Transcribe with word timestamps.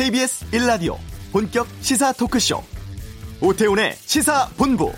KBS 0.00 0.46
1라디오 0.52 0.96
본격 1.30 1.66
시사 1.82 2.14
토크쇼 2.14 2.62
오태훈의 3.42 3.92
시사본부 3.96 4.90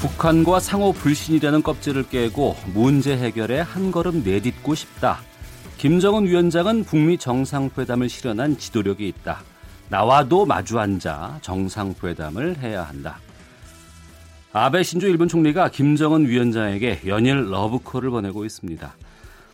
북한과 0.00 0.60
상호 0.60 0.92
불신이라는 0.92 1.62
껍질을 1.62 2.08
깨고 2.08 2.56
문제 2.72 3.18
해결에 3.18 3.60
한 3.60 3.92
걸음 3.92 4.24
내딛고 4.24 4.74
싶다. 4.74 5.20
김정은 5.76 6.24
위원장은 6.24 6.84
북미 6.84 7.18
정상회담을 7.18 8.08
실현한 8.08 8.56
지도력이 8.56 9.06
있다. 9.06 9.42
나와도 9.90 10.46
마주 10.46 10.78
앉아 10.78 11.40
정상회담을 11.42 12.56
해야 12.60 12.84
한다. 12.84 13.18
아베 14.52 14.82
신조 14.82 15.06
일본 15.06 15.28
총리가 15.28 15.68
김정은 15.68 16.26
위원장에게 16.26 17.02
연일 17.06 17.52
러브콜을 17.52 18.10
보내고 18.10 18.44
있습니다. 18.44 18.94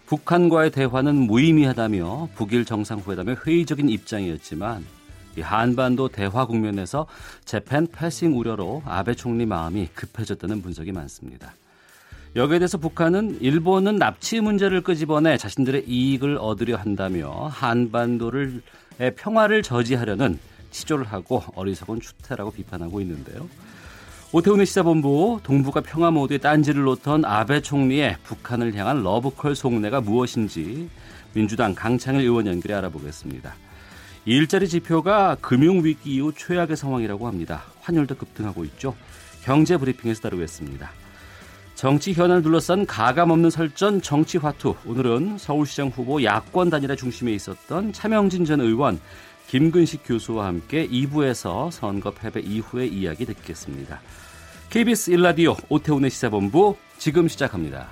북한과의 0.06 0.70
대화는 0.70 1.14
무의미하다며 1.14 2.30
북일 2.34 2.64
정상회담의 2.64 3.36
회의적인 3.44 3.90
입장이었지만 3.90 4.86
한반도 5.38 6.08
대화 6.08 6.46
국면에서 6.46 7.06
재팬 7.44 7.88
패싱 7.88 8.38
우려로 8.38 8.82
아베 8.86 9.14
총리 9.14 9.44
마음이 9.44 9.88
급해졌다는 9.94 10.62
분석이 10.62 10.92
많습니다. 10.92 11.52
여기에 12.34 12.60
대해서 12.60 12.78
북한은 12.78 13.42
일본은 13.42 13.96
납치 13.96 14.40
문제를 14.40 14.80
끄집어내 14.80 15.36
자신들의 15.36 15.84
이익을 15.86 16.38
얻으려 16.40 16.76
한다며 16.78 17.48
한반도를 17.48 18.62
평화를 19.16 19.62
저지하려는 19.62 20.38
시조를 20.70 21.04
하고 21.04 21.42
어리석은 21.54 22.00
추태라고 22.00 22.52
비판하고 22.52 23.02
있는데요. 23.02 23.46
오태훈의 24.32 24.66
시사본부 24.66 25.40
동북아 25.44 25.80
평화 25.80 26.10
모드에 26.10 26.38
딴지를 26.38 26.82
놓던 26.82 27.24
아베 27.24 27.60
총리의 27.62 28.16
북한을 28.24 28.74
향한 28.74 29.04
러브콜 29.04 29.54
속내가 29.54 30.00
무엇인지 30.00 30.90
민주당 31.32 31.74
강창일 31.74 32.22
의원 32.22 32.46
연결해 32.48 32.74
알아보겠습니다. 32.74 33.54
일자리 34.24 34.68
지표가 34.68 35.36
금융위기 35.40 36.16
이후 36.16 36.32
최악의 36.36 36.76
상황이라고 36.76 37.28
합니다. 37.28 37.62
환율도 37.82 38.16
급등하고 38.16 38.64
있죠. 38.64 38.96
경제 39.44 39.76
브리핑에서 39.76 40.22
다루겠습니다. 40.22 40.90
정치 41.76 42.12
현안을 42.12 42.42
둘러싼 42.42 42.84
가감없는 42.84 43.50
설전 43.50 44.02
정치 44.02 44.38
화투. 44.38 44.74
오늘은 44.86 45.38
서울시장 45.38 45.88
후보 45.88 46.24
야권 46.24 46.70
단일화 46.70 46.96
중심에 46.96 47.32
있었던 47.32 47.92
차명진 47.92 48.44
전 48.44 48.60
의원, 48.60 48.98
김근식 49.48 50.02
교수와 50.04 50.46
함께 50.46 50.86
2부에서 50.88 51.70
선거 51.70 52.10
패배 52.10 52.40
이후의 52.40 52.88
이야기 52.92 53.24
듣겠습니다. 53.26 54.00
KBS 54.70 55.12
1라디오 55.12 55.56
오태훈의 55.68 56.10
시사본부 56.10 56.76
지금 56.98 57.28
시작합니다. 57.28 57.86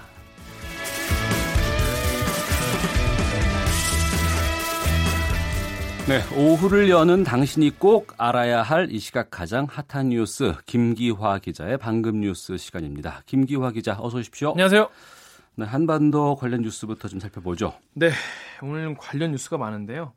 네, 6.07 6.21
오후를 6.37 6.91
여는 6.91 7.25
당신이 7.25 7.79
꼭 7.79 8.13
알아야 8.19 8.63
할 8.63 8.89
이 8.91 8.99
시각 8.99 9.31
가장 9.31 9.67
핫한 9.71 10.11
뉴스 10.11 10.53
김기화 10.67 11.39
기자의 11.39 11.79
방금 11.79 12.21
뉴스 12.21 12.59
시간입니다. 12.59 13.23
김기화 13.25 13.71
기자 13.71 13.97
어서 13.99 14.19
오십시오. 14.19 14.51
안녕하세요. 14.51 14.89
네, 15.57 15.65
한반도 15.65 16.35
관련 16.37 16.61
뉴스부터 16.61 17.09
좀 17.09 17.21
살펴보죠. 17.21 17.73
네, 17.95 18.11
오늘 18.61 18.95
관련 18.99 19.31
뉴스가 19.33 19.57
많은데요. 19.57 20.13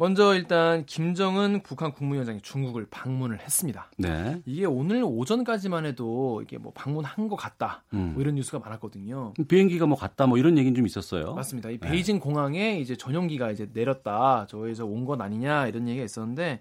먼저 0.00 0.32
일단 0.36 0.86
김정은 0.86 1.60
북한 1.64 1.92
국무위원장이 1.92 2.40
중국을 2.40 2.86
방문을 2.88 3.40
했습니다. 3.40 3.90
네. 3.98 4.40
이게 4.46 4.64
오늘 4.64 5.02
오전까지만 5.04 5.86
해도 5.86 6.40
이게 6.40 6.56
뭐 6.56 6.72
방문한 6.72 7.26
것 7.26 7.34
같다. 7.34 7.82
음. 7.94 8.12
뭐 8.14 8.22
이런 8.22 8.36
뉴스가 8.36 8.60
많았거든요. 8.60 9.34
비행기가 9.48 9.86
뭐 9.86 9.98
갔다 9.98 10.28
뭐 10.28 10.38
이런 10.38 10.56
얘기는 10.56 10.72
좀 10.76 10.86
있었어요. 10.86 11.34
맞습니다. 11.34 11.70
이 11.70 11.78
네. 11.78 11.88
베이징 11.88 12.16
네. 12.16 12.20
공항에 12.20 12.78
이제 12.78 12.94
전용기가 12.96 13.50
이제 13.50 13.68
내렸다. 13.72 14.46
저에서 14.48 14.86
온 14.86 15.04
건 15.04 15.20
아니냐 15.22 15.66
이런 15.68 15.88
얘기가 15.88 16.04
있었는데 16.04 16.60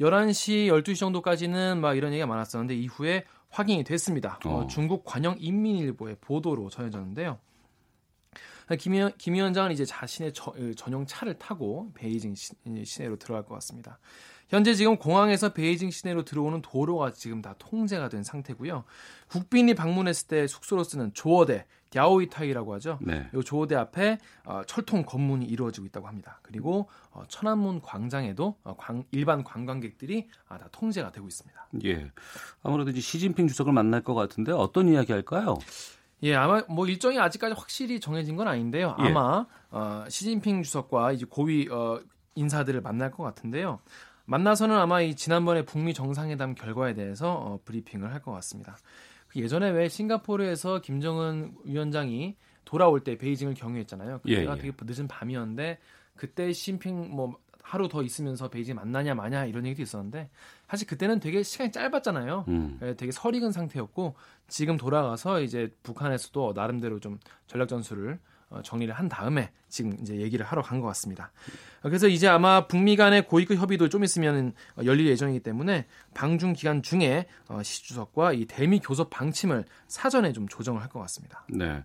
11시 0.00 0.68
12시 0.68 0.96
정도까지는 0.96 1.80
막 1.82 1.96
이런 1.96 2.12
얘기가 2.12 2.26
많았었는데 2.26 2.74
이후에 2.76 3.24
확인이 3.50 3.84
됐습니다. 3.84 4.38
어. 4.46 4.60
어, 4.60 4.66
중국 4.68 5.04
관영 5.04 5.36
인민일보의 5.38 6.16
보도로 6.22 6.70
전해졌는데요. 6.70 7.36
김, 8.76 8.92
위원, 8.92 9.12
김 9.18 9.34
위원장은 9.34 9.72
이제 9.72 9.84
자신의 9.84 10.32
저, 10.32 10.52
전용 10.76 11.06
차를 11.06 11.38
타고 11.38 11.90
베이징 11.94 12.34
시, 12.34 12.54
내로 12.98 13.16
들어갈 13.16 13.44
것 13.44 13.54
같습니다. 13.54 13.98
현재 14.50 14.74
지금 14.74 14.96
공항에서 14.96 15.52
베이징 15.52 15.90
시내로 15.90 16.24
들어오는 16.24 16.60
도로가 16.60 17.12
지금 17.12 17.40
다 17.40 17.54
통제가 17.58 18.08
된 18.08 18.24
상태고요. 18.24 18.82
국빈이 19.28 19.74
방문했을 19.74 20.26
때 20.26 20.46
숙소로 20.48 20.82
쓰는 20.82 21.14
조어대, 21.14 21.66
갸오이타이라고 21.92 22.74
하죠. 22.74 22.98
네. 23.00 23.28
이 23.32 23.40
조어대 23.44 23.76
앞에 23.76 24.18
어, 24.44 24.62
철통 24.66 25.04
검문이 25.04 25.46
이루어지고 25.46 25.86
있다고 25.86 26.08
합니다. 26.08 26.40
그리고 26.42 26.88
어, 27.12 27.22
천안문 27.28 27.80
광장에도 27.80 28.56
어, 28.64 28.74
광, 28.76 29.04
일반 29.12 29.44
관광객들이 29.44 30.28
아, 30.48 30.58
다 30.58 30.68
통제가 30.72 31.12
되고 31.12 31.28
있습니다. 31.28 31.68
예. 31.84 32.10
아무래도 32.64 32.90
이제 32.90 33.00
시진핑 33.00 33.46
주석을 33.46 33.72
만날 33.72 34.02
것 34.02 34.14
같은데 34.14 34.50
어떤 34.50 34.88
이야기 34.88 35.12
할까요? 35.12 35.58
예, 36.22 36.34
아마 36.34 36.62
뭐 36.68 36.86
일정이 36.86 37.18
아직까지 37.18 37.54
확실히 37.56 38.00
정해진 38.00 38.36
건 38.36 38.48
아닌데요. 38.48 38.96
예. 39.00 39.08
아마 39.08 39.46
예. 39.48 39.76
어, 39.76 40.04
시진핑 40.08 40.62
주석과 40.62 41.12
이제 41.12 41.26
고위 41.28 41.68
어, 41.70 42.00
인사들을 42.34 42.80
만날 42.82 43.10
것 43.10 43.22
같은데요. 43.22 43.80
만나서는 44.26 44.76
아마 44.76 45.00
이 45.00 45.16
지난번에 45.16 45.64
북미 45.64 45.92
정상회담 45.94 46.54
결과에 46.54 46.94
대해서 46.94 47.32
어, 47.32 47.60
브리핑을 47.64 48.12
할 48.12 48.20
것 48.22 48.32
같습니다. 48.32 48.76
그 49.28 49.40
예전에 49.40 49.70
왜 49.70 49.88
싱가포르에서 49.88 50.80
김정은 50.80 51.54
위원장이 51.64 52.36
돌아올 52.64 53.02
때 53.02 53.16
베이징을 53.16 53.54
경유했잖아요. 53.54 54.18
그때가 54.20 54.52
예, 54.52 54.56
예. 54.56 54.60
되게 54.60 54.72
늦은 54.80 55.08
밤이었는데 55.08 55.78
그때 56.16 56.52
시진핑 56.52 57.10
뭐 57.14 57.38
하루 57.70 57.88
더 57.88 58.02
있으면서 58.02 58.48
베이징 58.48 58.74
만나냐 58.74 59.14
마냐 59.14 59.44
이런 59.46 59.64
얘기도 59.66 59.82
있었는데 59.82 60.28
사실 60.68 60.86
그때는 60.88 61.20
되게 61.20 61.42
시간이 61.42 61.70
짧았잖아요. 61.70 62.44
음. 62.48 62.78
예, 62.82 62.94
되게 62.96 63.12
설익은 63.12 63.52
상태였고 63.52 64.14
지금 64.48 64.76
돌아가서 64.76 65.40
이제 65.40 65.72
북한에서도 65.84 66.52
나름대로 66.54 66.98
좀 66.98 67.18
전략 67.46 67.68
전술을 67.68 68.18
어, 68.50 68.60
정리를 68.62 68.92
한 68.92 69.08
다음에 69.08 69.52
지금 69.68 69.96
이제 70.00 70.16
얘기를 70.16 70.44
하러 70.44 70.60
간 70.62 70.80
것 70.80 70.88
같습니다. 70.88 71.30
그래서 71.82 72.08
이제 72.08 72.26
아마 72.26 72.66
북미 72.66 72.96
간의 72.96 73.26
고위급 73.28 73.56
협의도 73.58 73.88
좀 73.88 74.02
있으면 74.02 74.52
열릴 74.84 75.06
예정이기 75.06 75.38
때문에 75.40 75.86
방중 76.14 76.54
기간 76.54 76.82
중에 76.82 77.26
어, 77.46 77.62
시 77.62 77.84
주석과 77.84 78.32
이 78.32 78.46
대미 78.46 78.80
교섭 78.80 79.10
방침을 79.10 79.64
사전에 79.86 80.32
좀 80.32 80.48
조정을 80.48 80.82
할 80.82 80.88
것 80.88 80.98
같습니다. 80.98 81.44
네. 81.48 81.84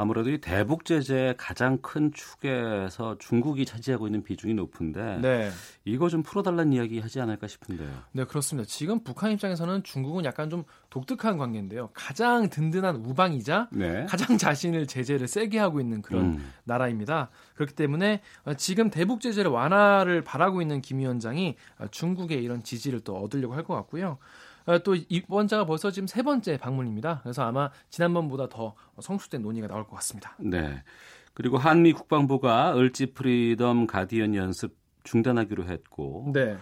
아무래도 0.00 0.30
이 0.30 0.38
대북 0.38 0.86
제재의 0.86 1.34
가장 1.36 1.76
큰 1.78 2.10
축에서 2.12 3.18
중국이 3.18 3.66
차지하고 3.66 4.06
있는 4.06 4.22
비중이 4.22 4.54
높은데 4.54 5.18
네. 5.20 5.50
이거 5.84 6.08
좀 6.08 6.22
풀어달라는 6.22 6.72
이야기 6.72 7.00
하지 7.00 7.20
않을까 7.20 7.46
싶은데요. 7.46 7.90
네 8.12 8.24
그렇습니다. 8.24 8.66
지금 8.66 9.04
북한 9.04 9.30
입장에서는 9.32 9.82
중국은 9.82 10.24
약간 10.24 10.48
좀 10.48 10.64
독특한 10.88 11.36
관계인데요. 11.36 11.90
가장 11.92 12.48
든든한 12.48 12.96
우방이자 13.04 13.68
네. 13.72 14.06
가장 14.08 14.38
자신을 14.38 14.86
제재를 14.86 15.28
세게 15.28 15.58
하고 15.58 15.80
있는 15.80 16.00
그런 16.00 16.24
음. 16.24 16.52
나라입니다. 16.64 17.28
그렇기 17.54 17.74
때문에 17.74 18.22
지금 18.56 18.88
대북 18.88 19.20
제재를 19.20 19.50
완화를 19.50 20.22
바라고 20.22 20.62
있는 20.62 20.80
김 20.80 20.98
위원장이 21.00 21.56
중국의 21.90 22.42
이런 22.42 22.62
지지를 22.62 23.00
또 23.00 23.16
얻으려고 23.16 23.54
할 23.54 23.60
것 23.60 23.74
같고요. 23.74 24.16
어, 24.66 24.78
또 24.78 24.96
이번 25.08 25.48
자가 25.48 25.64
벌써 25.64 25.90
지금 25.90 26.06
세 26.06 26.22
번째 26.22 26.56
방문입니다. 26.56 27.20
그래서 27.22 27.42
아마 27.42 27.70
지난번보다 27.90 28.48
더 28.48 28.74
성숙된 29.00 29.42
논의가 29.42 29.68
나올 29.68 29.84
것 29.84 29.96
같습니다. 29.96 30.36
네. 30.38 30.82
그리고 31.34 31.58
한미 31.58 31.92
국방부가 31.92 32.76
을지 32.76 33.06
프리덤 33.12 33.86
가디언 33.86 34.34
연습 34.34 34.76
중단하기로 35.04 35.64
했고, 35.64 36.30
네. 36.34 36.56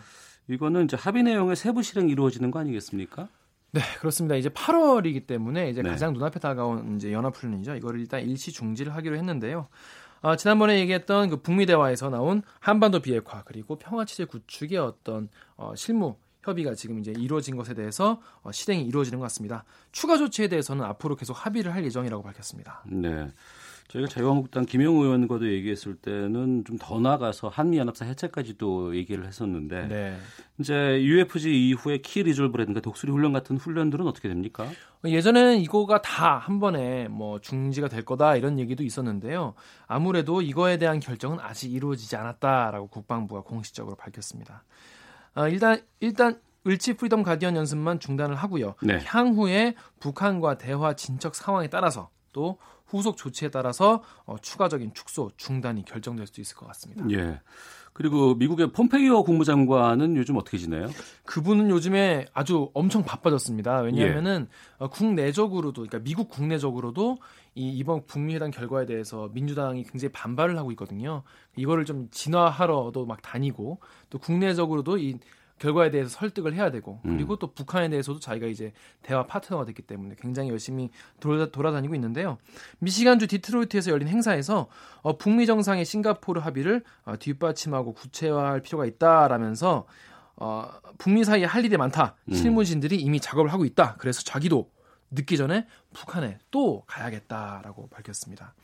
이거는 0.49 0.85
이제 0.85 0.97
합의 0.97 1.23
내용의 1.23 1.57
세부 1.57 1.83
실행 1.83 2.09
이루어지는 2.09 2.51
거 2.51 2.61
아니겠습니까? 2.61 3.29
네, 3.71 3.81
그렇습니다. 3.99 4.35
이제 4.37 4.49
8월이기 4.49 5.27
때문에 5.27 5.69
이제 5.71 5.83
네. 5.83 5.91
가장 5.91 6.15
눈앞에 6.15 6.41
다가온 6.41 6.97
이제 6.97 7.13
연합훈련이죠. 7.13 7.75
이거를 7.75 8.01
일단 8.01 8.23
일시 8.23 8.51
중지를 8.53 8.95
하기로 8.95 9.17
했는데요. 9.17 9.69
아, 10.21 10.37
지난번에 10.37 10.81
얘기했던 10.81 11.29
그 11.29 11.37
북미 11.43 11.67
대화에서 11.67 12.09
나온 12.09 12.43
한반도 12.61 13.01
비핵화 13.01 13.43
그리고 13.45 13.77
평화 13.77 14.05
체제 14.05 14.25
구축의 14.25 14.79
어떤 14.79 15.29
어, 15.57 15.75
실무 15.77 16.17
협의가 16.43 16.75
지금 16.75 16.99
이제 16.99 17.13
이루어진 17.17 17.57
것에 17.57 17.75
대해서 17.75 18.21
어, 18.43 18.53
실행이 18.53 18.85
이루어지는 18.85 19.19
것 19.19 19.25
같습니다. 19.25 19.65
추가 19.93 20.17
조치에 20.17 20.49
대해서는 20.49 20.85
앞으로 20.85 21.17
계속 21.17 21.33
합의를 21.35 21.75
할 21.75 21.85
예정이라고 21.85 22.23
밝혔습니다. 22.23 22.83
네. 22.87 23.29
저희가 23.89 24.07
자유한국당 24.07 24.67
김영우 24.67 25.03
의원과도 25.03 25.51
얘기했을 25.51 25.95
때는 25.97 26.63
좀 26.67 26.77
더 26.79 27.01
나가서 27.01 27.49
한미연합사 27.49 28.05
해체까지도 28.05 28.95
얘기를 28.97 29.27
했었는데 29.27 29.89
네. 29.89 30.17
이제 30.59 30.75
UFG 30.75 31.69
이후에 31.71 31.99
키 31.99 32.23
리졸브라든가 32.23 32.81
독수리 32.81 33.11
훈련 33.11 33.33
같은 33.33 33.57
훈련들은 33.57 34.07
어떻게 34.07 34.29
됩니까? 34.29 34.67
예전에는 35.07 35.59
이거가 35.61 36.03
다 36.03 36.37
한 36.39 36.61
번에 36.61 37.09
뭐 37.09 37.41
중지가 37.41 37.89
될 37.89 38.05
거다 38.05 38.37
이런 38.37 38.59
얘기도 38.59 38.85
있었는데요. 38.85 39.55
아무래도 39.87 40.43
이거에 40.43 40.77
대한 40.77 41.01
결정은 41.01 41.39
아직 41.41 41.73
이루어지지 41.73 42.15
않았다라고 42.17 42.89
국방부가 42.89 43.41
공식적으로 43.41 43.97
밝혔습니다. 43.97 44.65
어, 45.35 45.49
일단 45.49 45.81
일단 46.01 46.41
을지 46.67 46.95
프리덤 46.95 47.23
가디언 47.23 47.57
연습만 47.57 48.01
중단을 48.01 48.35
하고요. 48.37 48.75
네. 48.83 49.01
향후에 49.05 49.75
북한과 50.01 50.59
대화 50.59 50.95
진척 50.95 51.35
상황에 51.35 51.69
따라서 51.69 52.11
또 52.33 52.59
후속 52.87 53.17
조치에 53.17 53.51
따라서 53.51 54.03
어, 54.25 54.37
추가적인 54.39 54.95
축소 54.95 55.31
중단이 55.37 55.85
결정될 55.85 56.27
수 56.27 56.41
있을 56.41 56.57
것 56.57 56.67
같습니다. 56.67 57.05
예. 57.11 57.41
그리고 57.99 58.37
미국의 58.37 58.71
폼페이오 58.71 59.25
국무장관은 59.25 60.15
요즘 60.15 60.37
어떻게 60.37 60.57
지내요? 60.57 60.87
그분은 61.25 61.69
요즘에 61.69 62.27
아주 62.33 62.71
엄청 62.73 63.03
바빠졌습니다. 63.03 63.81
왜냐하면은 63.81 64.47
예. 64.49 64.85
어, 64.85 64.89
국내적으로도 64.89 65.83
그러니까 65.83 65.99
미국 65.99 66.29
국내적으로도 66.29 67.19
이 67.57 67.71
이번 67.71 68.07
북미 68.07 68.37
회담 68.37 68.53
결과에 68.53 68.87
대해서 68.87 69.29
민주당이 69.35 69.83
굉장히 69.83 70.13
반발을 70.13 70.57
하고 70.57 70.71
있거든요. 70.71 71.25
이거를 71.57 71.85
좀 71.85 72.07
진화하러도 72.13 73.05
막 73.05 73.21
다니고 73.21 73.81
또 74.11 74.19
국내적으로도 74.21 74.99
이 74.99 75.19
결과에 75.59 75.91
대해서 75.91 76.09
설득을 76.11 76.55
해야 76.55 76.71
되고 76.71 77.01
음. 77.05 77.17
그리고 77.17 77.35
음. 77.35 77.39
또 77.39 77.53
북한에 77.53 77.89
대해서도 77.89 78.21
자기가 78.21 78.47
이제 78.47 78.73
대화 79.03 79.27
파트너가 79.27 79.65
됐기 79.67 79.83
때문에 79.83 80.17
굉장히 80.21 80.51
열심히 80.51 80.91
돌아, 81.21 81.49
다니고 81.71 81.95
있는데요. 81.95 82.39
미시간주 82.79 83.27
디트로이트에서 83.27 83.91
열린 83.91 84.09
행사에서 84.09 84.69
어, 85.03 85.19
북미 85.19 85.47
정상의 85.47 85.85
싱가포르 85.85 86.41
합의를 86.41 86.83
어, 87.05 87.15
뒷받침하고 87.19 87.93
구체화할 87.93 88.63
필요가 88.63 88.87
있다라면서 88.87 89.87
어, 90.37 90.71
북미 90.99 91.25
사이에 91.25 91.45
할 91.45 91.65
일이 91.65 91.77
많다. 91.77 92.15
음. 92.31 92.35
실무진들이 92.35 92.97
이미 92.97 93.21
작업을 93.21 93.53
하고 93.53 93.65
있다. 93.65 93.97
그래서 93.99 94.23
자기도 94.23 94.71
늦기 95.11 95.37
전에 95.37 95.67
북한에 95.93 96.39
또 96.51 96.85
가야겠다라고 96.87 97.89
밝혔습니다. 97.89 98.55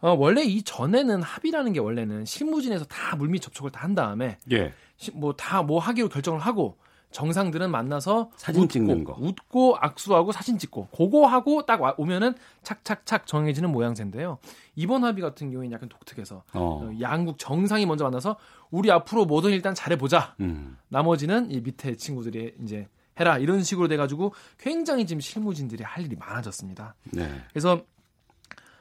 어, 0.00 0.12
원래 0.12 0.42
이 0.42 0.62
전에는 0.62 1.22
합의라는 1.22 1.72
게 1.72 1.80
원래는 1.80 2.26
실무진에서 2.26 2.84
다 2.84 3.16
물밑 3.16 3.40
접촉을 3.40 3.70
다 3.70 3.84
한 3.84 3.94
다음에 3.94 4.38
예. 4.50 4.72
뭐다 5.12 5.62
뭐 5.62 5.78
하기로 5.78 6.08
결정을 6.08 6.40
하고 6.40 6.78
정상들은 7.14 7.70
만나서 7.70 8.30
사진 8.36 8.62
웃고, 8.62 8.72
찍는 8.72 9.04
거, 9.04 9.16
웃고 9.20 9.76
악수하고 9.78 10.32
사진 10.32 10.58
찍고 10.58 10.88
그거 10.88 11.26
하고 11.26 11.64
딱 11.64 11.80
오면은 11.98 12.34
착착착 12.64 13.28
정해지는 13.28 13.70
모양새인데요. 13.70 14.38
이번 14.74 15.04
합의 15.04 15.22
같은 15.22 15.52
경우에는 15.52 15.72
약간 15.72 15.88
독특해서 15.88 16.42
어. 16.52 16.60
어. 16.82 16.90
양국 17.00 17.38
정상이 17.38 17.86
먼저 17.86 18.02
만나서 18.02 18.36
우리 18.72 18.90
앞으로 18.90 19.26
뭐든 19.26 19.52
일단 19.52 19.74
잘해보자. 19.76 20.34
음. 20.40 20.76
나머지는 20.88 21.52
이 21.52 21.60
밑에 21.60 21.96
친구들이 21.96 22.56
이제 22.64 22.88
해라 23.20 23.38
이런 23.38 23.62
식으로 23.62 23.86
돼가지고 23.86 24.34
굉장히 24.58 25.06
지금 25.06 25.20
실무진들이 25.20 25.84
할 25.84 26.04
일이 26.04 26.16
많아졌습니다. 26.16 26.96
네. 27.12 27.30
그래서 27.50 27.80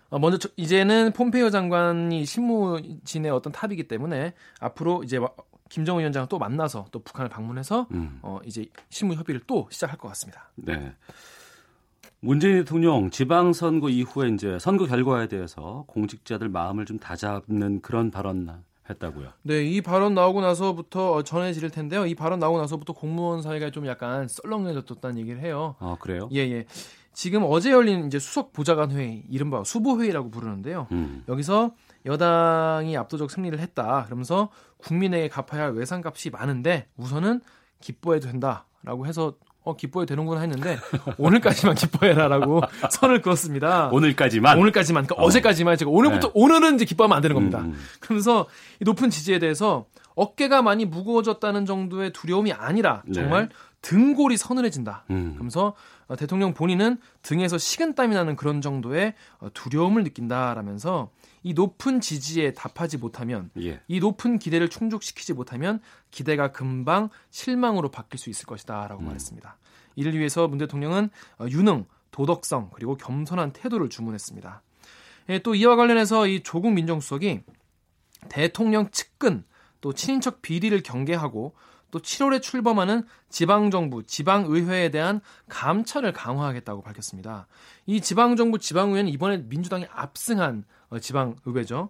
어, 0.10 0.18
먼저 0.18 0.50
이제는 0.56 1.12
폼페이오 1.14 1.52
장관이 1.52 2.25
실무진의 2.25 3.31
어떤 3.31 3.54
탑이기 3.54 3.88
때문에 3.88 4.34
앞으로 4.60 5.04
이제 5.04 5.20
김정은 5.74 6.02
위원장을 6.02 6.28
또 6.30 6.38
만나서 6.38 6.86
또 6.92 7.00
북한을 7.00 7.30
방문해서 7.30 7.88
음. 7.94 8.20
어, 8.22 8.40
이제 8.46 8.68
실무 8.92 9.16
협의를 9.16 9.42
또 9.48 9.68
시작할 9.72 9.98
것 9.98 10.08
같습니다. 10.10 10.52
네. 10.54 10.94
문재인 12.20 12.58
대통령 12.58 13.10
지방선거 13.10 13.90
이후에 13.90 14.30
이제 14.30 14.60
선거 14.60 14.86
결과에 14.86 15.28
대해서 15.28 15.84
공직자들 15.88 16.48
마음을 16.50 16.86
좀 16.86 17.00
다잡는 17.00 17.81
그런 17.81 18.12
발언 18.12 18.64
했다고요. 18.88 19.30
네, 19.42 19.64
이 19.64 19.81
발언 19.81 20.14
나오고 20.14 20.42
나서부터 20.42 21.24
전해질 21.24 21.68
텐데요. 21.72 22.06
이 22.06 22.14
발언 22.14 22.38
나오고 22.38 22.60
나서부터 22.60 22.94
공무원 22.94 23.42
사이가 23.42 23.72
좀 23.72 23.88
약간 23.88 24.28
썰렁해졌다는 24.28 25.18
얘기를 25.18 25.42
해요. 25.42 25.75
아, 25.80 25.98
그래요? 26.00 26.30
예, 26.34 26.42
예. 26.42 26.66
지금 27.14 27.44
어제 27.48 27.72
열린 27.72 28.06
이제 28.06 28.20
수석 28.20 28.54
보좌관 28.54 28.92
회의, 28.92 29.24
이른바 29.28 29.64
수보 29.64 30.00
회의라고 30.00 30.30
부르는데요. 30.30 30.88
음. 30.92 31.24
여기서 31.28 31.72
여당이 32.05 32.97
압도적 32.97 33.31
승리를 33.31 33.57
했다. 33.59 34.03
그러면서 34.05 34.50
국민에게 34.77 35.29
갚아야 35.29 35.63
할 35.63 35.71
외상값이 35.73 36.29
많은데 36.29 36.88
우선은 36.97 37.41
기뻐해도 37.79 38.27
된다라고 38.27 39.05
해서 39.05 39.35
어 39.65 39.77
기뻐해도 39.77 40.09
되는구나 40.09 40.41
했는데 40.41 40.77
오늘까지만 41.17 41.75
기뻐해라라고 41.75 42.61
선을 42.91 43.21
그었습니다. 43.21 43.89
오늘까지만 43.94 44.57
오늘까지만 44.57 45.05
그러니까 45.05 45.23
어. 45.23 45.29
제까지만 45.29 45.77
제가 45.77 45.89
오늘부터 45.89 46.27
네. 46.27 46.33
오늘은 46.35 46.75
이제 46.75 46.85
기뻐하면 46.85 47.15
안 47.15 47.21
되는 47.21 47.33
겁니다. 47.33 47.59
음. 47.59 47.65
음. 47.67 47.79
그러면서 48.01 48.47
이 48.81 48.83
높은 48.83 49.09
지지에 49.09 49.39
대해서 49.39 49.85
어깨가 50.15 50.61
많이 50.61 50.85
무거워졌다는 50.85 51.65
정도의 51.65 52.11
두려움이 52.11 52.51
아니라 52.51 53.03
네. 53.05 53.13
정말 53.13 53.50
네. 53.50 53.55
등골이 53.81 54.38
서늘해진다. 54.38 55.05
음. 55.11 55.31
그러면서 55.33 55.75
어, 56.07 56.15
대통령 56.15 56.53
본인은 56.53 56.97
등에서 57.21 57.57
식은땀이 57.57 58.15
나는 58.15 58.35
그런 58.35 58.61
정도의 58.61 59.13
어, 59.39 59.47
두려움을 59.53 60.03
느낀다라면서 60.03 61.09
이 61.44 61.54
높은 61.54 62.00
지지에 62.00 62.54
답하지 62.54 62.98
못하면 62.98 63.51
예. 63.62 63.81
이 63.88 64.00
높은 64.00 64.40
기대를 64.40 64.69
충족시키지 64.69 65.34
못하면 65.34 65.81
기대가 66.10 66.51
금방 66.51 67.10
실망으로 67.30 67.92
바뀔 67.92 68.19
수 68.19 68.30
있을 68.30 68.45
것이다라고 68.45 69.01
음. 69.01 69.06
말했습니다. 69.07 69.57
이를 69.95 70.18
위해서 70.18 70.48
문 70.48 70.57
대통령은 70.57 71.10
어, 71.40 71.45
유능, 71.50 71.86
도덕성 72.12 72.72
그리고 72.74 72.95
겸손한 72.95 73.51
태도를 73.54 73.90
주문했습니다. 73.90 74.62
예, 75.30 75.40
또 75.40 75.56
이와 75.56 75.75
관련해서 75.75 76.28
이 76.28 76.42
조국 76.42 76.72
민정수석이 76.74 77.42
대통령 78.30 78.89
측근 78.92 79.44
또 79.81 79.94
친인척 79.94 80.42
비리를 80.42 80.81
경계하고 80.81 81.54
또 81.92 82.00
7월에 82.00 82.42
출범하는 82.42 83.06
지방정부, 83.30 84.04
지방의회에 84.04 84.89
대한 84.89 85.22
감찰을 85.48 86.12
강화하겠다고 86.12 86.81
밝혔습니다. 86.81 87.48
이 87.86 88.01
지방정부, 88.01 88.57
지방의회는 88.57 89.12
이번에 89.12 89.38
민주당이 89.38 89.86
압승한 89.92 90.66
어, 90.82 90.82
지방의회죠. 91.00 91.90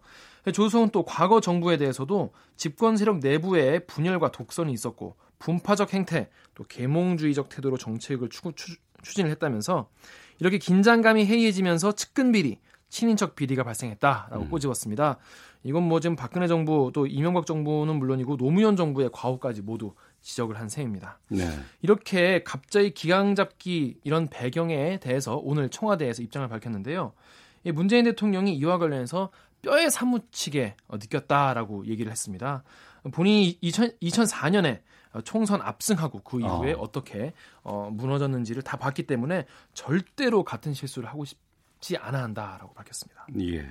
조성은 0.54 0.90
또 0.90 1.04
과거 1.04 1.40
정부에 1.40 1.78
대해서도 1.78 2.34
집권 2.56 2.98
세력 2.98 3.20
내부에 3.20 3.80
분열과 3.80 4.32
독선이 4.32 4.72
있었고 4.74 5.16
분파적 5.40 5.94
행태, 5.94 6.30
또 6.56 6.64
계몽주의적 6.66 7.50
태도로 7.50 7.78
정책을 7.78 8.30
추, 8.30 8.52
추, 8.56 8.76
추진을 9.02 9.30
했다면서 9.32 9.90
이렇게 10.40 10.58
긴장감이 10.58 11.26
해이해지면서 11.26 11.94
측근 11.94 12.32
비리, 12.32 12.60
친인척 12.90 13.36
비리가 13.36 13.64
발생했다라고 13.64 14.44
음. 14.44 14.50
꼬집었습니다. 14.50 15.18
이건 15.64 15.84
뭐 15.84 16.00
지금 16.00 16.16
박근혜 16.16 16.48
정부 16.48 16.92
또 16.94 17.08
이명박 17.08 17.46
정부는 17.46 17.96
물론이고 17.96 18.38
노무현 18.38 18.76
정부의 18.76 19.10
과오까지 19.12 19.62
모두 19.62 19.94
지적을 20.22 20.60
한 20.60 20.70
셈입니다. 20.70 21.20
네. 21.30 21.50
이렇게 21.82 22.44
갑자기 22.44 22.94
기강 22.94 23.36
잡기 23.36 23.98
이런 24.04 24.28
배경에 24.28 25.00
대해서 25.00 25.38
오늘 25.38 25.70
청와대에서 25.70 26.22
입장을 26.22 26.48
밝혔는데요. 26.48 27.14
문재인 27.71 28.06
대통령이 28.06 28.56
이와 28.56 28.77
관련해서 28.77 29.30
뼈에 29.62 29.89
사무치게 29.89 30.75
어, 30.88 30.98
느꼈다라고 30.98 31.88
얘기를 31.88 32.12
했습니다. 32.12 32.63
본인이 33.12 33.58
2000, 33.62 33.91
2004년에 34.01 34.82
총선 35.24 35.62
압승하고 35.62 36.22
그 36.24 36.39
이후에 36.39 36.74
어. 36.74 36.91
떻게 36.91 37.34
어, 37.62 37.89
무너졌는지를 37.91 38.62
다 38.63 38.77
봤기 38.77 39.03
때문에 39.03 39.46
절대로 39.74 40.43
같은 40.43 40.74
실수를 40.74 41.08
하고 41.08 41.24
싶지 41.25 41.98
않아 41.98 42.24
한다라고 42.24 42.74
밝혔습니다. 42.74 43.27
예. 43.41 43.67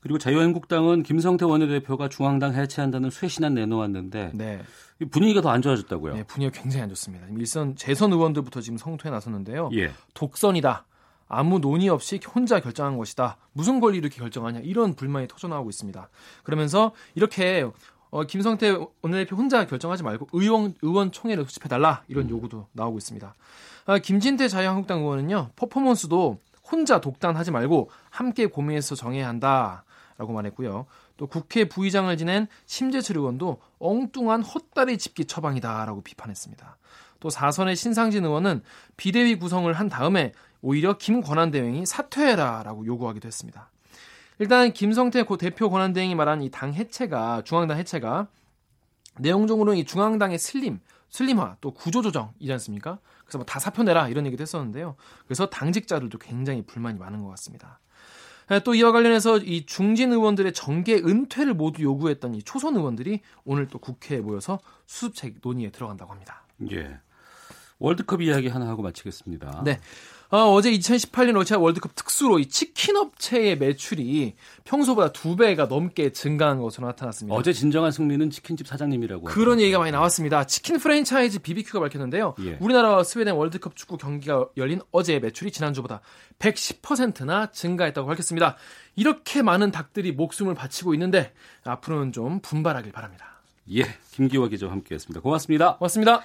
그리고 0.00 0.18
자유한국당은 0.18 1.02
김성태 1.02 1.44
원내대표가 1.44 2.08
중앙당 2.08 2.54
해체한다는 2.54 3.10
쇄신안 3.10 3.54
내놓았는데 3.54 4.30
네. 4.34 4.62
분위기가 5.10 5.40
더 5.40 5.50
안 5.50 5.60
좋아졌다고요? 5.60 6.14
네, 6.14 6.22
분위기가 6.22 6.62
굉장히 6.62 6.84
안 6.84 6.88
좋습니다. 6.90 7.26
일선 7.36 7.74
재선 7.74 8.12
의원들부터 8.12 8.60
지금 8.60 8.78
성토에 8.78 9.10
나섰는데요. 9.10 9.70
예. 9.74 9.90
독선이다. 10.14 10.84
아무 11.28 11.60
논의 11.60 11.88
없이 11.88 12.20
혼자 12.34 12.60
결정한 12.60 12.96
것이다. 12.96 13.36
무슨 13.52 13.80
권리 13.80 13.98
이렇게 13.98 14.18
결정하냐 14.18 14.60
이런 14.60 14.94
불만이 14.94 15.28
터져나오고 15.28 15.70
있습니다. 15.70 16.08
그러면서 16.42 16.92
이렇게 17.14 17.70
어, 18.10 18.24
김성태 18.24 18.78
원내대표 19.02 19.36
혼자 19.36 19.66
결정하지 19.66 20.02
말고 20.02 20.28
의원 20.32 20.74
의원 20.82 21.12
총회를 21.12 21.44
수집해 21.44 21.68
달라 21.68 22.02
이런 22.08 22.24
음. 22.24 22.30
요구도 22.30 22.66
나오고 22.72 22.98
있습니다. 22.98 23.34
아, 23.86 23.98
김진태 23.98 24.48
자유한국당 24.48 25.00
의원은요 25.00 25.50
퍼포먼스도 25.56 26.38
혼자 26.70 27.00
독단하지 27.00 27.50
말고 27.50 27.90
함께 28.10 28.46
고민해서 28.46 28.94
정해야 28.94 29.28
한다. 29.28 29.84
라고 30.18 30.32
말했고요. 30.32 30.86
또 31.16 31.26
국회 31.28 31.68
부의장을 31.68 32.14
지낸 32.16 32.48
심재철 32.66 33.16
의원도 33.16 33.60
엉뚱한 33.78 34.42
헛다리 34.42 34.98
짚기 34.98 35.26
처방이다라고 35.26 36.02
비판했습니다. 36.02 36.76
또 37.20 37.30
사선의 37.30 37.76
신상진 37.76 38.24
의원은 38.24 38.62
비대위 38.96 39.38
구성을 39.38 39.72
한 39.72 39.88
다음에 39.88 40.32
오히려 40.60 40.98
김권한 40.98 41.50
대행이 41.50 41.86
사퇴해라라고 41.86 42.86
요구하기도 42.86 43.26
했습니다. 43.26 43.70
일단 44.38 44.72
김성태 44.72 45.24
고 45.24 45.36
대표 45.36 45.68
권한 45.70 45.92
대행이 45.92 46.14
말한 46.14 46.42
이 46.42 46.50
당 46.50 46.72
해체가 46.72 47.42
중앙당 47.44 47.78
해체가 47.78 48.28
내용적으로는 49.18 49.78
이 49.78 49.84
중앙당의 49.84 50.38
슬림, 50.38 50.80
슬림화 51.10 51.56
또 51.60 51.72
구조조정이지 51.72 52.52
않습니까? 52.52 52.98
그래서 53.24 53.38
뭐 53.38 53.44
다 53.44 53.58
사표 53.58 53.82
내라 53.82 54.08
이런 54.08 54.26
얘기도 54.26 54.42
했었는데요. 54.42 54.94
그래서 55.26 55.46
당직자들도 55.50 56.18
굉장히 56.18 56.62
불만이 56.62 56.98
많은 56.98 57.22
것 57.22 57.30
같습니다. 57.30 57.80
예, 58.50 58.60
또 58.60 58.74
이와 58.74 58.92
관련해서 58.92 59.38
이 59.38 59.66
중진 59.66 60.12
의원들의 60.12 60.52
정계 60.54 60.94
은퇴를 60.96 61.52
모두 61.54 61.82
요구했던 61.82 62.34
이 62.34 62.42
초선 62.42 62.76
의원들이 62.76 63.20
오늘 63.44 63.66
또 63.68 63.78
국회에 63.78 64.20
모여서 64.20 64.58
수습책 64.86 65.36
논의에 65.42 65.70
들어간다고 65.70 66.12
합니다. 66.12 66.44
예. 66.70 66.98
월드컵 67.78 68.22
이야기 68.22 68.48
하나 68.48 68.66
하고 68.68 68.82
마치겠습니다. 68.82 69.62
네. 69.64 69.80
어, 70.30 70.60
제 70.60 70.70
2018년 70.70 71.32
러시아 71.32 71.58
월드컵 71.58 71.94
특수로 71.94 72.38
이 72.38 72.46
치킨 72.46 72.96
업체의 72.96 73.56
매출이 73.56 74.34
평소보다 74.64 75.10
두 75.12 75.36
배가 75.36 75.66
넘게 75.66 76.12
증가한 76.12 76.60
것으로 76.60 76.86
나타났습니다. 76.88 77.34
어제 77.34 77.54
진정한 77.54 77.90
승리는 77.92 78.28
치킨집 78.28 78.66
사장님이라고. 78.66 79.24
그런 79.24 79.54
하죠. 79.54 79.62
얘기가 79.62 79.78
많이 79.78 79.90
나왔습니다. 79.90 80.44
치킨 80.44 80.78
프랜차이즈 80.78 81.38
BBQ가 81.40 81.80
밝혔는데요. 81.80 82.34
예. 82.40 82.58
우리나라와 82.60 83.04
스웨덴 83.04 83.34
월드컵 83.36 83.74
축구 83.74 83.96
경기가 83.96 84.46
열린 84.58 84.80
어제 84.90 85.18
매출이 85.18 85.50
지난주보다 85.50 86.02
110%나 86.38 87.50
증가했다고 87.50 88.06
밝혔습니다. 88.06 88.56
이렇게 88.96 89.40
많은 89.40 89.70
닭들이 89.70 90.12
목숨을 90.12 90.54
바치고 90.54 90.92
있는데 90.94 91.32
앞으로는 91.64 92.12
좀 92.12 92.40
분발하길 92.40 92.92
바랍니다. 92.92 93.40
예, 93.72 93.84
김기화 94.12 94.48
기자와 94.48 94.72
함께했습니다. 94.72 95.20
고맙습니다. 95.22 95.76
고맙습니다. 95.76 96.22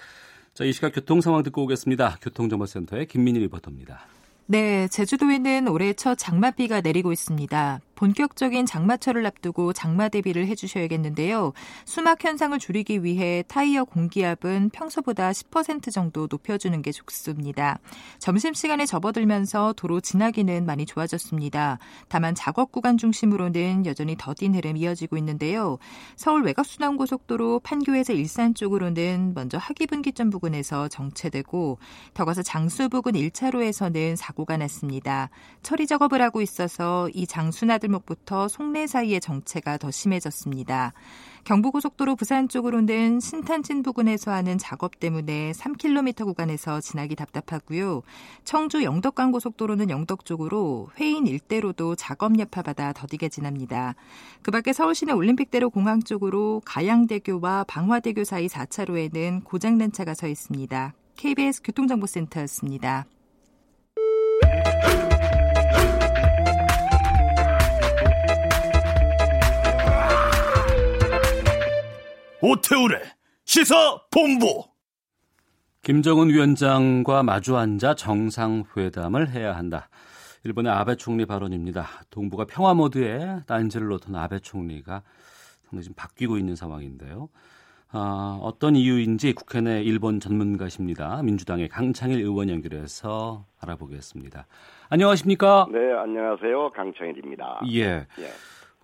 자, 0.53 0.65
이 0.65 0.71
시각 0.71 0.93
교통 0.93 1.19
상황 1.19 1.41
듣고 1.41 1.63
오겠습니다. 1.63 2.17
교통정보센터의 2.21 3.07
김민희 3.07 3.39
리포터입니다. 3.39 4.01
네, 4.45 4.87
제주도에는 4.87 5.67
올해 5.67 5.93
첫 5.93 6.15
장맛비가 6.15 6.81
내리고 6.81 7.11
있습니다. 7.11 7.81
본격적인 7.95 8.65
장마철을 8.65 9.25
앞두고 9.25 9.73
장마 9.73 10.09
대비를 10.09 10.47
해주셔야겠는데요. 10.47 11.53
수막 11.85 12.23
현상을 12.23 12.57
줄이기 12.59 13.03
위해 13.03 13.43
타이어 13.47 13.83
공기압은 13.85 14.69
평소보다 14.71 15.31
10% 15.31 15.91
정도 15.91 16.27
높여주는 16.29 16.81
게 16.81 16.91
좋습니다. 16.91 17.79
점심시간에 18.19 18.85
접어들면서 18.85 19.73
도로 19.73 20.01
지나기는 20.01 20.65
많이 20.65 20.85
좋아졌습니다. 20.85 21.79
다만 22.07 22.35
작업 22.35 22.71
구간 22.71 22.97
중심으로는 22.97 23.85
여전히 23.85 24.15
더딘 24.17 24.55
흐름 24.55 24.77
이어지고 24.77 25.17
있는데요. 25.17 25.77
서울 26.15 26.43
외곽순환고속도로 26.43 27.59
판교에서 27.59 28.13
일산 28.13 28.53
쪽으로는 28.53 29.33
먼저 29.35 29.57
하기분기점 29.57 30.29
부근에서 30.29 30.87
정체되고 30.87 31.77
더 32.13 32.25
가서 32.25 32.41
장수 32.41 32.89
부근 32.89 33.13
1차로에서는 33.13 34.15
사고가 34.15 34.57
났습니다. 34.57 35.29
처리 35.61 35.87
작업을 35.87 36.21
하고 36.21 36.41
있어서 36.41 37.09
이 37.13 37.27
장수나 37.27 37.77
나들목부터 37.83 38.47
송내 38.47 38.87
사이의 38.87 39.19
정체가 39.19 39.77
더 39.77 39.91
심해졌습니다. 39.91 40.93
경부고속도로 41.43 42.15
부산 42.15 42.47
쪽으로는 42.47 43.19
신탄진 43.19 43.83
부근에서 43.83 44.31
하는 44.31 44.57
작업 44.57 44.99
때문에 44.99 45.51
3km 45.51 46.25
구간에서 46.25 46.79
지나기 46.79 47.15
답답하고요. 47.15 48.01
청주 48.45 48.83
영덕간 48.83 49.31
고속도로는 49.31 49.89
영덕 49.89 50.25
쪽으로 50.25 50.89
회인 50.99 51.27
일대로도 51.27 51.95
작업 51.95 52.39
여파받아 52.39 52.93
더디게 52.93 53.29
지납니다. 53.29 53.95
그 54.41 54.51
밖에 54.51 54.71
서울시내 54.71 55.11
올림픽대로 55.11 55.69
공항 55.69 56.01
쪽으로 56.01 56.61
가양대교와 56.65 57.65
방화대교 57.65 58.23
사이 58.23 58.47
4차로에는 58.47 59.43
고장난 59.43 59.91
차가 59.91 60.13
서 60.13 60.27
있습니다. 60.27 60.93
KBS 61.17 61.61
교통정보센터였습니다. 61.63 63.05
오태우래 72.45 72.99
시사 73.45 74.01
본부. 74.11 74.65
김정은 75.81 76.27
위원장과 76.27 77.23
마주 77.23 77.55
앉아 77.55 77.95
정상회담을 77.95 79.29
해야 79.29 79.55
한다. 79.55 79.87
일본의 80.43 80.69
아베 80.69 80.97
총리 80.97 81.25
발언입니다. 81.25 81.87
동북아 82.09 82.43
평화 82.43 82.73
모드에 82.73 83.37
딴지를 83.47 83.87
놓던 83.87 84.13
아베 84.17 84.39
총리가 84.39 85.03
상당히 85.63 85.85
좀 85.85 85.93
바뀌고 85.95 86.37
있는 86.37 86.57
상황인데요. 86.57 87.29
아, 87.93 88.37
어떤 88.41 88.75
이유인지 88.75 89.35
국회 89.35 89.61
내 89.61 89.81
일본 89.81 90.19
전문가십니다. 90.19 91.23
민주당의 91.23 91.69
강창일 91.69 92.19
의원 92.19 92.49
연결해서 92.49 93.45
알아보겠습니다. 93.61 94.47
안녕하십니까? 94.89 95.67
네, 95.71 95.79
안녕하세요. 95.93 96.71
강창일입니다. 96.71 97.61
예. 97.71 98.05
예. 98.19 98.31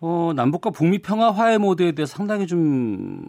어, 0.01 0.31
남북과 0.35 0.69
북미 0.69 0.99
평화 0.99 1.29
화해 1.31 1.57
모드에 1.57 1.91
대해 1.91 2.05
상당히 2.05 2.47
좀 2.47 3.21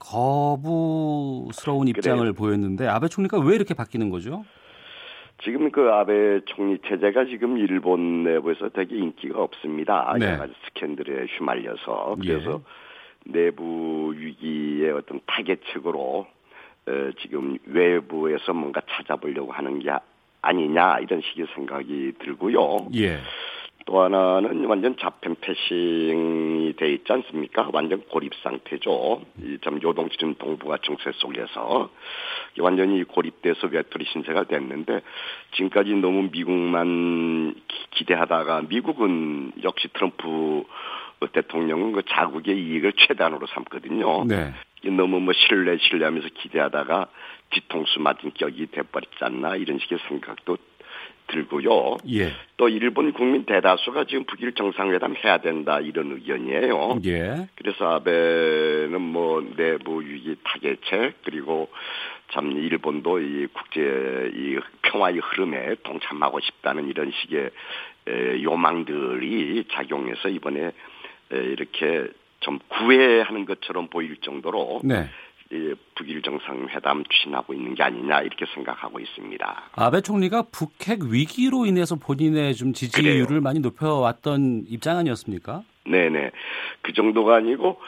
거부스러운 0.00 1.88
입장을 1.88 2.18
그래요. 2.18 2.32
보였는데 2.32 2.86
아베 2.86 3.08
총리가 3.08 3.38
왜 3.40 3.54
이렇게 3.54 3.74
바뀌는 3.74 4.08
거죠? 4.10 4.44
지금 5.42 5.70
그 5.70 5.90
아베 5.90 6.40
총리 6.46 6.78
체제가 6.86 7.26
지금 7.26 7.58
일본 7.58 8.24
내부에서 8.24 8.70
되게 8.70 8.96
인기가 8.96 9.42
없습니다. 9.42 10.14
네. 10.18 10.26
여러 10.26 10.38
가지 10.38 10.54
스캔들에 10.66 11.26
휘말려서 11.26 12.16
그래서 12.20 12.62
예. 13.26 13.32
내부 13.32 14.14
위기의 14.16 14.92
어떤 14.92 15.20
타겟측으로 15.26 16.26
어, 16.86 16.92
지금 17.20 17.58
외부에서 17.66 18.54
뭔가 18.54 18.80
찾아보려고 18.88 19.52
하는 19.52 19.78
게 19.80 19.90
아니냐 20.40 21.00
이런 21.00 21.20
식의 21.20 21.46
생각이 21.54 22.12
들고요. 22.20 22.88
예. 22.94 23.18
또 23.86 24.00
하나는 24.00 24.64
완전 24.64 24.96
자펜 24.98 25.36
패싱이 25.40 26.74
돼 26.76 26.92
있지 26.92 27.12
않습니까? 27.12 27.68
완전 27.72 28.02
고립 28.08 28.32
상태죠. 28.42 29.22
이참 29.42 29.80
요동치는 29.82 30.36
동북아 30.36 30.78
정세 30.82 31.10
속에서 31.12 31.90
완전히 32.60 33.04
고립돼서 33.04 33.66
외톨이 33.66 34.06
신세가 34.06 34.44
됐는데 34.44 35.00
지금까지 35.52 35.94
너무 35.94 36.30
미국만 36.32 37.54
기대하다가 37.90 38.62
미국은 38.68 39.52
역시 39.62 39.88
트럼프 39.92 40.64
대통령은 41.32 41.92
그 41.92 42.02
자국의 42.08 42.56
이익을 42.56 42.94
최단으로 42.96 43.46
삼거든요. 43.48 44.24
네. 44.24 44.52
너무 44.84 45.20
뭐 45.20 45.32
신뢰 45.32 45.78
신뢰하면서 45.78 46.28
기대하다가 46.34 47.06
뒤통수 47.50 48.00
맞은 48.00 48.32
격이 48.34 48.66
돼버렸지 48.66 49.16
않나 49.20 49.56
이런 49.56 49.78
식의 49.78 49.98
생각도 50.08 50.58
들고요. 51.28 51.96
예. 52.12 52.32
또 52.56 52.68
일본 52.68 53.12
국민 53.12 53.44
대다수가 53.44 54.04
지금 54.04 54.24
북일 54.24 54.52
정상회담 54.52 55.16
해야 55.24 55.38
된다 55.38 55.80
이런 55.80 56.12
의견이에요. 56.12 57.00
예. 57.06 57.48
그래서 57.56 57.94
아베는 57.94 59.00
뭐 59.00 59.42
내부 59.56 60.00
위기 60.02 60.36
타개책 60.44 61.22
그리고 61.24 61.68
참 62.32 62.52
일본도 62.52 63.20
이 63.20 63.46
국제 63.52 63.80
이 64.34 64.58
평화의 64.82 65.18
흐름에 65.18 65.76
동참하고 65.82 66.40
싶다는 66.40 66.88
이런 66.88 67.12
식의 67.12 67.50
요망들이 68.42 69.64
작용해서 69.72 70.28
이번에 70.28 70.72
이렇게 71.30 72.06
좀 72.40 72.58
구애하는 72.68 73.46
것처럼 73.46 73.88
보일 73.88 74.16
정도로 74.18 74.80
네. 74.84 75.08
북일 75.94 76.22
정상회담 76.22 77.04
추진하고 77.08 77.54
있는 77.54 77.74
게 77.74 77.82
아니냐 77.82 78.22
이렇게 78.22 78.44
생각하고 78.54 79.00
있습니다. 79.00 79.62
아베 79.76 80.00
총리가 80.00 80.42
북핵 80.50 81.04
위기로 81.04 81.66
인해서 81.66 81.96
본인의 81.96 82.54
좀 82.54 82.72
지지율을 82.72 83.26
그래요. 83.26 83.40
많이 83.40 83.60
높여왔던 83.60 84.64
입장 84.68 84.98
아니었습니까? 84.98 85.62
네네 85.86 86.30
그 86.82 86.92
정도가 86.92 87.36
아니고 87.36 87.80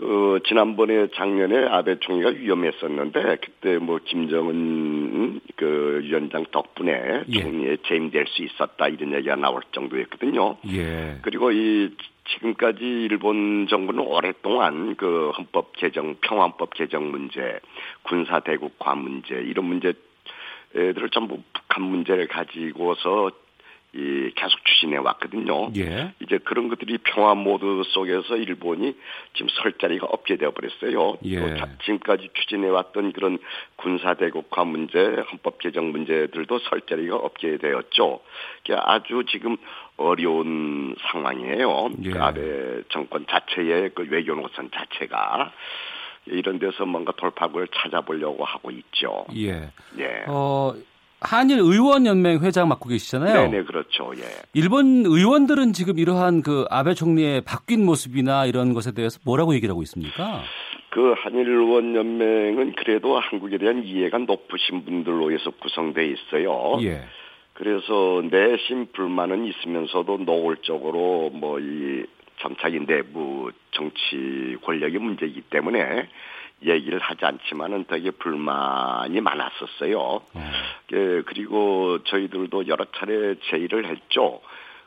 그 0.00 0.40
지난번에 0.46 1.08
작년에 1.14 1.66
아베 1.66 1.98
총리가 1.98 2.30
위험했었는데 2.30 3.36
그때 3.44 3.76
뭐 3.76 3.98
김정은 4.02 5.42
그 5.56 6.00
위원장 6.02 6.46
덕분에 6.50 7.24
예. 7.28 7.40
총리에 7.42 7.76
재임될 7.86 8.24
수 8.28 8.42
있었다 8.42 8.88
이런 8.88 9.12
얘기가 9.12 9.36
나올 9.36 9.60
정도였거든요. 9.72 10.56
예. 10.68 11.18
그리고 11.20 11.52
이 11.52 11.94
지금까지 12.30 12.82
일본 12.82 13.66
정부는 13.68 14.02
오랫동안 14.02 14.96
그 14.96 15.32
헌법 15.36 15.76
개정, 15.76 16.14
평화헌법 16.22 16.72
개정 16.72 17.10
문제, 17.10 17.60
군사 18.02 18.40
대국화 18.40 18.94
문제 18.94 19.34
이런 19.34 19.66
문제 19.66 19.92
들을 20.72 21.10
전부 21.10 21.42
북한 21.52 21.82
문제를 21.82 22.26
가지고서 22.26 23.32
이 23.92 24.30
계속 24.36 24.64
추진해 24.64 24.98
왔거든요. 24.98 25.72
예. 25.76 26.14
이제 26.20 26.38
그런 26.38 26.68
것들이 26.68 26.98
평화 26.98 27.34
모드 27.34 27.82
속에서 27.86 28.36
일본이 28.36 28.96
지금 29.34 29.48
설 29.48 29.72
자리가 29.72 30.06
없게 30.06 30.36
되어 30.36 30.52
버렸어요. 30.52 31.18
예. 31.24 31.40
또 31.40 31.66
지금까지 31.84 32.28
추진해 32.34 32.68
왔던 32.68 33.12
그런 33.12 33.38
군사 33.74 34.14
대국화 34.14 34.64
문제, 34.64 35.00
헌법 35.32 35.58
개정 35.58 35.90
문제들도 35.90 36.58
설 36.60 36.82
자리가 36.82 37.16
없게 37.16 37.58
되었죠. 37.58 38.20
아주 38.76 39.24
지금 39.28 39.56
어려운 39.96 40.94
상황이에요. 41.10 41.90
예. 42.04 42.10
그 42.10 42.22
아베 42.22 42.82
정권 42.90 43.26
자체의 43.28 43.90
그 43.94 44.06
외교 44.08 44.36
노선 44.36 44.70
자체가 44.70 45.52
이런 46.26 46.60
데서 46.60 46.86
뭔가 46.86 47.12
돌파구를 47.12 47.68
찾아보려고 47.74 48.44
하고 48.44 48.70
있죠. 48.70 49.26
예. 49.34 49.70
예. 49.98 50.24
어, 50.28 50.74
한일 51.20 51.58
의원 51.58 52.06
연맹 52.06 52.40
회장 52.40 52.68
맡고 52.68 52.88
계시잖아요. 52.88 53.50
네, 53.50 53.62
그렇죠. 53.62 54.10
예. 54.16 54.22
일본 54.54 55.04
의원들은 55.04 55.74
지금 55.74 55.98
이러한 55.98 56.42
그 56.42 56.64
아베 56.70 56.94
총리의 56.94 57.42
바뀐 57.42 57.84
모습이나 57.84 58.46
이런 58.46 58.72
것에 58.72 58.92
대해서 58.92 59.18
뭐라고 59.24 59.54
얘기를 59.54 59.72
하고 59.72 59.82
있습니까? 59.82 60.42
그 60.90 61.14
한일 61.18 61.48
의원 61.48 61.94
연맹은 61.94 62.72
그래도 62.76 63.18
한국에 63.18 63.58
대한 63.58 63.84
이해가 63.84 64.18
높으신 64.18 64.84
분들로 64.84 65.30
해서 65.30 65.50
구성돼 65.50 66.06
있어요. 66.06 66.78
예. 66.82 67.02
그래서 67.52 68.22
내심 68.30 68.86
불만은 68.92 69.44
있으면서도 69.44 70.18
노골적으로 70.24 71.30
뭐이 71.34 72.04
점차기 72.40 72.86
내부 72.86 73.50
정치 73.72 74.56
권력의 74.64 74.98
문제이기 74.98 75.42
때문에 75.42 76.08
얘기를 76.64 76.98
하지 76.98 77.24
않지만은 77.24 77.84
되게 77.88 78.10
불만이 78.10 79.20
많았었어요. 79.20 80.20
예, 80.92 81.22
그리고 81.22 82.02
저희들도 82.04 82.68
여러 82.68 82.84
차례 82.96 83.36
제의를 83.50 83.86
했죠. 83.86 84.40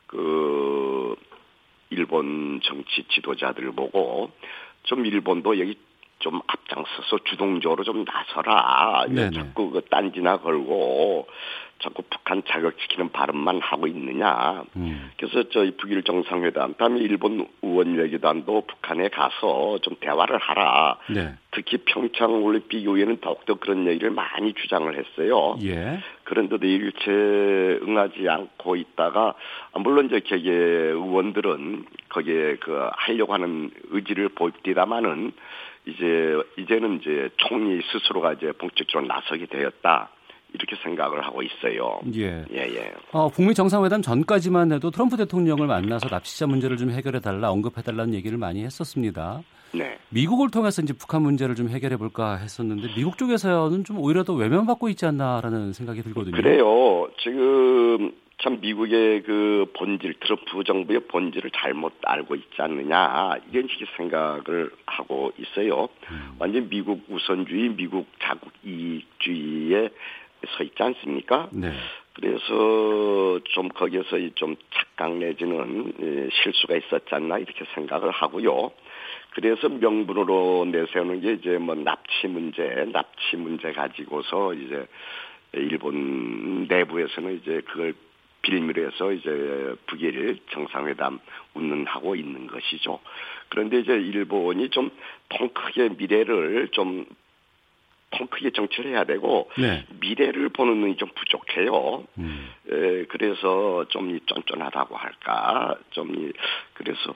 그 0.07 1.15
일본 1.89 2.61
정치 2.63 3.03
지도자들 3.09 3.71
보고 3.71 4.31
좀 4.83 5.05
일본도 5.05 5.59
여기 5.59 5.77
좀 6.19 6.39
앞장서서 6.47 7.19
주동적으로 7.25 7.83
좀 7.83 8.05
나서라. 8.05 9.05
네네. 9.09 9.31
자꾸 9.31 9.71
그 9.71 9.81
딴지나 9.89 10.37
걸고 10.37 11.27
자꾸 11.83 12.01
북한 12.09 12.41
자극시키는 12.47 13.11
발언만 13.11 13.59
하고 13.61 13.87
있느냐. 13.87 14.63
음. 14.77 15.11
그래서 15.17 15.49
저희 15.49 15.75
북일 15.75 16.03
정상회담, 16.03 16.75
다음에 16.75 16.99
일본 17.01 17.45
의원외교단도 17.61 18.65
북한에 18.67 19.09
가서 19.09 19.77
좀 19.81 19.95
대화를 19.99 20.37
하라. 20.37 20.97
네. 21.09 21.33
특히 21.51 21.77
평창 21.85 22.43
올림픽 22.43 22.81
이후에는 22.81 23.17
더욱더 23.17 23.55
그런 23.55 23.85
얘기를 23.87 24.09
많이 24.09 24.53
주장을 24.53 24.91
했어요. 24.97 25.57
예. 25.63 25.99
그런데도 26.23 26.65
일체 26.65 27.11
응하지 27.83 28.27
않고 28.27 28.77
있다가 28.77 29.35
아, 29.73 29.79
물론 29.79 30.07
이제 30.07 30.21
거기에 30.21 30.53
의원들은 30.53 31.85
거기에 32.09 32.55
그 32.55 32.89
하려고 32.93 33.33
하는 33.33 33.69
의지를 33.89 34.29
보입디다마는 34.29 35.33
이제 35.85 36.41
이제는 36.57 37.01
이제 37.01 37.29
총리 37.37 37.81
스스로가 37.91 38.33
이제 38.33 38.53
본격적으로 38.53 39.05
나서게 39.05 39.47
되었다 39.47 40.09
이렇게 40.53 40.75
생각을 40.83 41.25
하고 41.25 41.41
있어요. 41.41 41.99
예. 42.15 42.45
예 42.51 42.57
예. 42.57 42.93
어, 43.11 43.29
북미 43.29 43.53
정상회담 43.53 44.01
전까지만 44.01 44.71
해도 44.71 44.91
트럼프 44.91 45.17
대통령을 45.17 45.67
만나서 45.67 46.09
납치자 46.09 46.47
문제를 46.47 46.77
좀 46.77 46.91
해결해 46.91 47.19
달라 47.19 47.51
언급해 47.51 47.81
달라는 47.81 48.13
얘기를 48.13 48.37
많이 48.37 48.63
했었습니다. 48.63 49.41
네. 49.73 49.97
미국을 50.09 50.51
통해서 50.51 50.83
이제 50.83 50.93
북한 50.93 51.23
문제를 51.23 51.55
좀 51.55 51.69
해결해 51.69 51.97
볼까 51.97 52.35
했었는데 52.35 52.89
미국 52.95 53.17
쪽에서는 53.17 53.83
좀 53.83 53.99
오히려 53.99 54.23
더 54.23 54.33
외면받고 54.33 54.87
있지 54.89 55.05
않나라는 55.07 55.73
생각이 55.73 56.03
들거든요. 56.03 56.35
그래요. 56.35 57.09
지금 57.23 58.13
참 58.43 58.59
미국의 58.59 59.23
그 59.23 59.65
본질, 59.73 60.15
트럼프 60.19 60.63
정부의 60.65 61.01
본질을 61.07 61.51
잘못 61.51 61.93
알고 62.03 62.35
있지 62.35 62.61
않느냐 62.61 63.35
이런 63.51 63.67
식의 63.69 63.87
생각을 63.95 64.69
하고 64.85 65.31
있어요. 65.37 65.87
완전 66.39 66.67
미국 66.67 67.03
우선주의, 67.07 67.69
미국 67.69 68.05
자국 68.21 68.51
이익주의에 68.63 69.89
서 70.57 70.63
있지 70.63 70.81
않습니까? 70.81 71.49
네. 71.51 71.71
그래서 72.13 73.39
좀 73.45 73.69
거기에서 73.69 74.17
이좀 74.17 74.55
착각 74.73 75.17
내지는 75.17 75.93
예, 75.99 76.29
실수가 76.31 76.75
있었지 76.75 77.15
않나 77.15 77.39
이렇게 77.39 77.65
생각을 77.73 78.11
하고요. 78.11 78.71
그래서 79.31 79.67
명분으로 79.67 80.65
내세우는 80.71 81.21
게 81.21 81.33
이제 81.33 81.57
뭐 81.57 81.73
납치 81.73 82.27
문제, 82.27 82.85
납치 82.91 83.35
문제 83.35 83.71
가지고서 83.71 84.53
이제 84.53 84.85
일본 85.53 86.67
내부에서는 86.67 87.41
이제 87.41 87.61
그걸 87.65 87.95
빌미로 88.43 88.85
해서 88.85 89.11
이제 89.11 89.73
북일 89.87 90.37
정상회담 90.51 91.19
운운하고 91.55 92.15
있는 92.15 92.45
것이죠. 92.45 92.99
그런데 93.49 93.79
이제 93.79 93.93
일본이 93.93 94.69
좀 94.69 94.91
통 95.33 95.49
크게 95.49 95.89
미래를 95.97 96.69
좀 96.71 97.05
통 98.13 98.27
크게 98.27 98.51
정치를 98.51 98.91
해야 98.91 99.03
되고 99.03 99.49
네. 99.57 99.85
미래를 99.99 100.49
보는 100.49 100.79
눈이 100.79 100.97
좀 100.97 101.09
부족해요. 101.15 102.03
음. 102.17 102.49
에, 102.69 103.05
그래서 103.05 103.85
좀이 103.89 104.19
쫀쫀하다고 104.25 104.95
할까, 104.95 105.75
좀 105.91 106.15
이, 106.15 106.31
그래서 106.73 107.13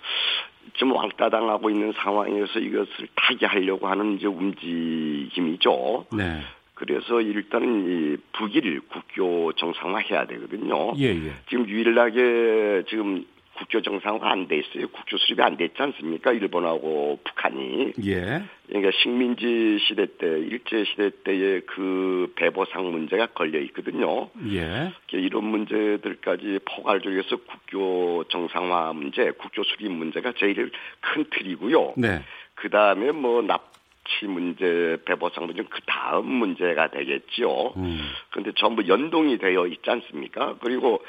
좀 0.73 0.91
왕따당하고 0.91 1.69
있는 1.69 1.93
상황에서 1.93 2.59
이것을 2.59 3.07
타개하려고 3.15 3.87
하는 3.87 4.17
이제 4.17 4.27
움직임이죠. 4.27 6.05
네. 6.13 6.41
그래서 6.73 7.21
일단은 7.21 7.87
이 7.87 8.17
북일 8.33 8.81
국교 8.81 9.53
정상화 9.53 9.99
해야 10.11 10.27
되거든요. 10.27 10.93
예, 10.99 11.05
예. 11.07 11.31
지금 11.49 11.67
유일하게 11.67 12.83
지금 12.87 13.25
국교 13.57 13.81
정상화가 13.81 14.31
안돼 14.31 14.57
있어요. 14.57 14.87
국교 14.89 15.17
수립이 15.17 15.41
안 15.41 15.57
됐지 15.57 15.73
않습니까? 15.77 16.31
일본하고 16.31 17.19
북한이. 17.23 17.93
예. 18.05 18.43
그러니까 18.67 18.91
식민지 19.01 19.79
시대 19.87 20.05
때, 20.17 20.27
일제 20.27 20.83
시대 20.85 21.09
때의 21.23 21.61
그 21.65 22.31
배보상 22.35 22.91
문제가 22.91 23.27
걸려 23.27 23.59
있거든요. 23.61 24.29
예. 24.51 24.93
이런 25.13 25.45
문제들까지 25.45 26.59
포괄적에서 26.65 27.37
국교 27.37 28.25
정상화 28.25 28.93
문제, 28.93 29.31
국교 29.31 29.63
수립 29.63 29.91
문제가 29.91 30.33
제일 30.37 30.71
큰 31.01 31.25
틀이고요. 31.31 31.93
네. 31.97 32.21
그 32.55 32.69
다음에 32.69 33.11
뭐 33.11 33.41
납치 33.41 34.25
문제, 34.27 34.97
배보상 35.05 35.47
문제 35.47 35.63
그 35.63 35.79
다음 35.87 36.27
문제가 36.27 36.89
되겠지요. 36.89 37.73
음. 37.77 37.99
그런데 38.29 38.51
전부 38.55 38.87
연동이 38.87 39.37
되어 39.37 39.65
있지 39.67 39.89
않습니까? 39.89 40.57
그리고 40.61 40.95
에, 40.95 40.99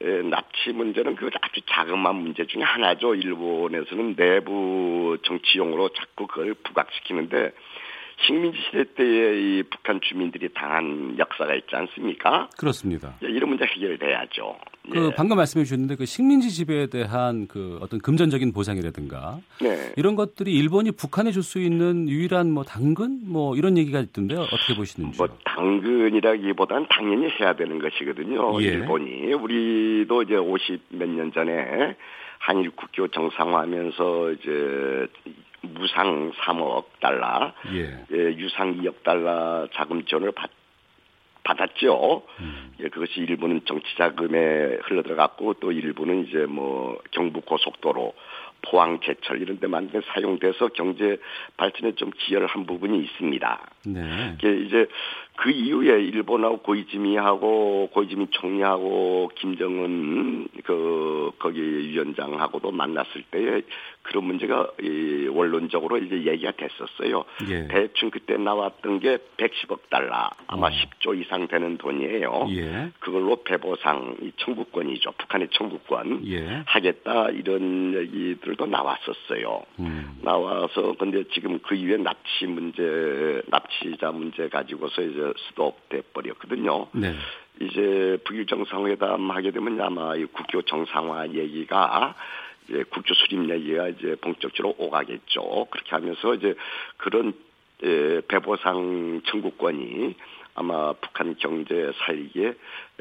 납치 0.00 0.72
문제는 0.72 1.16
그 1.16 1.30
아주 1.40 1.60
자그마한 1.66 2.16
문제 2.16 2.46
중에 2.46 2.62
하나죠. 2.62 3.14
일본에서는 3.14 4.16
내부 4.16 5.16
정치용으로 5.22 5.90
자꾸 5.90 6.26
그걸 6.26 6.54
부각시키는데 6.54 7.52
식민지 8.18 8.58
시대 8.66 8.84
때의 8.94 9.42
이 9.58 9.62
북한 9.70 10.00
주민들이 10.02 10.48
당한 10.54 11.16
역사가 11.18 11.54
있지 11.54 11.76
않습니까? 11.76 12.48
그렇습니다. 12.56 13.14
이런 13.20 13.50
문제 13.50 13.64
해결돼야죠. 13.66 14.56
그 14.90 15.06
예. 15.06 15.14
방금 15.16 15.36
말씀해 15.36 15.64
주셨는데 15.64 15.96
그 15.96 16.06
식민지 16.06 16.50
지배에 16.50 16.86
대한 16.86 17.46
그 17.46 17.78
어떤 17.82 18.00
금전적인 18.00 18.52
보상이라든가 18.52 19.38
네. 19.60 19.92
이런 19.96 20.14
것들이 20.16 20.52
일본이 20.56 20.92
북한에 20.92 21.30
줄 21.32 21.42
수 21.42 21.60
있는 21.60 22.08
유일한 22.08 22.50
뭐 22.50 22.64
당근 22.64 23.20
뭐 23.26 23.54
이런 23.56 23.76
얘기가 23.78 24.00
있던데요. 24.00 24.40
어떻게 24.40 24.74
보시는지. 24.74 25.18
뭐 25.18 25.28
당근이라기보단 25.44 26.86
당연히 26.88 27.28
해야 27.38 27.54
되는 27.54 27.78
것이거든요. 27.78 28.60
예. 28.62 28.66
일본이 28.66 29.32
우리도 29.32 30.22
이제 30.22 30.36
50 30.36 30.80
몇 30.90 31.08
년 31.08 31.32
전에 31.32 31.96
한일 32.38 32.70
국교 32.70 33.08
정상화하면서 33.08 34.32
이제 34.32 35.06
무상 35.72 36.32
3억 36.32 36.84
달러, 37.00 37.52
예. 37.72 38.04
예, 38.12 38.16
유상 38.36 38.76
2억 38.80 39.02
달러 39.02 39.68
자금 39.74 40.04
지원을 40.04 40.32
받, 40.32 40.50
받았죠. 41.44 42.22
음. 42.40 42.72
예, 42.80 42.88
그것이 42.88 43.20
일부는 43.20 43.62
정치 43.66 43.96
자금에 43.96 44.78
흘러들어갔고 44.82 45.54
또 45.54 45.72
일부는 45.72 46.26
이제 46.26 46.46
뭐 46.46 46.98
경부 47.12 47.40
고속도로 47.42 48.14
포항 48.62 48.98
제철 49.00 49.40
이런 49.40 49.60
데 49.60 49.66
만든 49.66 50.02
사용돼서 50.06 50.68
경제 50.68 51.18
발전에 51.56 51.92
좀 51.92 52.10
기여를 52.10 52.48
한 52.48 52.66
부분이 52.66 52.98
있습니다. 53.04 53.70
네. 53.86 54.34
이게 54.38 54.56
이제 54.60 54.86
그 55.36 55.50
이후에 55.50 56.02
일본하고 56.02 56.58
고이즈미하고 56.58 57.90
고이즈미 57.92 58.28
총리하고 58.30 59.30
김정은 59.36 60.48
그 60.64 61.30
거기 61.38 61.60
위원장하고도 61.60 62.72
만났을 62.72 63.22
때에 63.30 63.62
그런 64.02 64.24
문제가 64.24 64.68
이 64.80 65.28
원론적으로 65.28 65.98
이제 65.98 66.24
얘기가 66.24 66.52
됐었어요. 66.52 67.24
예. 67.50 67.68
대충 67.68 68.10
그때 68.10 68.36
나왔던 68.36 69.00
게 69.00 69.18
110억 69.36 69.90
달러 69.90 70.30
아마 70.46 70.68
어. 70.68 70.70
10조 70.70 71.20
이상 71.20 71.48
되는 71.48 71.76
돈이에요. 71.76 72.46
예. 72.50 72.90
그걸로 73.00 73.42
배보상 73.42 74.16
이 74.22 74.32
청구권이죠. 74.38 75.12
북한의 75.18 75.48
청구권 75.52 76.26
예. 76.28 76.62
하겠다 76.66 77.30
이런 77.30 77.94
얘기들도 77.94 78.66
나왔었어요. 78.66 79.62
음. 79.80 80.18
나와서 80.22 80.94
근데 80.98 81.24
지금 81.32 81.58
그 81.60 81.74
이후에 81.74 81.98
납치 81.98 82.46
문제, 82.46 83.42
납치자 83.48 84.12
문제 84.12 84.48
가지고서 84.48 85.02
이제 85.02 85.25
스톱돼 85.48 86.02
버렸거든요. 86.12 86.88
네. 86.92 87.14
이제 87.60 88.18
북일 88.24 88.46
정상회담 88.46 89.30
하게 89.30 89.50
되면 89.50 89.80
아마 89.80 90.14
이 90.16 90.24
국교 90.26 90.62
정상화 90.62 91.28
얘기가 91.32 92.14
이제 92.68 92.84
국교 92.90 93.14
수립 93.14 93.48
얘기가 93.50 93.88
이제 93.88 94.16
본격적으로 94.20 94.74
오가겠죠. 94.78 95.66
그렇게 95.70 95.90
하면서 95.90 96.34
이제 96.34 96.54
그런 96.98 97.32
예, 97.84 98.22
배보상 98.26 99.20
청구권이 99.26 100.14
아마 100.54 100.94
북한 100.94 101.36
경제 101.38 101.92
살리기에 101.98 102.54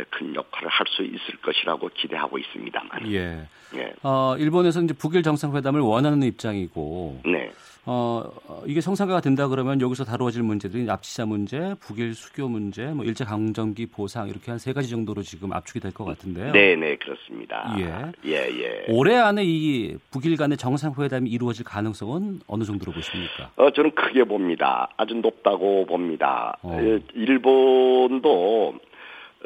큰 0.09 0.35
역할을 0.35 0.67
할 0.69 0.85
수 0.87 1.03
있을 1.03 1.37
것이라고 1.41 1.89
기대하고 1.93 2.37
있습니다만. 2.37 3.11
예. 3.11 3.47
예. 3.75 3.93
어, 4.03 4.35
일본에서 4.37 4.81
이제 4.81 4.93
북일 4.93 5.23
정상회담을 5.23 5.79
원하는 5.81 6.21
입장이고 6.23 7.21
네. 7.25 7.51
어, 7.87 8.23
어, 8.47 8.63
이게 8.65 8.81
성사가 8.81 9.21
된다 9.21 9.47
그러면 9.47 9.79
여기서 9.79 10.05
다루어질 10.05 10.41
문제들이 10.41 10.85
납치자 10.85 11.25
문제, 11.27 11.75
북일 11.79 12.15
수교 12.15 12.47
문제, 12.49 12.85
뭐 12.87 13.05
일제 13.05 13.23
강점기 13.23 13.87
보상 13.87 14.27
이렇게 14.27 14.51
한 14.51 14.57
세 14.57 14.73
가지 14.73 14.89
정도로 14.89 15.21
지금 15.21 15.53
압축이 15.53 15.79
될 15.81 15.91
것 15.93 16.05
같은데요. 16.05 16.51
네, 16.53 16.75
네, 16.75 16.95
그렇습니다. 16.95 17.75
예. 17.79 18.11
예, 18.25 18.35
예. 18.49 18.85
올해 18.89 19.15
안에 19.17 19.43
이 19.45 19.95
북일 20.11 20.35
간의 20.37 20.57
정상 20.57 20.93
회담이 20.97 21.29
이루어질 21.29 21.63
가능성은 21.63 22.39
어느 22.47 22.63
정도로 22.63 22.91
보십니까? 22.91 23.51
어, 23.57 23.69
저는 23.69 23.91
크게 23.93 24.23
봅니다. 24.23 24.89
아주 24.97 25.13
높다고 25.15 25.85
봅니다. 25.85 26.57
어. 26.63 26.75
예, 26.81 26.99
일본도 27.13 28.73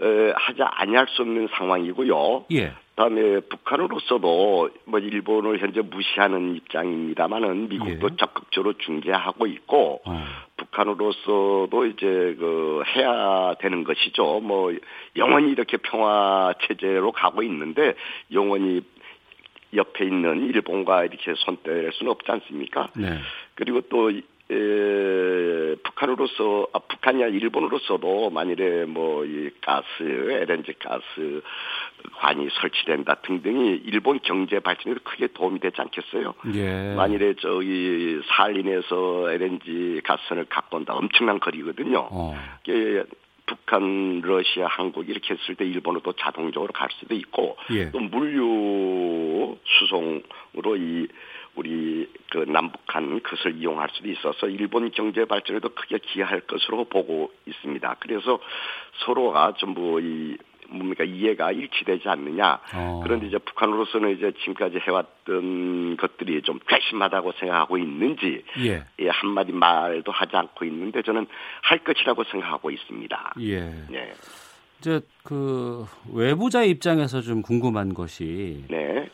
에, 0.02 0.32
하지 0.36 0.62
아니할 0.62 1.08
수 1.10 1.24
없는 1.24 1.50
상황이고요. 1.58 2.46
예. 2.54 2.72
그다음에 3.00 3.40
북한으로서도 3.40 4.70
뭐 4.84 5.00
일본을 5.00 5.60
현재 5.60 5.80
무시하는 5.80 6.58
입장입니다만은 6.58 7.70
미국도 7.70 8.10
예. 8.12 8.16
적극적으로 8.18 8.74
중재하고 8.78 9.48
있고 9.48 10.02
어. 10.06 10.26
북한으로서도 10.58 11.86
이제 11.86 12.36
그 12.38 12.84
해야 12.94 13.54
되는 13.62 13.86
것이죠. 13.86 14.42
뭐 14.42 14.74
영원히 15.16 15.50
이렇게 15.52 15.78
평화 15.78 16.54
체제로 16.68 17.14
가고 17.14 17.42
있는데 17.44 17.94
영원히 18.34 18.82
옆에 19.74 20.04
있는 20.04 20.50
일본과 20.50 21.06
이렇게 21.06 21.34
손댈 21.38 21.92
수는 21.94 22.12
없지 22.12 22.30
않습니까? 22.30 22.90
네. 22.98 23.18
그리고 23.56 23.80
또 23.82 24.12
에, 24.52 25.76
북한으로서 25.84 26.68
아, 26.74 26.80
북한이야 26.80 27.28
일본으로서도 27.28 28.30
만일에 28.32 28.86
뭐 28.86 29.20
이 29.26 29.50
가스 29.62 29.86
LNG 30.02 30.74
가스 30.80 31.42
관이 32.16 32.48
설치된다 32.60 33.16
등등이 33.16 33.82
일본 33.86 34.20
경제 34.24 34.60
발전에도 34.60 35.02
크게 35.04 35.28
도움이 35.34 35.60
되지 35.60 35.76
않겠어요. 35.82 36.34
예. 36.56 36.94
만일에 36.96 37.36
저기 37.40 38.20
살린에서 38.28 39.32
LNG 39.32 40.02
가스선을 40.04 40.46
갖고 40.46 40.78
온다 40.78 40.94
엄청난 40.96 41.40
거리거든요. 41.40 42.08
어. 42.12 42.36
이게 42.64 43.04
북한, 43.46 44.22
러시아, 44.22 44.68
한국 44.68 45.10
이렇게 45.10 45.34
했을 45.34 45.56
때 45.56 45.66
일본으로 45.66 46.14
자동적으로 46.14 46.72
갈 46.72 46.88
수도 47.00 47.16
있고 47.16 47.58
예. 47.72 47.90
또 47.92 48.00
물류 48.00 49.58
수송으로 49.66 50.78
이 50.78 51.08
우리 51.60 52.10
그 52.32 52.38
남북한 52.48 53.20
그것을 53.20 53.58
이용할 53.58 53.90
수도 53.92 54.10
있어서 54.10 54.48
일본 54.48 54.92
경제 54.92 55.26
발전에도 55.26 55.70
크게 55.70 55.98
기여할 56.00 56.40
것으로 56.42 56.86
보고 56.86 57.32
있습니다. 57.46 57.98
그래서 58.00 58.40
서로가 59.06 59.56
전부 59.60 60.00
이 60.02 60.38
뭡니까 60.70 61.04
이해가 61.04 61.52
일치되지 61.52 62.08
않느냐. 62.08 62.60
어. 62.76 63.02
그런데 63.04 63.28
이제 63.28 63.38
북한으로서는 63.40 64.16
이제 64.16 64.32
지금까지 64.40 64.78
해왔던 64.78 65.98
것들이 65.98 66.42
좀 66.44 66.60
괘씸하다고 66.66 67.34
생각하고 67.34 67.78
있는지 67.78 68.44
예. 68.60 68.86
예, 69.00 69.10
한마디 69.10 69.52
말도 69.52 70.12
하지 70.12 70.38
않고 70.38 70.64
있는데 70.66 71.02
저는 71.02 71.28
할 71.64 71.80
것이라고 71.80 72.24
생각하고 72.26 72.72
있습니다. 72.72 73.34
예. 73.42 73.60
네. 73.90 74.14
이제 74.80 75.02
그 75.24 75.86
외부자 76.14 76.64
입장에서 76.64 77.20
좀 77.22 77.42
궁금한 77.42 77.94
것이 77.94 78.64
네. 78.70 79.10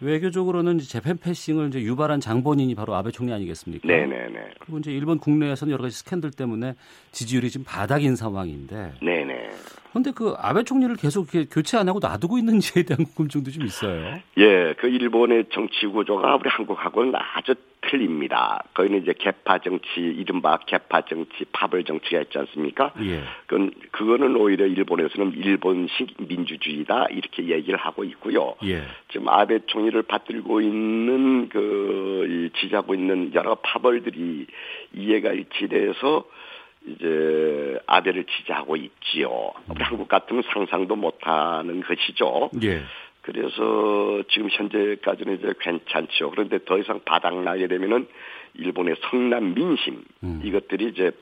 외교적으로는 0.00 0.76
이제 0.76 0.88
재팬 0.88 1.18
패싱을 1.18 1.68
이제 1.68 1.80
유발한 1.82 2.20
장본인이 2.20 2.74
바로 2.74 2.94
아베 2.94 3.10
총리 3.10 3.32
아니겠습니까? 3.32 3.86
네네네. 3.86 4.54
그리고 4.60 4.78
이제 4.78 4.90
일본 4.90 5.18
국내에서는 5.18 5.72
여러 5.72 5.82
가지 5.82 5.96
스캔들 5.96 6.30
때문에 6.30 6.74
지지율이 7.12 7.50
지금 7.50 7.64
바닥인 7.64 8.16
상황인데, 8.16 8.94
네네. 9.02 9.50
그런데 9.90 10.12
그 10.12 10.34
아베 10.38 10.62
총리를 10.62 10.94
계속 10.96 11.26
교체 11.50 11.76
안 11.76 11.88
하고 11.88 11.98
놔두고 12.00 12.38
있는지에 12.38 12.84
대한 12.84 13.04
궁금증도 13.16 13.50
좀 13.50 13.64
있어요. 13.64 14.20
예, 14.38 14.74
그 14.78 14.88
일본의 14.88 15.46
정치 15.52 15.86
구조가 15.86 16.36
우리 16.36 16.48
한국하고는 16.48 17.12
아주 17.14 17.54
틀립니다. 17.82 18.62
거기는 18.74 19.02
이제 19.02 19.14
개파 19.18 19.58
정치, 19.58 20.00
이른바 20.00 20.58
개파 20.58 21.02
정치, 21.02 21.44
파벌 21.50 21.84
정치가 21.84 22.20
있지 22.20 22.38
않습니까? 22.38 22.92
예. 23.02 23.22
그건, 23.46 23.72
그거는 23.90 24.36
오히려 24.36 24.66
일본에서는 24.66 25.32
일본식 25.32 26.14
민주주의다, 26.18 27.06
이렇게 27.10 27.48
얘기를 27.48 27.78
하고 27.78 28.04
있고요. 28.04 28.54
예. 28.64 28.82
지금 29.10 29.28
아베 29.28 29.60
총리를 29.66 30.00
받들고 30.02 30.60
있는 30.60 31.48
그, 31.48 32.26
이 32.28 32.60
지지하고 32.60 32.94
있는 32.94 33.32
여러 33.34 33.56
파벌들이 33.56 34.46
이해가 34.92 35.32
일치돼서 35.32 36.24
이제 36.86 37.78
아베를 37.86 38.24
지지하고 38.24 38.76
있지요. 38.76 39.52
우리 39.68 39.82
한국 39.82 40.08
같으면 40.08 40.42
상상도 40.52 40.96
못하는 40.96 41.82
것이죠. 41.82 42.50
예. 42.62 42.82
그래서 43.22 44.22
지금 44.30 44.48
현재까지는 44.50 45.38
이제 45.38 45.52
괜찮죠. 45.60 46.30
그런데 46.30 46.58
더 46.64 46.78
이상 46.78 47.00
바닥나게 47.04 47.68
되면은 47.68 48.08
일본의 48.54 48.96
성남 49.02 49.54
민심 49.54 50.02
음. 50.22 50.40
이것들이 50.42 50.88
이제 50.88 51.12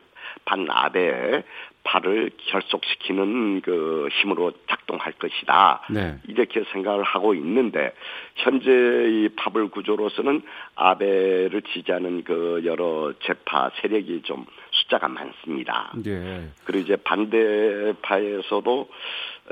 반아베 0.45 1.43
팔을 1.85 2.31
결속시키는 2.37 3.63
그 3.63 4.09
힘으로 4.21 4.53
작동할 4.69 5.13
것이다. 5.13 5.87
네. 5.91 6.17
이렇게 6.27 6.63
생각을 6.73 7.03
하고 7.03 7.35
있는데 7.35 7.93
현재 8.37 8.71
이 8.71 9.29
파벌 9.37 9.69
구조로서는 9.69 10.43
아베를 10.75 11.63
지지하는 11.73 12.25
그 12.25 12.63
여러 12.65 13.13
재파 13.21 13.71
세력이 13.81 14.23
좀 14.25 14.45
숫자가 14.89 15.09
많습니다. 15.09 15.93
예. 16.07 16.49
그리고 16.65 16.85
이제 16.85 16.97
반대파에서도 16.97 18.89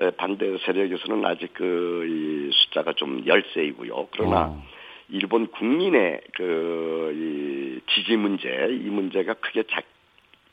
에, 0.01 0.11
반대 0.13 0.57
세력에서는 0.65 1.25
아직 1.25 1.55
그이 1.55 2.51
숫자가 2.53 2.95
좀 2.95 3.23
열세이고요. 3.27 4.09
그러나 4.13 4.47
어. 4.47 4.63
일본 5.09 5.47
국민의 5.49 6.21
그이 6.35 7.81
지지 7.95 8.17
문제 8.17 8.49
이 8.71 8.89
문제가 8.89 9.35
크게 9.35 9.65
작 9.71 9.85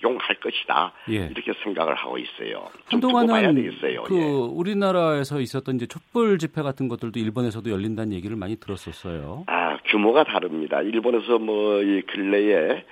용할 0.03 0.35
것이다. 0.35 0.91
예. 1.11 1.29
이렇게 1.31 1.53
생각을 1.63 1.95
하고 1.95 2.17
있어요. 2.17 2.67
한동안은 2.87 3.55
되겠어요. 3.55 4.03
그 4.03 4.17
예. 4.17 4.21
우리나라에서 4.21 5.39
있었던 5.39 5.75
이제 5.77 5.85
촛불 5.87 6.37
집회 6.37 6.61
같은 6.61 6.89
것들도 6.89 7.17
일본에서도 7.19 7.69
열린다는 7.71 8.11
얘기를 8.11 8.35
많이 8.35 8.57
들었었어요. 8.57 9.45
아, 9.47 9.77
규모가 9.85 10.25
다릅니다. 10.25 10.81
일본에서 10.81 11.39
뭐 11.39 11.81
이 11.83 12.01
근래에 12.01 12.83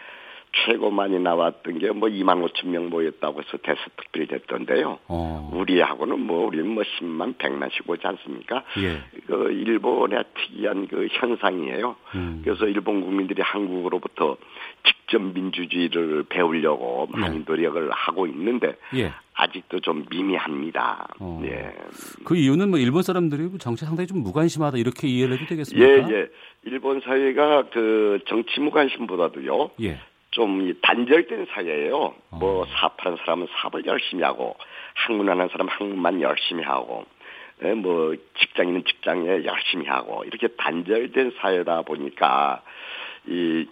최고 0.54 0.92
많이 0.92 1.18
나왔던 1.20 1.80
게 1.80 1.92
뭐 1.92 2.10
2만 2.10 2.46
5천 2.46 2.68
명 2.68 2.90
모였다고 2.90 3.42
해서 3.42 3.58
대서 3.64 3.80
특별히 3.98 4.28
됐던데요. 4.28 5.00
어. 5.08 5.50
우리하고는 5.54 6.20
뭐 6.20 6.46
우리는 6.48 6.68
뭐 6.68 6.84
10만 6.84 7.38
100만씩 7.38 7.88
오지 7.88 8.06
않습니까? 8.06 8.64
예. 8.80 9.00
그 9.28 9.52
일본의 9.52 10.24
특이한 10.36 10.88
그 10.88 11.08
현상이에요. 11.12 11.96
음. 12.16 12.42
그래서 12.44 12.66
일본 12.68 13.02
국민들이 13.02 13.42
한국으로부터 13.42 14.38
직접 14.86 15.22
민주주의를 15.22 16.24
배우려고 16.30 17.08
많이 17.12 17.40
네. 17.40 17.44
노력을 17.48 17.90
하고 17.92 18.28
있는데 18.28 18.76
예. 18.96 19.12
아직도 19.34 19.80
좀 19.80 20.06
미미합니다. 20.10 21.08
어. 21.20 21.42
예. 21.46 21.74
그 22.26 22.36
이유는 22.36 22.70
뭐 22.70 22.80
일본 22.80 23.04
사람들이 23.04 23.58
정치 23.60 23.86
상당히 23.86 24.08
좀 24.08 24.20
무관심하다 24.24 24.78
이렇게 24.78 25.08
이해를 25.08 25.36
해도 25.36 25.46
되겠습니까? 25.46 26.10
예, 26.12 26.14
예. 26.16 26.28
일본 26.64 27.00
사회가 27.02 27.70
그 27.72 28.20
정치 28.28 28.60
무관심보다도요. 28.60 29.72
예. 29.84 30.00
좀이 30.32 30.76
단절된 30.82 31.48
사회예요. 31.52 32.16
뭐 32.32 32.62
어. 32.62 32.66
사업하는 32.66 33.18
사람은 33.18 33.48
사업을 33.52 33.86
열심히 33.86 34.24
하고 34.24 34.56
학문하는 34.96 35.50
사람은 35.50 35.72
학문만 35.72 36.22
열심히 36.22 36.64
하고 36.64 37.06
예, 37.64 37.74
뭐 37.74 38.16
직장인은 38.40 38.86
직장에 38.86 39.44
열심히 39.46 39.88
하고 39.88 40.24
이렇게 40.24 40.48
단절된 40.48 41.34
사회다 41.40 41.84
보니까 41.84 42.64
이 43.28 43.68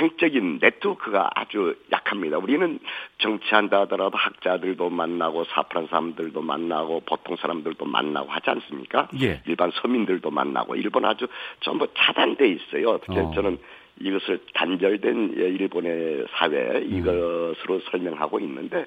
행적인 0.00 0.58
네트워크가 0.60 1.30
아주 1.34 1.76
약합니다. 1.92 2.38
우리는 2.38 2.78
정치한다 3.18 3.82
하더라도 3.82 4.16
학자들도 4.16 4.88
만나고 4.88 5.44
사업하는 5.44 5.88
사람들도 5.88 6.40
만나고 6.40 7.00
보통 7.00 7.36
사람들도 7.36 7.84
만나고 7.84 8.30
하지 8.30 8.50
않습니까? 8.50 9.08
예. 9.20 9.42
일반 9.46 9.70
서민들도 9.72 10.30
만나고 10.30 10.76
일본 10.76 11.04
아주 11.04 11.26
전부 11.60 11.86
차단돼 11.94 12.48
있어요. 12.48 12.90
어떻게 12.90 13.18
어. 13.18 13.32
저는 13.34 13.58
이것을 14.00 14.40
단절된 14.54 15.34
예, 15.38 15.42
일본의 15.48 16.26
사회 16.32 16.80
이것으로 16.84 17.80
설명하고 17.90 18.40
있는데 18.40 18.86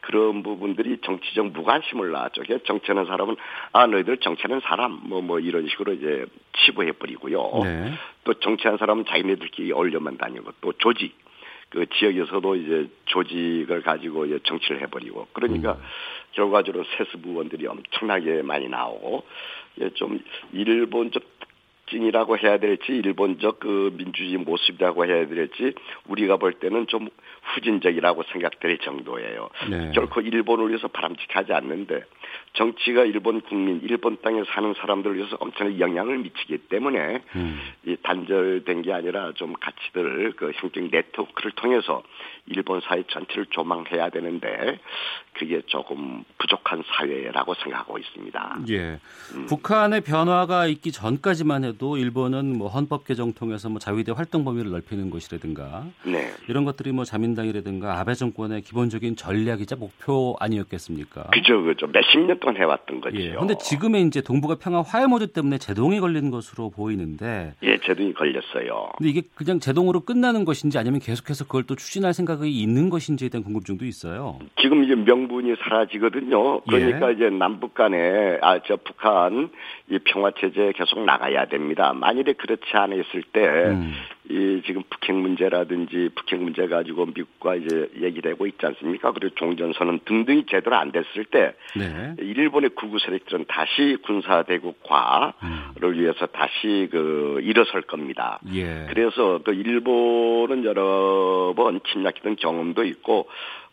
그런 0.00 0.42
부분들이 0.42 0.98
정치적 1.04 1.52
무관심을 1.52 2.12
낳았죠. 2.12 2.42
정치하는 2.64 3.06
사람은 3.06 3.36
아 3.72 3.86
너희들 3.86 4.18
정치하는 4.18 4.60
사람 4.60 5.00
뭐뭐 5.04 5.40
이런 5.40 5.66
식으로 5.68 5.94
이제 5.94 6.26
치부해 6.58 6.92
버리고요. 6.92 7.62
네. 7.64 7.92
또 8.24 8.34
정치하는 8.34 8.78
사람은 8.78 9.04
자기네들끼리 9.06 9.72
어울려만 9.72 10.16
다니고 10.16 10.52
또 10.60 10.72
조직 10.74 11.14
그 11.70 11.86
지역에서도 11.86 12.56
이제 12.56 12.88
조직을 13.06 13.82
가지고 13.82 14.26
이제 14.26 14.38
정치를 14.44 14.80
해버리고 14.82 15.26
그러니까 15.32 15.76
결과적으로 16.32 16.84
세습 16.96 17.26
의원들이 17.26 17.66
엄청나게 17.66 18.42
많이 18.42 18.68
나오고 18.68 19.24
예, 19.80 19.90
좀 19.90 20.20
일본적 20.52 21.22
특징이라고 21.86 22.36
해야 22.38 22.58
될지 22.58 22.92
일본적 22.92 23.60
그 23.60 23.92
민주주의 23.96 24.36
모습이라고 24.36 25.06
해야 25.06 25.26
될지 25.26 25.72
우리가 26.06 26.36
볼 26.36 26.54
때는 26.54 26.86
좀 26.88 27.08
후진적이라고 27.54 28.24
생각될 28.32 28.78
정도예요. 28.78 29.48
네. 29.70 29.92
결코 29.94 30.20
일본을 30.20 30.68
위해서 30.68 30.88
바람직하지 30.88 31.52
않는데 31.52 32.02
정치가 32.54 33.04
일본 33.04 33.40
국민, 33.40 33.80
일본 33.82 34.18
땅에 34.20 34.42
사는 34.52 34.74
사람들을 34.74 35.16
위해서 35.16 35.36
엄청난 35.40 35.78
영향을 35.78 36.18
미치기 36.18 36.58
때문에 36.68 37.22
음. 37.36 37.60
이 37.86 37.96
단절된 38.02 38.82
게 38.82 38.92
아니라 38.92 39.32
좀 39.34 39.54
가치들 39.54 40.32
그 40.36 40.52
형적 40.56 40.82
네트워크를 40.90 41.52
통해서 41.52 42.02
일본 42.46 42.80
사회 42.80 43.02
전체를 43.04 43.46
조망해야 43.50 44.10
되는데 44.10 44.78
그게 45.34 45.62
조금 45.66 46.24
부족한 46.38 46.82
사회라고 46.86 47.54
생각하고 47.54 47.98
있습니다. 47.98 48.58
예. 48.70 48.98
북한의 49.48 50.00
변화가 50.00 50.66
있기 50.66 50.92
전까지만 50.92 51.64
해도 51.64 51.75
하더라도 51.76 51.96
일본은 51.96 52.58
뭐 52.58 52.68
헌법 52.68 53.04
개정 53.04 53.32
통해서 53.32 53.68
뭐 53.68 53.78
자위대 53.78 54.12
활동 54.12 54.44
범위를 54.44 54.70
넓히는 54.70 55.10
것이라든가 55.10 55.84
네. 56.04 56.30
이런 56.48 56.64
것들이 56.64 56.92
뭐 56.92 57.04
자민당이라든가 57.04 58.00
아베 58.00 58.14
정권의 58.14 58.62
기본적인 58.62 59.16
전략이자 59.16 59.76
목표 59.76 60.36
아니었겠습니까? 60.40 61.24
그죠, 61.32 61.62
그죠. 61.62 61.86
몇십 61.86 62.20
년 62.26 62.38
동안 62.40 62.56
해왔던 62.56 63.00
거죠. 63.00 63.16
예. 63.18 63.34
근데 63.34 63.56
지금의 63.58 64.02
이제 64.02 64.20
동북아 64.20 64.56
평화 64.56 64.82
화해 64.82 65.06
모드 65.06 65.26
때문에 65.28 65.58
제동이 65.58 66.00
걸린 66.00 66.30
것으로 66.30 66.70
보이는데. 66.70 67.54
예, 67.62 67.78
제동이 67.78 68.12
걸렸어요. 68.14 68.90
근데 68.98 69.10
이게 69.10 69.22
그냥 69.34 69.60
제동으로 69.60 70.00
끝나는 70.00 70.44
것인지 70.44 70.78
아니면 70.78 71.00
계속해서 71.00 71.44
그걸 71.44 71.64
또 71.64 71.76
추진할 71.76 72.12
생각이 72.14 72.50
있는 72.50 72.90
것인지에 72.90 73.28
대한 73.28 73.44
궁금증도 73.44 73.84
있어요. 73.84 74.38
지금 74.60 74.82
이제 74.84 74.94
명분이 74.94 75.54
사라지거든요. 75.62 76.60
그러니까 76.62 77.10
예. 77.10 77.14
이제 77.14 77.30
남북 77.30 77.74
간에 77.74 78.38
아 78.42 78.56
저 78.66 78.76
북한 78.76 79.50
이 79.88 79.98
평화 80.04 80.32
체제 80.40 80.72
계속 80.74 81.04
나가야 81.04 81.46
됩니다. 81.46 81.65
만일에 81.74 82.34
그렇지 82.34 82.64
않았을 82.72 83.22
때 83.32 83.40
음. 83.46 83.94
이 84.28 84.62
지금 84.66 84.82
북핵 84.90 85.14
문제라든지 85.14 86.10
북핵 86.14 86.40
문제 86.40 86.66
가지고 86.66 87.06
미국과 87.06 87.56
이제 87.56 87.88
얘기되고 88.00 88.46
있지 88.46 88.66
않습니까? 88.66 89.12
그리고 89.12 89.34
종전선언 89.36 90.00
등등이 90.04 90.46
제대로 90.50 90.76
안 90.76 90.90
됐을 90.90 91.24
때 91.24 91.54
네. 91.76 92.14
일본의 92.18 92.70
구구 92.70 92.98
세력들은 92.98 93.44
다시 93.46 93.96
군사 94.04 94.42
대국화를 94.42 95.98
위해서 95.98 96.26
다시 96.26 96.88
그 96.90 97.38
일어설 97.42 97.82
겁니다. 97.82 98.40
예. 98.52 98.86
그래서 98.88 99.40
그 99.44 99.52
일본은 99.52 100.64
여러 100.64 101.54
번 101.56 101.80
침략했던 101.92 102.36
경험도 102.36 102.84
있고 102.84 103.28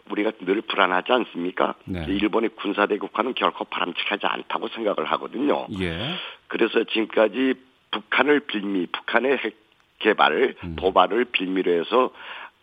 우리가 0.10 0.32
늘 0.42 0.62
불안하지 0.62 1.12
않습니까? 1.12 1.76
네. 1.86 2.06
일본의 2.08 2.52
군사 2.56 2.86
대국화는 2.86 3.34
결코 3.34 3.64
바람직하지 3.66 4.26
않다고 4.26 4.68
생각을 4.70 5.06
하거든요. 5.12 5.66
예. 5.80 6.14
그래서 6.48 6.84
지금까지 6.84 7.56
북한을 7.94 8.42
빌미, 8.42 8.88
북한의 8.88 9.38
핵 9.38 9.56
개발, 10.00 10.56
음. 10.64 10.76
도발을 10.76 11.26
빌미로 11.26 11.72
해서 11.72 12.12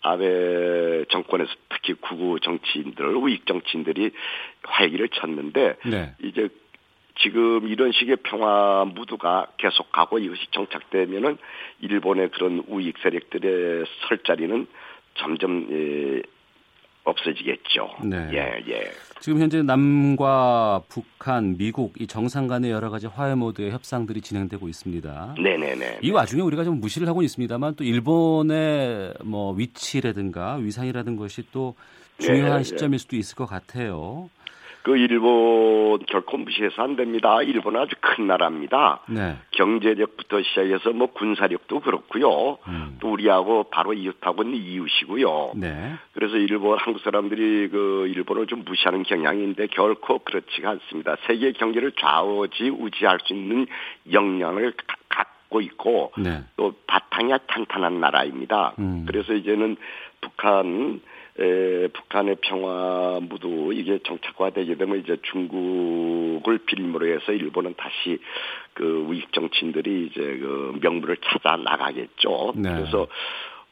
아베 0.02 1.04
정권에서 1.10 1.50
특히 1.68 1.94
구구 1.94 2.40
정치인들, 2.40 3.16
우익 3.16 3.46
정치인들이 3.46 4.10
활기를 4.64 5.08
쳤는데 5.08 5.76
네. 5.86 6.14
이제 6.22 6.48
지금 7.22 7.68
이런 7.68 7.92
식의 7.92 8.16
평화 8.22 8.84
무드가 8.86 9.46
계속 9.58 9.92
가고 9.92 10.18
이것이 10.18 10.46
정착되면은 10.52 11.36
일본의 11.80 12.30
그런 12.30 12.64
우익 12.66 12.98
세력들의 12.98 13.84
설 14.08 14.18
자리는 14.18 14.66
점점 15.14 15.66
예, 15.70 16.22
없어지겠죠. 17.04 17.96
네. 18.04 18.28
예, 18.32 18.64
예. 18.68 18.90
지금 19.20 19.38
현재 19.38 19.62
남과 19.62 20.84
북한, 20.88 21.58
미국 21.58 21.92
이 22.00 22.06
정상 22.06 22.46
간의 22.46 22.70
여러 22.70 22.88
가지 22.88 23.06
화해 23.06 23.34
모드의 23.34 23.70
협상들이 23.70 24.22
진행되고 24.22 24.66
있습니다. 24.66 25.34
네네네. 25.36 25.98
이 26.02 26.10
와중에 26.10 26.40
우리가 26.40 26.64
좀 26.64 26.80
무시를 26.80 27.06
하고 27.06 27.20
있습니다만 27.22 27.74
또 27.76 27.84
일본의 27.84 29.14
뭐 29.24 29.52
위치라든가 29.52 30.54
위상이라든 30.54 31.16
것이 31.16 31.44
또 31.52 31.74
중요한 32.18 32.58
네, 32.58 32.64
시점일 32.64 32.98
수도 32.98 33.16
있을 33.16 33.36
것 33.36 33.44
같아요. 33.44 34.30
그 34.82 34.96
일본 34.96 35.98
결코 36.06 36.38
무시해서 36.38 36.82
안 36.82 36.96
됩니다. 36.96 37.42
일본은 37.42 37.80
아주 37.80 37.94
큰 38.00 38.26
나라입니다. 38.26 39.00
네. 39.08 39.36
경제력부터 39.50 40.42
시작해서 40.42 40.90
뭐 40.92 41.08
군사력도 41.08 41.80
그렇고요. 41.80 42.56
음. 42.66 42.96
또 43.00 43.12
우리하고 43.12 43.64
바로 43.64 43.92
이웃하고 43.92 44.42
있는 44.42 44.58
이웃이고요. 44.58 45.52
네. 45.56 45.92
그래서 46.12 46.36
일본 46.36 46.78
한국 46.78 47.02
사람들이 47.02 47.68
그 47.68 48.06
일본을 48.14 48.46
좀 48.46 48.62
무시하는 48.64 49.02
경향인데 49.02 49.66
결코 49.68 50.20
그렇지가 50.20 50.70
않습니다. 50.70 51.16
세계 51.26 51.52
경제를 51.52 51.92
좌우지 52.00 52.70
우지할 52.70 53.18
수 53.24 53.34
있는 53.34 53.66
역량을 54.10 54.72
가- 54.86 54.96
갖고 55.08 55.60
있고 55.60 56.12
네. 56.16 56.42
또 56.56 56.72
바탕이 56.86 57.32
탄탄한 57.48 58.00
나라입니다. 58.00 58.72
음. 58.78 59.04
그래서 59.06 59.34
이제는 59.34 59.76
북한 60.22 61.00
에, 61.40 61.88
북한의 61.88 62.36
평화 62.42 63.18
무드 63.22 63.72
이게 63.72 63.98
정착화되게 64.04 64.76
되면 64.76 65.00
이제 65.00 65.16
중국을 65.22 66.58
빌미로 66.66 67.06
해서 67.06 67.32
일본은 67.32 67.74
다시 67.76 68.18
그 68.74 69.06
우익 69.08 69.32
정치인들이 69.32 70.08
이제 70.10 70.20
그 70.20 70.78
명분을 70.82 71.16
찾아 71.24 71.56
나가겠죠. 71.56 72.52
네. 72.56 72.74
그래서 72.74 73.06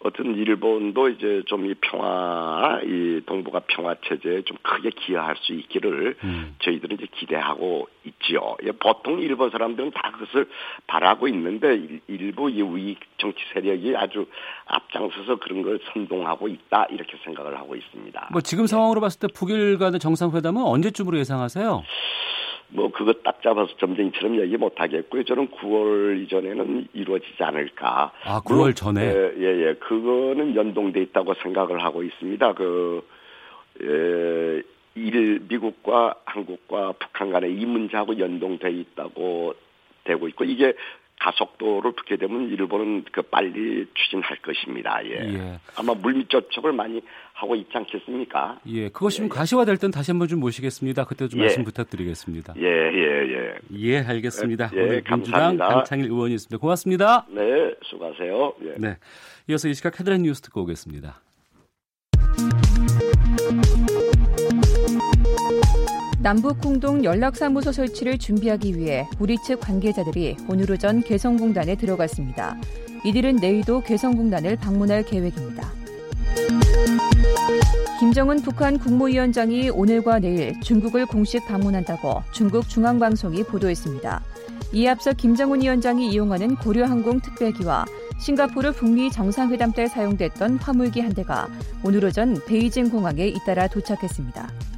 어떤 0.00 0.34
일본도 0.36 1.08
이제 1.08 1.42
좀 1.46 1.66
이 1.66 1.74
평화, 1.80 2.80
이 2.84 3.20
동북아 3.26 3.60
평화 3.66 3.96
체제에 4.06 4.42
좀 4.42 4.56
크게 4.62 4.90
기여할 4.90 5.34
수 5.40 5.52
있기를 5.52 6.16
음. 6.22 6.54
저희들은 6.60 6.96
이제 6.98 7.06
기대하고 7.16 7.88
있지요. 8.04 8.56
예, 8.64 8.70
보통 8.72 9.18
일본 9.20 9.50
사람들은 9.50 9.90
다 9.90 10.12
그것을 10.12 10.48
바라고 10.86 11.26
있는데 11.28 11.74
일- 11.74 12.00
일부 12.06 12.48
이 12.48 12.62
우익 12.62 13.00
정치 13.18 13.38
세력이 13.52 13.96
아주 13.96 14.26
앞장서서 14.66 15.36
그런 15.40 15.62
걸 15.62 15.80
선동하고 15.92 16.46
있다 16.48 16.86
이렇게 16.90 17.16
생각을 17.24 17.58
하고 17.58 17.74
있습니다. 17.74 18.28
뭐 18.30 18.40
지금 18.40 18.66
상황으로 18.66 19.00
봤을 19.00 19.18
때 19.18 19.26
북일 19.34 19.78
간의 19.78 19.98
정상회담은 19.98 20.62
언제쯤으로 20.62 21.18
예상하세요? 21.18 21.82
뭐 22.70 22.90
그거 22.90 23.12
딱 23.24 23.42
잡아서 23.42 23.74
점쟁이처럼 23.78 24.40
얘기 24.40 24.56
못 24.56 24.78
하겠고요. 24.80 25.24
저는 25.24 25.48
9월 25.48 26.22
이전에는 26.24 26.88
이루어지지 26.92 27.42
않을까. 27.42 28.12
아, 28.24 28.40
9월 28.40 28.56
물론, 28.56 28.74
전에? 28.74 29.02
예, 29.02 29.32
예, 29.38 29.68
예. 29.68 29.74
그거는 29.74 30.54
연동돼 30.54 31.00
있다고 31.02 31.34
생각을 31.34 31.82
하고 31.82 32.02
있습니다. 32.02 32.52
그, 32.54 33.06
예, 33.82 34.62
일, 34.94 35.40
미국과 35.48 36.16
한국과 36.24 36.92
북한 36.98 37.30
간에 37.30 37.48
이 37.48 37.64
문제하고 37.64 38.18
연동돼 38.18 38.70
있다고 38.70 39.54
되고 40.04 40.28
있고, 40.28 40.44
이게 40.44 40.74
가속도를 41.20 41.92
붙게 41.92 42.16
되면 42.16 42.48
일본은 42.48 43.04
그 43.12 43.22
빨리 43.22 43.86
추진할 43.94 44.38
것입니다. 44.42 45.04
예. 45.04 45.34
예. 45.34 45.58
아마 45.76 45.94
물밑 45.94 46.30
접촉을 46.30 46.72
많이 46.72 47.00
하고 47.32 47.54
있지 47.56 47.70
않겠습니까? 47.72 48.60
예, 48.66 48.88
그것이 48.88 49.18
좀 49.18 49.28
가시화될 49.28 49.76
땐 49.78 49.90
다시 49.90 50.10
한번 50.10 50.28
좀 50.28 50.40
모시겠습니다. 50.40 51.04
그때 51.04 51.28
좀 51.28 51.40
예. 51.40 51.44
말씀 51.44 51.64
부탁드리겠습니다. 51.64 52.54
예, 52.58 52.62
예, 52.62 53.34
예. 53.34 53.54
예, 53.74 53.98
알겠습니다. 53.98 54.70
예, 54.74 54.80
오늘 54.80 55.02
민주당 55.02 55.22
감사합니다. 55.22 55.68
강창일 55.68 56.06
의원이었습니다. 56.06 56.58
고맙습니다. 56.58 57.26
네, 57.30 57.74
수고하세요. 57.84 58.54
예. 58.64 58.74
네. 58.78 58.96
이어서 59.48 59.68
이 59.68 59.74
시각 59.74 59.98
헤드라인 59.98 60.22
뉴스 60.22 60.40
듣고 60.42 60.62
오겠습니다. 60.62 61.20
남북 66.20 66.60
공동 66.60 67.04
연락사무소 67.04 67.70
설치를 67.70 68.18
준비하기 68.18 68.76
위해 68.76 69.06
우리 69.20 69.38
측 69.40 69.60
관계자들이 69.60 70.36
오늘 70.48 70.68
오전 70.70 71.00
개성공단에 71.00 71.76
들어갔습니다. 71.76 72.56
이들은 73.04 73.36
내일도 73.36 73.82
개성공단을 73.82 74.56
방문할 74.56 75.04
계획입니다. 75.04 75.70
김정은 78.00 78.42
북한 78.42 78.78
국무위원장이 78.78 79.70
오늘과 79.70 80.18
내일 80.18 80.60
중국을 80.60 81.06
공식 81.06 81.46
방문한다고 81.46 82.22
중국 82.32 82.68
중앙방송이 82.68 83.44
보도했습니다. 83.44 84.20
이에 84.72 84.88
앞서 84.88 85.12
김정은 85.12 85.62
위원장이 85.62 86.10
이용하는 86.10 86.56
고려항공 86.56 87.20
특별기와 87.20 87.86
싱가포르 88.18 88.72
북미 88.72 89.10
정상회담 89.10 89.72
때 89.72 89.86
사용됐던 89.86 90.56
화물기 90.56 91.00
한 91.00 91.14
대가 91.14 91.48
오늘 91.84 92.04
오전 92.04 92.44
베이징 92.44 92.90
공항에 92.90 93.28
잇따라 93.28 93.68
도착했습니다. 93.68 94.77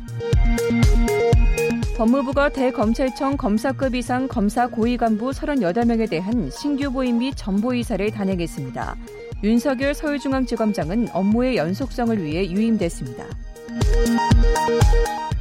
법무부가 2.01 2.49
대검찰청 2.49 3.37
검사급 3.37 3.95
이상 3.95 4.27
검사 4.27 4.67
고위 4.67 4.97
간부 4.97 5.33
38명에 5.33 6.09
대한 6.09 6.51
신규 6.51 6.91
보임 6.91 7.19
및 7.19 7.35
전보 7.37 7.75
이사를 7.75 8.11
단행했습니다. 8.11 8.97
윤석열 9.45 9.93
서울중앙지검장은 9.93 11.09
업무의 11.13 11.59
연속성을 11.59 12.25
위해 12.25 12.51
유임됐습니다. 12.51 13.27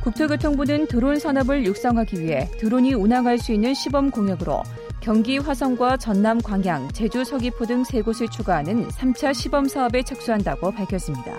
국토교통부는 0.04 0.88
드론 0.88 1.18
산업을 1.18 1.66
육성하기 1.66 2.20
위해 2.20 2.50
드론이 2.58 2.94
운항할 2.94 3.38
수 3.38 3.54
있는 3.54 3.74
시범 3.74 4.12
공약으로 4.12 4.62
경기 5.00 5.38
화성과 5.38 5.96
전남 5.96 6.42
광양, 6.42 6.90
제주 6.92 7.24
서귀포 7.24 7.68
등 7.68 7.86
세 7.86 8.02
곳을 8.02 8.28
추가하는 8.28 8.90
3차 8.90 9.34
시범 9.34 9.70
사업에 9.70 10.04
착수한다고 10.04 10.72
밝혔습니다. 10.72 11.38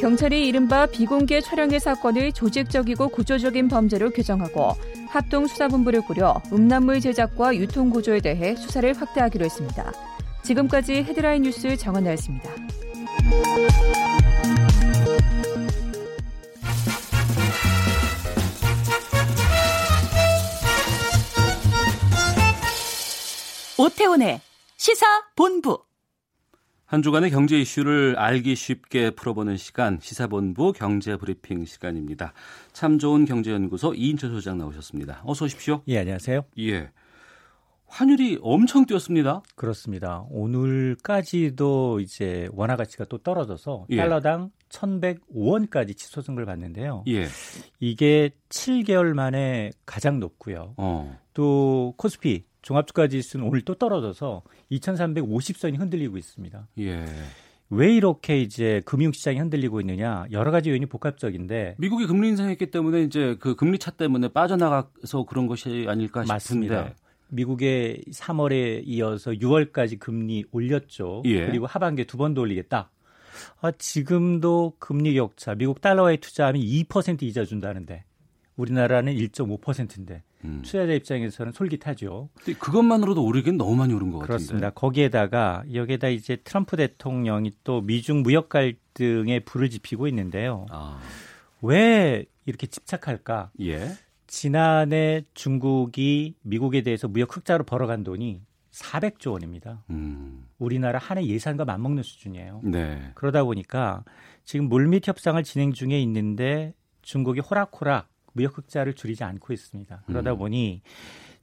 경찰이 0.00 0.48
이른바 0.48 0.86
비공개 0.86 1.42
촬영의 1.42 1.78
사건을 1.78 2.32
조직적이고 2.32 3.10
구조적인 3.10 3.68
범죄로 3.68 4.08
규정하고 4.08 4.72
합동수사본부를 5.08 6.00
꾸려 6.06 6.40
음란물 6.52 7.00
제작과 7.00 7.54
유통 7.56 7.90
구조에 7.90 8.20
대해 8.20 8.56
수사를 8.56 8.90
확대하기로 8.94 9.44
했습니다. 9.44 9.92
지금까지 10.42 10.94
헤드라인 10.94 11.42
뉴스 11.42 11.76
정원나였습니다. 11.76 12.50
오태훈의 23.76 24.40
시사 24.78 25.06
본부. 25.36 25.89
한 26.90 27.02
주간의 27.02 27.30
경제 27.30 27.56
이슈를 27.56 28.16
알기 28.18 28.56
쉽게 28.56 29.10
풀어보는 29.10 29.56
시간 29.56 30.00
시사본부 30.02 30.72
경제브리핑 30.72 31.64
시간입니다. 31.64 32.32
참 32.72 32.98
좋은 32.98 33.26
경제연구소 33.26 33.94
이인철 33.94 34.30
소장 34.30 34.58
나오셨습니다. 34.58 35.22
어서 35.24 35.44
오십시오. 35.44 35.82
예, 35.86 36.00
안녕하세요. 36.00 36.42
예. 36.58 36.90
환율이 37.86 38.40
엄청 38.42 38.86
뛰었습니다. 38.86 39.40
그렇습니다. 39.54 40.24
오늘까지도 40.30 42.00
이제 42.00 42.48
원화 42.50 42.74
가치가 42.74 43.04
또 43.04 43.18
떨어져서 43.18 43.86
예. 43.90 43.96
달러당 43.96 44.50
1,105원까지 44.70 45.96
치솟은 45.96 46.34
걸 46.34 46.44
봤는데요. 46.44 47.04
예. 47.06 47.28
이게 47.78 48.30
7개월 48.48 49.14
만에 49.14 49.70
가장 49.86 50.18
높고요. 50.18 50.74
어. 50.76 51.16
또 51.34 51.94
코스피 51.96 52.49
종합주가 52.62 53.08
지수는 53.08 53.46
오늘 53.46 53.62
또 53.62 53.74
떨어져서 53.74 54.42
2,350선이 54.72 55.78
흔들리고 55.78 56.16
있습니다. 56.18 56.68
예. 56.80 57.04
왜 57.72 57.94
이렇게 57.94 58.40
이제 58.40 58.82
금융시장이 58.84 59.38
흔들리고 59.38 59.80
있느냐 59.80 60.26
여러 60.32 60.50
가지 60.50 60.70
요인이 60.70 60.86
복합적인데 60.86 61.76
미국이 61.78 62.06
금리 62.06 62.28
인상했기 62.28 62.70
때문에 62.70 63.02
이제 63.02 63.36
그 63.38 63.54
금리 63.54 63.78
차 63.78 63.92
때문에 63.92 64.28
빠져나가서 64.28 65.24
그런 65.24 65.46
것이 65.46 65.86
아닐까 65.88 66.22
싶은데 66.24 66.32
맞습니다. 66.34 66.94
미국의 67.28 68.02
3월에 68.10 68.82
이어서 68.86 69.30
6월까지 69.30 70.00
금리 70.00 70.44
올렸죠. 70.50 71.22
예. 71.26 71.46
그리고 71.46 71.66
하반기에 71.66 72.04
두 72.06 72.16
번 72.16 72.34
더 72.34 72.40
올리겠다. 72.40 72.90
아, 73.60 73.70
지금도 73.70 74.74
금리 74.80 75.14
격차, 75.14 75.54
미국 75.54 75.80
달러에 75.80 76.16
투자하면 76.16 76.60
2% 76.60 77.22
이자 77.22 77.44
준다는데 77.44 78.02
우리나라는 78.60 79.14
1.5%인데 79.14 80.22
음. 80.44 80.60
투자자 80.64 80.92
입장에서는 80.92 81.52
솔깃하죠. 81.52 82.28
그것만으로도 82.58 83.24
오르긴 83.24 83.56
너무 83.56 83.76
많이 83.76 83.92
오른 83.94 84.10
것 84.10 84.18
같은데. 84.18 84.26
그렇습니다. 84.26 84.70
거기에다가 84.70 85.64
여기에다 85.72 86.08
이제 86.08 86.36
트럼프 86.36 86.76
대통령이 86.76 87.52
또 87.64 87.80
미중 87.80 88.22
무역 88.22 88.48
갈등에 88.48 89.40
불을 89.40 89.70
지피고 89.70 90.06
있는데요. 90.08 90.66
아. 90.70 91.00
왜 91.62 92.24
이렇게 92.46 92.66
집착할까? 92.66 93.50
예. 93.60 93.90
지난해 94.26 95.24
중국이 95.34 96.34
미국에 96.42 96.82
대해서 96.82 97.08
무역 97.08 97.36
흑자로 97.36 97.64
벌어간 97.64 98.04
돈이 98.04 98.40
400조 98.72 99.32
원입니다. 99.32 99.82
음. 99.90 100.46
우리나라 100.58 100.98
한 100.98 101.18
해 101.18 101.26
예산과 101.26 101.64
맞먹는 101.64 102.02
수준이에요. 102.02 102.60
네. 102.64 103.10
그러다 103.14 103.42
보니까 103.44 104.04
지금 104.44 104.68
물밑 104.68 105.08
협상을 105.08 105.42
진행 105.42 105.72
중에 105.72 106.00
있는데 106.02 106.74
중국이 107.02 107.40
호락호락 107.40 108.09
무역 108.32 108.58
흑자를 108.58 108.94
줄이지 108.94 109.24
않고 109.24 109.52
있습니다. 109.52 110.02
그러다 110.06 110.32
음. 110.32 110.38
보니 110.38 110.82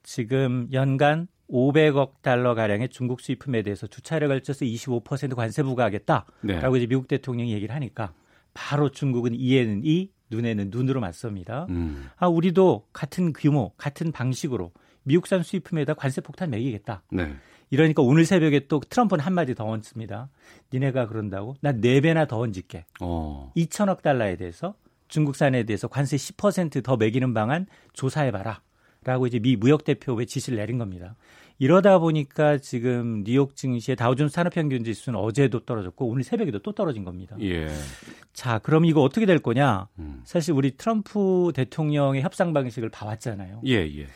지금 0.04 0.68
연간 0.72 1.28
500억 1.50 2.22
달러 2.22 2.56
가량의 2.56 2.90
중국 2.90 3.22
수입품에 3.22 3.62
대해서 3.62 3.88
두 3.88 4.02
차례 4.02 4.28
걸쳐서 4.28 4.66
25% 4.66 5.36
관세 5.36 5.64
부과하겠다라고 5.64 6.32
네. 6.42 6.60
이제 6.78 6.88
미국 6.88 7.08
대통령이 7.08 7.54
얘기를 7.54 7.74
하니까 7.74 8.14
바로 8.54 8.90
중국은 8.90 9.36
이에는 9.36 9.82
이 9.84 10.10
눈에는 10.30 10.70
눈으로 10.72 11.00
맞섭니다. 11.00 11.68
음. 11.70 12.10
아 12.18 12.28
우리도 12.28 12.88
같은 12.92 13.32
규모, 13.34 13.72
같은 13.78 14.12
방식으로 14.12 14.72
미국산 15.04 15.42
수입품에다 15.42 15.94
관세 15.94 16.20
폭탄 16.22 16.50
매기겠다. 16.50 17.04
네. 17.12 17.34
이러니까 17.70 18.02
오늘 18.02 18.26
새벽에 18.26 18.68
또 18.68 18.80
트럼프는 18.80 19.24
한마디 19.24 19.56
더 19.56 19.66
얹습니다. 19.66 20.30
니네가 20.74 21.08
그런다고? 21.08 21.56
나 21.62 21.72
4배나 21.74 22.28
더 22.28 22.40
얹을게. 22.40 22.86
어. 23.02 23.52
2천억 23.56 24.02
달러에 24.02 24.38
대해서 24.38 24.76
중국산에 25.08 25.64
대해서 25.64 25.88
관세 25.88 26.18
10%더 26.18 26.98
매기는 26.98 27.34
방안 27.34 27.68
조사해봐라. 27.94 28.62
라고 29.04 29.26
이제 29.26 29.40
미 29.40 29.56
무역대표에 29.56 30.26
지시를 30.26 30.58
내린 30.58 30.78
겁니다. 30.78 31.16
이러다 31.60 31.98
보니까 32.00 32.58
지금 32.58 33.24
뉴욕 33.24 33.56
증시의 33.56 33.96
다우존 33.96 34.30
산업평균 34.30 34.84
지수는 34.84 35.18
어제도 35.18 35.60
떨어졌고 35.62 36.08
오늘 36.08 36.24
새벽에도 36.24 36.60
또 36.60 36.72
떨어진 36.72 37.04
겁니다. 37.04 37.36
예. 37.42 37.68
자, 38.34 38.60
그럼 38.60 38.86
이거 38.86 39.02
어떻게 39.02 39.26
될 39.26 39.40
거냐? 39.40 39.88
음. 39.98 40.22
사실 40.24 40.54
우리 40.54 40.72
트럼프 40.72 41.52
대통령의 41.56 42.22
협상 42.22 42.54
방식을 42.54 42.90
봐왔잖아요. 42.90 43.62
예, 43.66 43.74
예. 43.74 44.08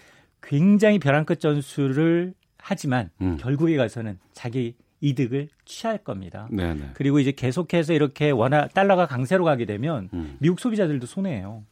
굉장히 0.43 0.99
벼랑 0.99 1.25
끝 1.25 1.39
전술을 1.39 2.34
하지만 2.58 3.10
음. 3.21 3.38
결국에 3.38 3.75
가서는 3.77 4.19
자기 4.34 4.75
이득을 5.02 5.50
취할 5.66 5.98
겁니다. 5.98 6.48
네네. 6.52 6.92
그리고 6.94 7.20
이제 7.20 7.32
계속해서 7.32 7.94
이렇게 7.94 8.30
원화 8.30 8.68
달러가 8.68 9.08
강세로 9.08 9.44
가게 9.44 9.66
되면 9.66 10.10
음. 10.14 10.38
미국 10.40 10.60
소비자들도 10.60 11.06
손해예요. 11.06 11.64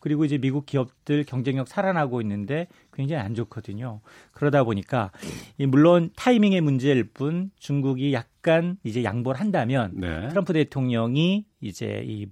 그리고 0.00 0.26
이제 0.26 0.36
미국 0.36 0.66
기업들 0.66 1.24
경쟁력 1.24 1.66
살아나고 1.66 2.20
있는데 2.20 2.68
굉장히 2.92 3.22
안 3.22 3.34
좋거든요. 3.34 4.02
그러다 4.32 4.62
보니까 4.62 5.10
물론 5.66 6.10
타이밍의 6.14 6.60
문제일 6.60 7.04
뿐 7.04 7.50
중국이 7.58 8.12
약간 8.12 8.76
이제 8.84 9.02
양보를 9.02 9.40
한다면 9.40 9.92
네. 9.94 10.28
트럼프 10.28 10.52
대통령이 10.52 11.46
이제 11.62 12.04
이 12.06 12.26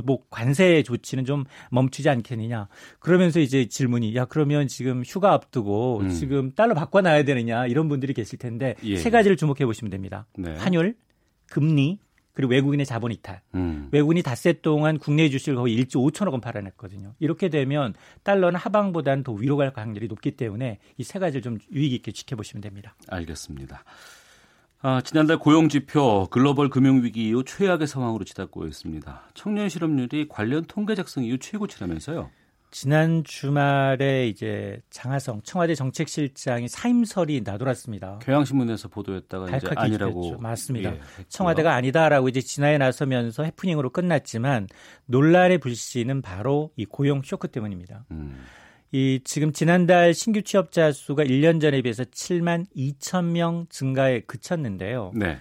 뭐 0.00 0.20
관세 0.30 0.82
조치는 0.82 1.24
좀 1.24 1.44
멈추지 1.70 2.08
않겠느냐. 2.08 2.68
그러면서 2.98 3.40
이제 3.40 3.66
질문이 3.66 4.14
야 4.16 4.24
그러면 4.24 4.68
지금 4.68 5.02
휴가 5.04 5.32
앞두고 5.32 5.98
음. 6.00 6.08
지금 6.08 6.52
달러 6.52 6.74
바꿔 6.74 7.00
놔야 7.02 7.24
되느냐 7.24 7.66
이런 7.66 7.88
분들이 7.88 8.14
계실 8.14 8.38
텐데 8.38 8.74
예. 8.84 8.96
세 8.96 9.10
가지를 9.10 9.36
주목해 9.36 9.66
보시면 9.66 9.90
됩니다. 9.90 10.26
네. 10.38 10.56
환율, 10.56 10.94
금리, 11.50 11.98
그리고 12.34 12.52
외국인의 12.52 12.86
자본 12.86 13.12
이탈. 13.12 13.42
음. 13.54 13.88
외국인이 13.92 14.22
닷새 14.22 14.54
동안 14.54 14.98
국내 14.98 15.28
주식을 15.28 15.54
거의 15.56 15.76
1조 15.84 15.96
5천억 16.10 16.32
원 16.32 16.40
팔아냈거든요. 16.40 17.14
이렇게 17.18 17.50
되면 17.50 17.92
달러는 18.22 18.58
하방보다는 18.58 19.22
더 19.22 19.32
위로 19.32 19.58
갈 19.58 19.70
확률이 19.74 20.08
높기 20.08 20.30
때문에 20.30 20.78
이 20.96 21.02
세 21.04 21.18
가지를 21.18 21.42
좀 21.42 21.58
유의 21.70 21.90
깊게 21.90 22.12
지켜보시면 22.12 22.62
됩니다. 22.62 22.94
알겠습니다. 23.08 23.84
아, 24.84 25.00
지난달 25.00 25.38
고용 25.38 25.68
지표 25.68 26.26
글로벌 26.28 26.68
금융 26.68 27.04
위기 27.04 27.28
이후 27.28 27.44
최악의 27.44 27.86
상황으로 27.86 28.24
치닫고 28.24 28.66
있습니다. 28.66 29.22
청년 29.34 29.68
실업률이 29.68 30.26
관련 30.28 30.64
통계 30.64 30.96
작성 30.96 31.22
이후 31.22 31.38
최고치라면서요? 31.38 32.30
지난 32.72 33.22
주말에 33.22 34.26
이제 34.26 34.80
장하성 34.90 35.42
청와대 35.44 35.74
정책실장이 35.76 36.66
사임설이 36.68 37.42
나돌았습니다. 37.44 38.18
경향신문에서 38.22 38.88
보도했다가 38.88 39.56
이제 39.56 39.68
아니라고 39.76 40.24
했죠. 40.24 40.38
맞습니다. 40.38 40.94
예, 40.94 41.00
청와대가 41.28 41.74
아니다라고 41.74 42.28
이제 42.30 42.40
진화에 42.40 42.78
나서면서 42.78 43.44
해프닝으로 43.44 43.90
끝났지만 43.90 44.66
논란의 45.04 45.58
불씨는 45.58 46.22
바로 46.22 46.70
이 46.76 46.86
고용 46.86 47.22
쇼크 47.22 47.46
때문입니다. 47.48 48.06
음. 48.10 48.42
이 48.92 49.20
지금 49.24 49.52
지난달 49.52 50.12
신규 50.12 50.42
취업자 50.42 50.92
수가 50.92 51.24
1년 51.24 51.62
전에 51.62 51.80
비해서 51.80 52.04
7만 52.04 52.66
2천 52.76 53.24
명 53.24 53.66
증가에 53.70 54.20
그쳤는데요. 54.20 55.12
네. 55.14 55.38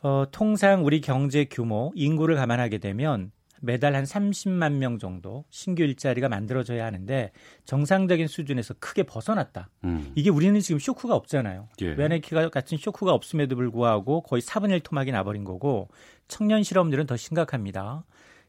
어, 0.00 0.24
통상 0.32 0.84
우리 0.84 1.02
경제 1.02 1.44
규모, 1.44 1.92
인구를 1.94 2.34
감안하게 2.36 2.78
되면 2.78 3.30
매달 3.60 3.94
한 3.94 4.04
30만 4.04 4.72
명 4.72 4.98
정도 4.98 5.44
신규 5.50 5.82
일자리가 5.82 6.30
만들어져야 6.30 6.84
하는데 6.86 7.30
정상적인 7.66 8.26
수준에서 8.26 8.74
크게 8.80 9.02
벗어났다. 9.02 9.68
음. 9.84 10.10
이게 10.14 10.30
우리는 10.30 10.58
지금 10.60 10.78
쇼크가 10.78 11.14
없잖아요. 11.14 11.68
예. 11.82 11.94
베네키가 11.94 12.48
같은 12.48 12.78
쇼크가 12.78 13.12
없음에도 13.12 13.54
불구하고 13.54 14.22
거의 14.22 14.40
4분의 14.40 14.72
1 14.72 14.80
토막이 14.80 15.12
나버린 15.12 15.44
거고 15.44 15.88
청년 16.26 16.62
실업률은 16.62 17.06
더 17.06 17.18
심각합니다. 17.18 18.04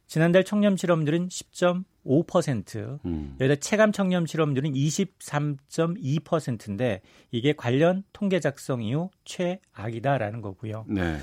지난달 0.07 0.43
청년 0.43 0.75
실업률은 0.77 1.27
10.5%, 1.29 2.99
음. 3.05 3.35
여기다 3.39 3.59
체감 3.59 3.91
청년 3.91 4.25
실업률은 4.25 4.73
23.2%인데 4.73 7.01
이게 7.31 7.53
관련 7.53 8.03
통계 8.13 8.39
작성 8.39 8.81
이후 8.83 9.09
최악이다라는 9.25 10.41
거고요. 10.41 10.85
네. 10.87 11.17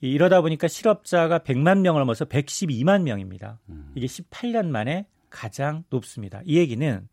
이러다 0.00 0.40
보니까 0.42 0.68
실업자가 0.68 1.38
100만 1.38 1.78
명을 1.80 2.00
넘어서 2.00 2.24
112만 2.26 3.02
명입니다. 3.02 3.58
음. 3.70 3.90
이게 3.94 4.06
18년 4.06 4.66
만에 4.66 5.06
가장 5.30 5.84
높습니다. 5.90 6.42
이 6.44 6.58
얘기는 6.58 7.08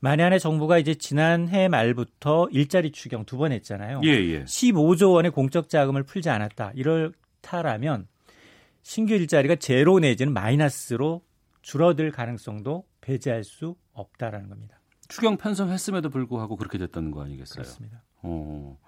만약에 0.00 0.38
정부가 0.38 0.78
이제 0.78 0.94
지난해 0.94 1.68
말부터 1.68 2.48
일자리 2.50 2.90
추경 2.92 3.24
두 3.24 3.36
번 3.36 3.52
했잖아요. 3.52 4.00
예, 4.04 4.08
예. 4.08 4.44
15조 4.44 5.12
원의 5.12 5.30
공적 5.32 5.68
자금을 5.68 6.04
풀지 6.04 6.30
않았다. 6.30 6.72
이럴 6.74 7.12
타라면 7.42 8.06
신규 8.86 9.14
일자리가 9.14 9.56
제로 9.56 9.98
내지는 9.98 10.32
마이너스로 10.32 11.20
줄어들 11.60 12.12
가능성도 12.12 12.84
배제할 13.00 13.42
수 13.42 13.74
없다라는 13.92 14.48
겁니다. 14.48 14.80
추경 15.08 15.36
편성했음에도 15.36 16.08
불구하고 16.08 16.54
그렇게 16.54 16.78
됐다는 16.78 17.10
거 17.10 17.20
아니겠어요? 17.24 17.62
그렇습니다. 17.62 18.04
어. 18.22 18.78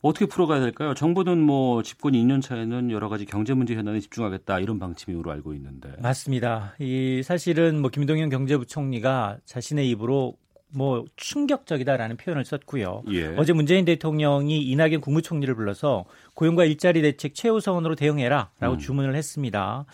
어떻게 0.00 0.24
풀어가야 0.24 0.60
될까요? 0.60 0.94
정부는 0.94 1.38
뭐 1.38 1.82
집권 1.82 2.14
2년 2.14 2.40
차에는 2.40 2.90
여러 2.90 3.10
가지 3.10 3.26
경제 3.26 3.52
문제 3.52 3.74
현안에 3.74 4.00
집중하겠다 4.00 4.60
이런 4.60 4.78
방침으로 4.78 5.30
알고 5.30 5.52
있는데 5.52 5.94
맞습니다. 5.98 6.74
이 6.78 7.22
사실은 7.22 7.82
뭐 7.82 7.90
김동연 7.90 8.30
경제부총리가 8.30 9.40
자신의 9.44 9.90
입으로 9.90 10.38
뭐 10.74 11.04
충격적이다라는 11.16 12.16
표현을 12.16 12.44
썼고요. 12.44 13.04
예. 13.12 13.26
어제 13.36 13.52
문재인 13.52 13.84
대통령이 13.84 14.60
이낙연 14.62 15.00
국무총리를 15.00 15.54
불러서 15.54 16.04
고용과 16.34 16.64
일자리 16.64 17.02
대책 17.02 17.34
최우선으로 17.34 17.94
대응해라라고 17.94 18.74
음. 18.74 18.78
주문을 18.78 19.14
했습니다. 19.14 19.84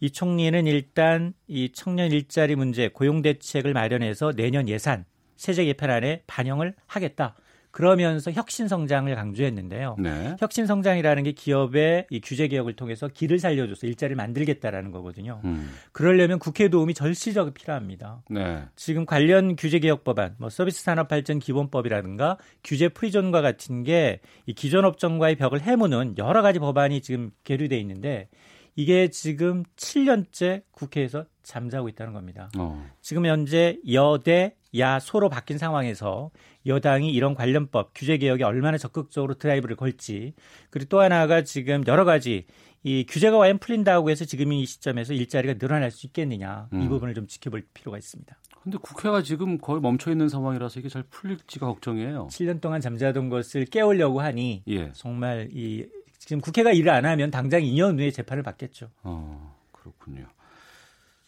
이 0.00 0.10
총리는 0.10 0.66
일단 0.66 1.34
이 1.46 1.70
청년 1.72 2.10
일자리 2.10 2.56
문제 2.56 2.88
고용 2.88 3.22
대책을 3.22 3.72
마련해서 3.74 4.32
내년 4.32 4.68
예산 4.68 5.04
세제 5.36 5.64
개편안에 5.64 6.22
반영을 6.26 6.74
하겠다. 6.86 7.34
그러면서 7.72 8.30
혁신 8.30 8.68
성장을 8.68 9.12
강조했는데요. 9.14 9.96
네. 9.98 10.36
혁신 10.38 10.66
성장이라는 10.66 11.24
게 11.24 11.32
기업의 11.32 12.06
이 12.10 12.20
규제 12.20 12.46
개혁을 12.46 12.74
통해서 12.74 13.08
길을 13.08 13.40
살려줘서 13.40 13.88
일자리를 13.88 14.14
만들겠다라는 14.14 14.92
거거든요. 14.92 15.40
음. 15.44 15.70
그러려면 15.90 16.38
국회 16.38 16.68
도움이 16.68 16.94
절실하게 16.94 17.52
필요합니다. 17.52 18.22
네. 18.30 18.62
지금 18.76 19.04
관련 19.06 19.56
규제 19.56 19.80
개혁 19.80 20.04
법안, 20.04 20.36
뭐 20.38 20.48
서비스 20.48 20.84
산업 20.84 21.08
발전 21.08 21.40
기본법이라든가 21.40 22.36
규제 22.62 22.88
프리존과 22.88 23.42
같은 23.42 23.82
게 23.82 24.20
이 24.46 24.52
기존 24.54 24.84
업종과의 24.84 25.36
벽을 25.36 25.62
해무는 25.62 26.14
여러 26.18 26.42
가지 26.42 26.58
법안이 26.58 27.00
지금 27.00 27.30
계류돼 27.44 27.78
있는데 27.78 28.28
이게 28.74 29.08
지금 29.08 29.64
7년째 29.76 30.62
국회에서 30.70 31.24
잠자고 31.42 31.88
있다는 31.88 32.12
겁니다. 32.12 32.50
어. 32.56 32.84
지금 33.00 33.26
현재 33.26 33.78
여대 33.90 34.56
야소로 34.76 35.28
바뀐 35.28 35.58
상황에서 35.58 36.30
여당이 36.64 37.10
이런 37.10 37.34
관련법 37.34 37.90
규제 37.94 38.16
개혁에 38.16 38.44
얼마나 38.44 38.78
적극적으로 38.78 39.34
드라이브를 39.34 39.76
걸지 39.76 40.32
그리고 40.70 40.88
또 40.88 41.00
하나가 41.00 41.42
지금 41.42 41.84
여러 41.86 42.04
가지 42.04 42.46
이 42.84 43.04
규제가 43.08 43.38
과연 43.38 43.58
풀린다고 43.58 44.10
해서 44.10 44.24
지금 44.24 44.52
이 44.52 44.64
시점에서 44.64 45.12
일자리가 45.12 45.54
늘어날 45.54 45.90
수 45.90 46.06
있겠느냐 46.06 46.68
음. 46.72 46.82
이 46.82 46.88
부분을 46.88 47.14
좀 47.14 47.26
지켜볼 47.26 47.66
필요가 47.74 47.98
있습니다. 47.98 48.36
근데 48.62 48.78
국회가 48.80 49.22
지금 49.22 49.58
거의 49.58 49.80
멈춰 49.80 50.10
있는 50.10 50.28
상황이라서 50.28 50.80
이게 50.80 50.88
잘 50.88 51.02
풀릴지가 51.10 51.66
걱정이에요. 51.66 52.28
7년 52.30 52.60
동안 52.60 52.80
잠자던 52.80 53.28
것을 53.28 53.64
깨우려고 53.66 54.20
하니 54.20 54.62
예. 54.68 54.92
정말 54.92 55.48
이 55.52 55.84
지금 56.24 56.40
국회가 56.40 56.70
일을 56.70 56.90
안 56.90 57.04
하면 57.04 57.30
당장 57.30 57.62
2년 57.62 57.98
후에 57.98 58.12
재판을 58.12 58.44
받겠죠. 58.44 58.90
어, 59.02 59.56
그렇군요. 59.72 60.26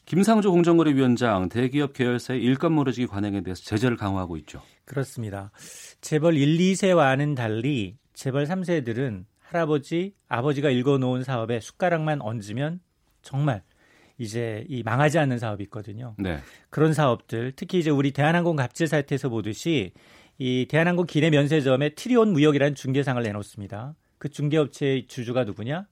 김상조 0.05 0.53
공정거래위원장 0.53 1.49
대기업 1.49 1.95
계열사의 1.95 2.41
일감 2.41 2.75
모래지기 2.75 3.09
관행에 3.09 3.43
대해서 3.43 3.63
제재를 3.65 3.97
강화하고 3.97 4.37
있죠. 4.39 4.63
그렇습니다. 4.85 5.51
재벌 6.01 6.37
1, 6.37 6.59
2세와는 6.59 7.35
달리 7.35 7.97
재벌 8.13 8.45
3세들은 8.45 9.25
할아버지, 9.41 10.15
아버지가 10.29 10.71
읽어놓은 10.71 11.25
사업에 11.25 11.59
숟가락만 11.59 12.23
얹으면 12.23 12.81
정말 13.23 13.63
이제 14.19 14.65
이 14.69 14.85
망하지 14.85 15.19
않는 15.19 15.39
사업이 15.39 15.65
있거든요. 15.65 16.15
네. 16.19 16.39
그런 16.71 16.95
사업들 16.95 17.53
특히 17.57 17.81
이제 17.81 17.91
우리 17.91 18.13
대한항공 18.13 18.55
갑질 18.55 18.87
사태에서 18.87 19.29
보듯이 19.29 19.93
이 20.39 20.67
대한항공 20.69 21.07
기내 21.07 21.31
면세점에 21.31 21.91
트리온 21.97 22.33
무역이라는 22.33 22.77
중개상을 22.77 23.21
내놓습니다. 23.21 23.97
그 24.25 24.31
중개업체의 24.31 25.07
주주가 25.07 25.45
누구냐? 25.45 25.87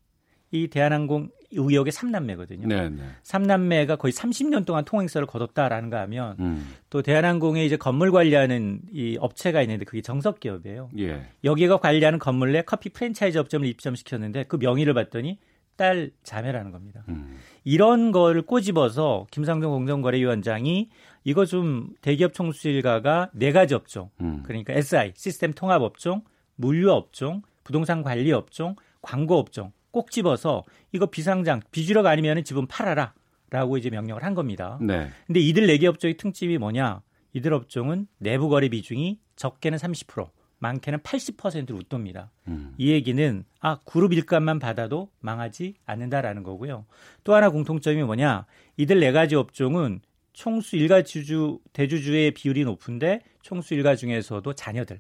이 0.53 0.69
대한항공 0.69 1.29
의혹의 1.51 1.93
3남매거든요. 1.93 2.67
네, 2.67 2.89
네. 2.89 3.03
3남매가 3.25 3.99
거의 3.99 4.11
30년 4.11 4.65
동안 4.65 4.87
통행세를 4.87 5.27
거뒀다라는 5.27 5.91
가 5.91 6.01
하면 6.01 6.37
음. 6.41 6.73
또 6.89 7.03
대한항공에 7.03 7.63
이제 7.63 7.77
건물 7.77 8.11
관리하는 8.11 8.81
이 8.91 9.19
업체가 9.21 9.61
있는데 9.61 9.85
그게 9.85 10.01
정석 10.01 10.41
기업이에요. 10.41 10.89
예. 10.99 11.27
여기가 11.45 11.77
관리하는 11.77 12.19
건물 12.19 12.53
내 12.53 12.63
커피 12.63 12.89
프랜차이즈 12.89 13.37
업점을 13.37 13.69
입점시켰는데 13.69 14.45
그 14.45 14.57
명의를 14.57 14.95
봤더니 14.95 15.39
딸 15.77 16.11
자매라는 16.23 16.71
겁니다. 16.71 17.05
음. 17.11 17.37
이런 17.65 18.13
거를 18.13 18.41
꼬집어서 18.41 19.27
김상정 19.31 19.73
공정거래위원장이 19.73 20.89
이거 21.25 21.45
좀 21.45 21.91
대기업 22.01 22.33
총수 22.33 22.71
일가가 22.71 23.29
네 23.35 23.53
가지 23.53 23.75
업종 23.75 24.09
음. 24.23 24.43
그러니까 24.47 24.73
SI 24.73 25.13
시스템 25.17 25.53
통합 25.53 25.83
업종, 25.83 26.23
물류 26.57 26.91
업종, 26.93 27.43
부동산 27.65 28.03
관리 28.03 28.33
업종, 28.33 28.77
광고 29.01 29.39
업종 29.39 29.73
꼭 29.91 30.11
집어서 30.11 30.65
이거 30.93 31.07
비상장 31.07 31.61
비주력 31.71 32.07
아니면 32.07 32.43
지분 32.45 32.67
팔아라. 32.67 33.15
라고 33.51 33.77
이제 33.77 33.91
명령을 33.91 34.25
한 34.25 34.35
겁니다. 34.35 34.79
네. 34.81 35.11
근데 35.27 35.39
이들 35.39 35.67
네 35.67 35.77
개 35.77 35.87
업종의 35.87 36.17
특징이 36.17 36.57
뭐냐? 36.57 37.03
이들 37.35 37.53
업종은 37.53 38.07
내부 38.17 38.49
거래 38.49 38.71
비중이 38.71 39.21
적게는 39.37 39.77
30%, 39.77 40.31
많게는 40.59 41.01
80%를 41.01 41.77
웃돕니다. 41.77 42.31
음. 42.49 42.75
이 42.79 42.91
얘기는 42.93 43.45
아 43.61 43.79
그룹 43.85 44.15
일감만 44.15 44.59
받아도 44.59 45.11
망하지 45.21 45.75
않는다라는 45.85 46.45
거고요. 46.45 46.87
또 47.25 47.35
하나 47.35 47.51
공통점이 47.51 48.03
뭐냐? 48.05 48.47
이들 48.79 49.01
네 49.01 49.13
가지 49.13 49.35
업종은 49.35 50.01
총수 50.33 50.77
일가 50.77 51.03
주주 51.03 51.59
대주주의 51.75 52.31
비율이 52.31 52.65
높은데 52.65 53.21
총수 53.43 53.75
일가 53.75 53.97
중에서도 53.97 54.51
자녀들 54.55 54.99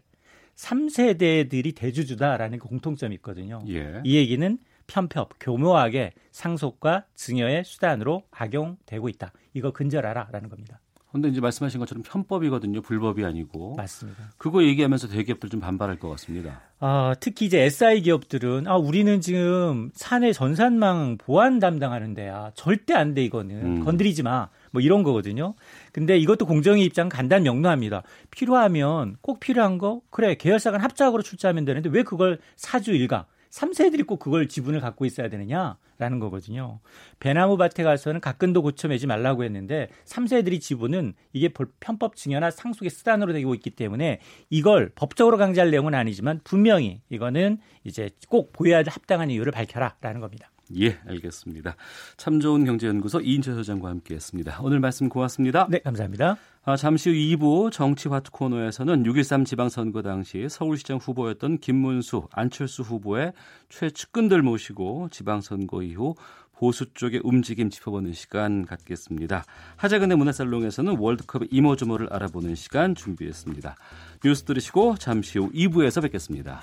3세대들이 0.56 1.74
대주주다라는 1.74 2.58
공통점이 2.58 3.14
있거든요. 3.16 3.62
예. 3.68 4.00
이 4.04 4.16
얘기는 4.16 4.58
편협, 4.86 5.30
교묘하게 5.40 6.12
상속과 6.32 7.04
증여의 7.14 7.64
수단으로 7.64 8.24
악용되고 8.30 9.08
있다. 9.08 9.32
이거 9.54 9.70
근절하라라는 9.72 10.48
겁니다. 10.48 10.80
근데 11.12 11.28
이제 11.28 11.42
말씀하신 11.42 11.78
것처럼 11.78 12.02
편법이거든요. 12.04 12.80
불법이 12.80 13.22
아니고. 13.22 13.74
맞습니다. 13.76 14.30
그거 14.38 14.62
얘기하면서 14.64 15.08
대기업들 15.08 15.50
좀 15.50 15.60
반발할 15.60 15.98
것 15.98 16.08
같습니다. 16.08 16.62
아, 16.80 17.14
특히 17.20 17.44
이제 17.46 17.60
SI 17.60 18.00
기업들은 18.00 18.66
아, 18.66 18.76
우리는 18.76 19.20
지금 19.20 19.90
사내 19.92 20.32
전산망 20.32 21.18
보안 21.18 21.58
담당하는 21.58 22.14
데야. 22.14 22.50
절대 22.54 22.94
안 22.94 23.12
돼 23.12 23.22
이거는. 23.24 23.56
음. 23.80 23.84
건드리지 23.84 24.22
마. 24.22 24.48
뭐 24.70 24.80
이런 24.80 25.02
거거든요. 25.02 25.52
근데 25.92 26.16
이것도 26.18 26.46
공정위 26.46 26.84
입장 26.84 27.08
간단 27.08 27.42
명료합니다. 27.42 28.02
필요하면 28.30 29.16
꼭 29.20 29.40
필요한 29.40 29.78
거 29.78 30.00
그래 30.10 30.34
계열사 30.34 30.70
간 30.70 30.80
합작으로 30.80 31.22
출자하면 31.22 31.64
되는데 31.64 31.90
왜 31.90 32.02
그걸 32.02 32.38
사주 32.56 32.92
일가 32.92 33.26
3세들이 33.52 34.06
꼭 34.06 34.18
그걸 34.18 34.48
지분을 34.48 34.80
갖고 34.80 35.04
있어야 35.04 35.28
되느냐라는 35.28 36.18
거거든요. 36.20 36.80
배나무 37.20 37.58
밭에 37.58 37.82
가서는 37.82 38.20
가끔도 38.20 38.62
고쳐매지 38.62 39.06
말라고 39.06 39.44
했는데 39.44 39.88
3세들이 40.06 40.60
지분은 40.60 41.12
이게 41.34 41.50
편법 41.80 42.16
증여나 42.16 42.50
상속의 42.50 42.88
수단으로 42.88 43.34
되고 43.34 43.54
있기 43.54 43.70
때문에 43.70 44.20
이걸 44.48 44.90
법적으로 44.94 45.36
강제할 45.36 45.70
내용은 45.70 45.94
아니지만 45.94 46.40
분명히 46.44 47.02
이거는 47.10 47.58
이제 47.84 48.08
꼭 48.28 48.52
보여야 48.54 48.78
할 48.78 48.84
합당한 48.88 49.30
이유를 49.30 49.52
밝혀라라는 49.52 50.22
겁니다. 50.22 50.51
예, 50.78 50.98
알겠습니다. 51.06 51.76
참 52.16 52.40
좋은 52.40 52.64
경제연구소 52.64 53.20
이인철 53.20 53.54
소장과 53.54 53.88
함께했습니다. 53.88 54.60
오늘 54.62 54.80
말씀 54.80 55.08
고맙습니다. 55.08 55.66
네, 55.70 55.78
감사합니다. 55.80 56.36
아, 56.64 56.76
잠시 56.76 57.10
후 57.10 57.16
2부 57.16 57.72
정치화투 57.72 58.30
코너에서는 58.30 59.02
6.13 59.02 59.44
지방선거 59.44 60.02
당시 60.02 60.46
서울시장 60.48 60.98
후보였던 60.98 61.58
김문수, 61.58 62.28
안철수 62.30 62.82
후보의 62.82 63.32
최측근들 63.68 64.42
모시고 64.42 65.08
지방선거 65.10 65.82
이후 65.82 66.14
보수 66.62 66.86
쪽의 66.94 67.22
움직임 67.24 67.70
짚어보는 67.70 68.12
시간 68.12 68.64
갖겠습니다. 68.64 69.44
하재근의 69.74 70.16
문화살롱에서는 70.16 70.96
월드컵 70.96 71.42
이모저모를 71.50 72.12
알아보는 72.12 72.54
시간 72.54 72.94
준비했습니다. 72.94 73.74
뉴스 74.22 74.44
들으시고 74.44 74.94
잠시 74.98 75.40
후 75.40 75.50
2부에서 75.50 76.00
뵙겠습니다. 76.02 76.62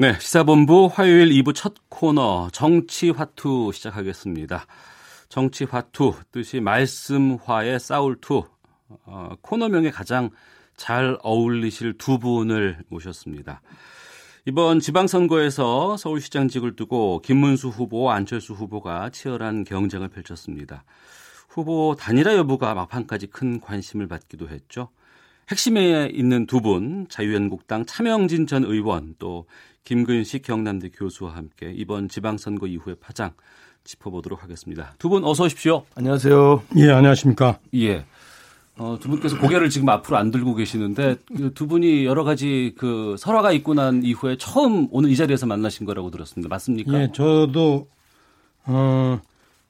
네, 0.00 0.18
시사본부 0.18 0.88
화요일 0.90 1.28
2부 1.28 1.54
첫 1.54 1.74
코너 1.90 2.48
정치화투 2.54 3.70
시작하겠습니다. 3.74 4.64
정치화투 5.28 6.14
뜻이 6.32 6.58
말씀화의 6.60 7.78
싸울투 7.78 8.44
어, 9.04 9.32
코너명에 9.42 9.90
가장 9.90 10.30
잘 10.74 11.18
어울리실 11.22 11.98
두 11.98 12.18
분을 12.18 12.78
모셨습니다. 12.88 13.60
이번 14.46 14.80
지방선거에서 14.80 15.98
서울시장직을 15.98 16.76
두고 16.76 17.20
김문수 17.22 17.68
후보, 17.68 18.10
안철수 18.10 18.54
후보가 18.54 19.10
치열한 19.10 19.64
경쟁을 19.64 20.08
펼쳤습니다. 20.08 20.82
후보 21.50 21.94
단일화 21.98 22.36
여부가 22.36 22.72
막판까지 22.72 23.26
큰 23.26 23.60
관심을 23.60 24.08
받기도 24.08 24.48
했죠. 24.48 24.88
핵심에 25.50 26.08
있는 26.12 26.46
두 26.46 26.60
분, 26.60 27.06
자유한국당 27.08 27.84
차명진 27.84 28.46
전 28.46 28.64
의원, 28.64 29.16
또 29.18 29.46
김근식 29.84 30.42
경남대 30.42 30.90
교수와 30.94 31.34
함께 31.34 31.72
이번 31.74 32.08
지방선거 32.08 32.66
이후의 32.66 32.96
파장 33.00 33.32
짚어보도록 33.84 34.42
하겠습니다. 34.42 34.94
두 34.98 35.08
분 35.08 35.24
어서 35.24 35.44
오십시오. 35.44 35.84
안녕하세요. 35.94 36.62
예, 36.76 36.90
안녕하십니까. 36.90 37.58
예. 37.74 38.04
어, 38.76 38.98
두 39.00 39.08
분께서 39.08 39.38
고개를 39.38 39.68
지금 39.68 39.88
앞으로 39.88 40.16
안 40.16 40.30
들고 40.30 40.54
계시는데 40.54 41.16
그두 41.36 41.66
분이 41.66 42.04
여러 42.04 42.24
가지 42.24 42.74
그 42.78 43.16
설화가 43.18 43.52
있고 43.52 43.74
난 43.74 44.02
이후에 44.04 44.36
처음 44.38 44.86
오늘 44.90 45.10
이 45.10 45.16
자리에서 45.16 45.46
만나신 45.46 45.86
거라고 45.86 46.10
들었습니다. 46.10 46.48
맞습니까? 46.48 47.00
예, 47.02 47.08
저도 47.12 47.88
어 48.64 49.20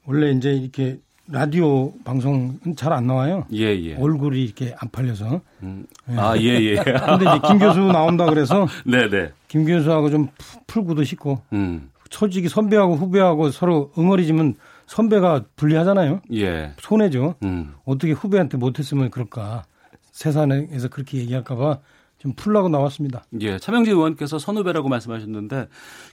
원래 0.06 0.32
이제 0.32 0.52
이렇게 0.52 0.98
라디오 1.28 1.92
방송은 2.04 2.58
잘안 2.76 3.06
나와요. 3.06 3.46
예, 3.52 3.66
예. 3.80 3.94
얼굴이 3.96 4.44
이렇게 4.44 4.74
안 4.78 4.90
팔려서. 4.90 5.40
음. 5.62 5.86
아, 6.16 6.36
예, 6.36 6.42
예. 6.60 6.74
근데 6.74 7.24
이제 7.24 7.40
김 7.48 7.58
교수 7.58 7.78
나온다 7.80 8.26
그래서. 8.26 8.66
네, 8.84 9.08
네. 9.08 9.32
김 9.50 9.66
교수하고 9.66 10.10
좀 10.10 10.28
풀고도 10.68 11.02
싶고. 11.02 11.42
음. 11.52 11.90
솔직히 12.08 12.48
선배하고 12.48 12.94
후배하고 12.94 13.50
서로 13.50 13.92
응어리지면 13.98 14.54
선배가 14.86 15.44
불리하잖아요. 15.56 16.22
예. 16.34 16.72
손해죠. 16.78 17.34
음. 17.42 17.74
어떻게 17.84 18.12
후배한테 18.12 18.56
못했으면 18.56 19.10
그럴까. 19.10 19.64
세상에서 20.12 20.88
그렇게 20.88 21.18
얘기할까봐 21.18 21.80
좀 22.18 22.32
풀라고 22.34 22.68
나왔습니다. 22.68 23.24
예. 23.40 23.58
차명진 23.58 23.94
의원께서 23.94 24.38
선후배라고 24.38 24.88
말씀하셨는데 24.88 25.68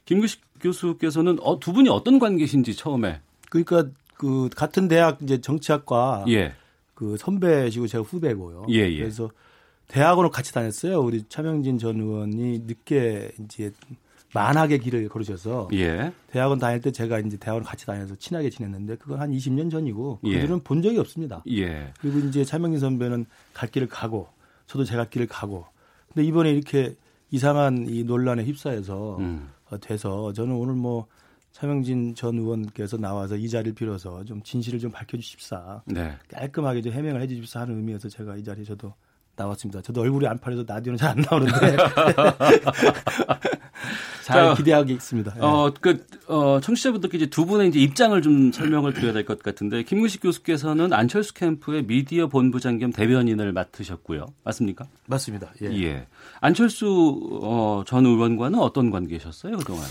김규식 0.05 0.41
교수께서는 0.59 1.37
어, 1.41 1.59
두 1.59 1.73
분이 1.73 1.89
어떤 1.89 2.17
관계신지 2.17 2.75
처음에. 2.75 3.21
그러니까 3.51 3.85
그 4.15 4.49
같은 4.55 4.87
대학 4.87 5.19
이제 5.21 5.41
정치학과 5.41 6.25
예. 6.29 6.53
그 6.95 7.17
선배시고 7.17 7.85
제가 7.85 8.03
후배고요. 8.03 8.65
예, 8.69 8.89
예. 8.89 8.97
그래서 8.97 9.29
대학원을 9.87 10.29
같이 10.31 10.53
다녔어요. 10.53 10.99
우리 11.01 11.23
차명진 11.29 11.77
전 11.77 11.99
의원이 11.99 12.59
늦게 12.67 13.31
이제 13.39 13.71
만학의 14.33 14.79
길을 14.79 15.07
걸으셔서 15.07 15.69
예. 15.73 16.11
대학원 16.27 16.59
다닐 16.59 16.81
때 16.81 16.91
제가 16.91 17.19
이제 17.19 17.37
대학원 17.37 17.63
같이 17.63 17.85
다녀서 17.85 18.15
친하게 18.15 18.49
지냈는데 18.49 18.97
그건 18.97 19.21
한 19.21 19.31
20년 19.31 19.71
전이고 19.71 20.19
그들은 20.21 20.57
예. 20.57 20.63
본 20.63 20.81
적이 20.81 20.99
없습니다. 20.99 21.43
예. 21.49 21.93
그리고 21.99 22.19
이제 22.19 22.43
차명진 22.43 22.79
선배는 22.79 23.25
갈 23.53 23.69
길을 23.69 23.87
가고 23.87 24.27
저도 24.67 24.83
제 24.83 24.97
갈 24.97 25.09
길을 25.09 25.27
가고 25.27 25.65
근데 26.13 26.27
이번에 26.27 26.51
이렇게 26.51 26.95
이상한 27.31 27.87
이 27.87 28.03
논란에 28.03 28.43
휩싸여서 28.43 29.17
음. 29.19 29.49
돼서 29.81 30.33
저는 30.33 30.53
오늘 30.55 30.75
뭐 30.75 31.07
차명진 31.53 32.13
전 32.13 32.37
의원께서 32.37 32.97
나와서 32.97 33.35
이 33.37 33.49
자리를 33.49 33.73
빌어서 33.73 34.23
좀 34.25 34.43
진실을 34.43 34.79
좀 34.79 34.91
밝혀주십사. 34.91 35.81
네. 35.85 36.15
깔끔하게 36.29 36.81
좀 36.81 36.91
해명을 36.93 37.21
해주십사 37.21 37.61
하는 37.61 37.77
의미에서 37.77 38.09
제가 38.09 38.35
이 38.35 38.43
자리에 38.43 38.63
저도 38.65 38.93
나왔습니다. 39.37 39.81
저도 39.81 40.01
얼굴이 40.01 40.27
안 40.27 40.37
팔려서 40.39 40.65
라디오는 40.67 40.97
잘 40.97 41.07
안 41.11 41.21
나오는데 41.29 41.77
잘 44.23 44.55
기대하겠습니다. 44.55 45.33
네. 45.35 45.39
어, 45.41 45.71
그, 45.79 46.05
어, 46.27 46.59
청취자분들께 46.61 47.17
이제 47.17 47.25
두 47.27 47.45
분의 47.45 47.69
이제 47.69 47.79
입장을 47.79 48.21
좀 48.21 48.51
설명을 48.51 48.93
드려야 48.93 49.13
될 49.13 49.23
것 49.25 49.41
같은데 49.41 49.83
김문식 49.83 50.21
교수께서는 50.21 50.91
안철수 50.91 51.33
캠프의 51.33 51.83
미디어 51.85 52.27
본부장 52.27 52.77
겸 52.79 52.91
대변인을 52.91 53.53
맡으셨고요. 53.53 54.25
맞습니까? 54.43 54.85
맞습니다. 55.07 55.51
예. 55.61 55.67
예. 55.83 56.07
안철수 56.41 57.39
어, 57.41 57.83
전 57.85 58.05
의원과는 58.05 58.59
어떤 58.59 58.91
관계셨어요 58.91 59.57
그동안? 59.57 59.83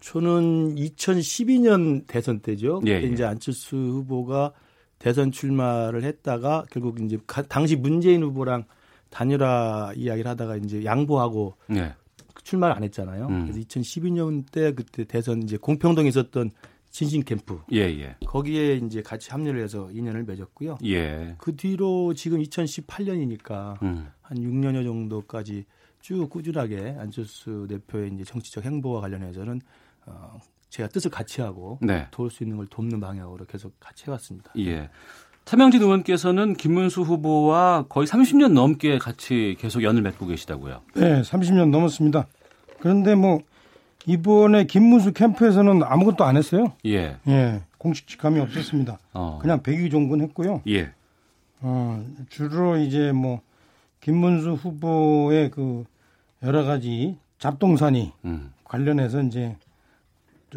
저는 0.00 0.74
2012년 0.76 2.06
대선 2.06 2.40
때죠. 2.40 2.80
예, 2.86 2.92
예. 2.92 3.00
이제 3.02 3.24
안철수 3.24 3.76
후보가 3.76 4.52
대선 4.98 5.32
출마를 5.32 6.04
했다가 6.04 6.64
결국 6.70 7.00
이제 7.02 7.18
당시 7.48 7.76
문재인 7.76 8.22
후보랑 8.22 8.64
단일화 9.12 9.92
이야기를 9.94 10.28
하다가 10.30 10.56
이제 10.56 10.84
양보하고 10.84 11.54
예. 11.74 11.94
출마를 12.42 12.74
안 12.74 12.82
했잖아요. 12.82 13.28
음. 13.28 13.42
그래서 13.42 13.60
2012년 13.60 14.44
때 14.50 14.72
그때 14.72 15.04
대선 15.04 15.42
이제 15.42 15.56
공평동에 15.56 16.08
있었던 16.08 16.50
진신 16.90 17.22
캠프. 17.22 17.60
예, 17.72 17.80
예. 17.80 18.16
거기에 18.26 18.76
이제 18.76 19.00
같이 19.02 19.30
합류를 19.30 19.62
해서 19.62 19.90
인연을 19.92 20.24
맺었고요. 20.24 20.78
예. 20.84 21.36
그 21.38 21.56
뒤로 21.56 22.12
지금 22.14 22.42
2018년이니까 22.42 23.80
음. 23.82 24.10
한 24.20 24.38
6년여 24.38 24.84
정도까지 24.84 25.64
쭉 26.00 26.28
꾸준하게 26.28 26.96
안철수 26.98 27.66
대표의 27.68 28.12
이제 28.14 28.24
정치적 28.24 28.64
행보와 28.64 29.00
관련해서는 29.02 29.60
어, 30.06 30.38
제가 30.68 30.88
뜻을 30.88 31.10
같이 31.10 31.40
하고 31.40 31.78
네. 31.80 32.08
도울 32.10 32.30
수 32.30 32.42
있는 32.42 32.56
걸 32.56 32.66
돕는 32.66 32.98
방향으로 33.00 33.44
계속 33.46 33.78
같이 33.78 34.06
해왔습니다. 34.06 34.52
예. 34.58 34.90
차명진 35.44 35.82
의원께서는 35.82 36.54
김문수 36.54 37.02
후보와 37.02 37.86
거의 37.88 38.06
30년 38.06 38.52
넘게 38.52 38.98
같이 38.98 39.56
계속 39.58 39.82
연을 39.82 40.02
맺고 40.02 40.26
계시다고요. 40.26 40.80
네, 40.94 41.22
30년 41.22 41.70
넘었습니다. 41.70 42.26
그런데 42.80 43.14
뭐 43.14 43.40
이번에 44.06 44.64
김문수 44.64 45.12
캠프에서는 45.12 45.82
아무것도 45.82 46.24
안 46.24 46.36
했어요. 46.36 46.72
예. 46.86 47.16
예. 47.28 47.62
공식 47.78 48.06
직함이 48.06 48.40
없었습니다. 48.40 48.98
어. 49.12 49.38
그냥 49.42 49.62
백의종군 49.62 50.20
했고요. 50.22 50.62
예. 50.68 50.92
어, 51.60 52.04
주로 52.28 52.76
이제 52.76 53.12
뭐 53.12 53.40
김문수 54.00 54.52
후보의 54.54 55.50
그 55.50 55.84
여러 56.42 56.64
가지 56.64 57.16
잡동사니 57.38 58.12
음. 58.24 58.52
관련해서 58.64 59.22
이제 59.22 59.56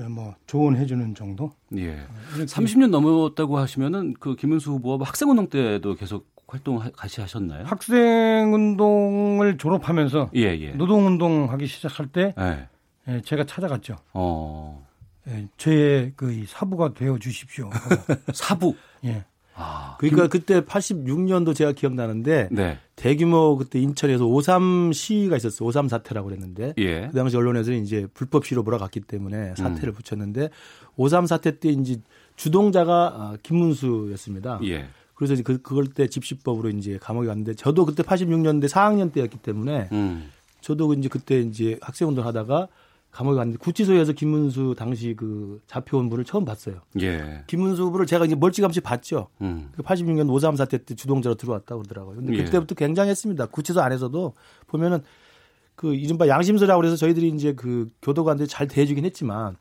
뭐 0.10 0.36
조언해 0.48 0.86
주는 0.86 1.16
정도. 1.16 1.52
예. 1.78 1.94
어, 1.94 2.06
30년 2.38 2.90
넘었다고 2.90 3.58
하시면은 3.58 4.14
그 4.20 4.36
김은수 4.36 4.72
후보와 4.72 5.00
학생 5.02 5.30
운동 5.30 5.48
때도 5.50 5.96
계속 5.96 6.28
활동 6.48 6.80
같이 6.96 7.22
하셨나요? 7.22 7.66
학생 7.66 8.54
운동을 8.54 9.58
졸업하면서 9.58 10.32
예, 10.36 10.42
예. 10.60 10.72
노동 10.72 11.08
운동 11.08 11.50
하기 11.52 11.66
시작할 11.68 12.08
때 12.08 12.34
예. 12.40 12.68
예, 13.08 13.22
제가 13.22 13.46
찾아갔죠. 13.46 13.96
어. 14.14 14.86
예, 15.28 15.48
제그 15.58 16.46
사부가 16.48 16.94
되어 16.94 17.18
주십시오. 17.18 17.70
사부. 18.34 18.76
예. 19.06 19.26
아, 19.56 19.96
그러니까 20.00 20.24
김... 20.24 20.30
그때 20.30 20.62
86년도 20.62 21.56
제가 21.56 21.72
기억나는데 21.72 22.50
네. 22.52 22.78
대규모 22.96 23.58
그때 23.58 23.80
인천에서 23.80 24.26
5.3 24.26 24.94
시위가 24.94 25.38
있었어요. 25.38 25.70
5.3 25.70 25.88
사태라고 25.88 26.28
그랬는데 26.28 26.74
예. 26.78 27.08
그 27.08 27.16
당시 27.16 27.38
언론에서는 27.38 27.82
이제 27.82 28.08
불법 28.14 28.46
시위로 28.46 28.64
몰아갔기 28.64 29.02
때문에 29.02 29.56
사태를 29.56 29.90
음. 29.90 29.94
붙였는데 29.94 30.50
5.3 30.98 31.28
사태 31.28 31.60
때 31.60 31.70
이제 31.70 31.98
주동자가 32.36 33.14
아, 33.16 33.38
김문수였습니다. 33.44 34.60
예. 34.66 34.88
그래서 35.16 35.42
그, 35.44 35.62
그걸 35.62 35.88
때 35.88 36.08
집시법으로 36.08 36.70
이제 36.70 36.98
감옥에 37.02 37.28
갔는데 37.28 37.54
저도 37.54 37.86
그때 37.86 38.04
86년대 38.04 38.68
4학년 38.68 39.14
때였기 39.14 39.38
때문에 39.38 39.90
음. 39.94 40.30
저도 40.60 40.94
이제 40.94 41.08
그때 41.08 41.40
이제 41.40 41.78
학생운동 41.82 42.26
하다가 42.26 42.68
감옥에 43.16 43.38
갔는데 43.38 43.58
구치소에서 43.60 44.12
김문수 44.12 44.76
당시 44.78 45.16
그 45.16 45.62
잡혀온 45.68 46.10
분을 46.10 46.26
처음 46.26 46.44
봤어요. 46.44 46.82
예. 47.00 47.44
김문수 47.48 47.84
후보를 47.84 48.06
제가 48.06 48.26
이제 48.26 48.36
멀찌감치 48.36 48.82
봤죠. 48.82 49.30
음. 49.40 49.72
86년 49.78 50.28
그5.3 50.28 50.58
사태 50.58 50.78
때 50.84 50.96
주동자로 50.96 51.36
들어왔다고 51.36 51.84
그러더라고요. 51.84 52.18
근데 52.18 52.44
그때부터 52.44 52.76
예. 52.78 52.86
굉장했습니다. 52.86 53.46
구치소 53.46 53.80
안에서도 53.80 54.34
보면은 54.68 55.02
그 55.76 55.96
이른바 55.96 56.28
양심서라고 56.28 56.82
그래서 56.82 56.98
저희들이 56.98 57.30
이제 57.30 57.54
그 57.54 57.90
교도관들 58.02 58.48
잘 58.48 58.68
대해주긴 58.68 59.06
했지만 59.06 59.56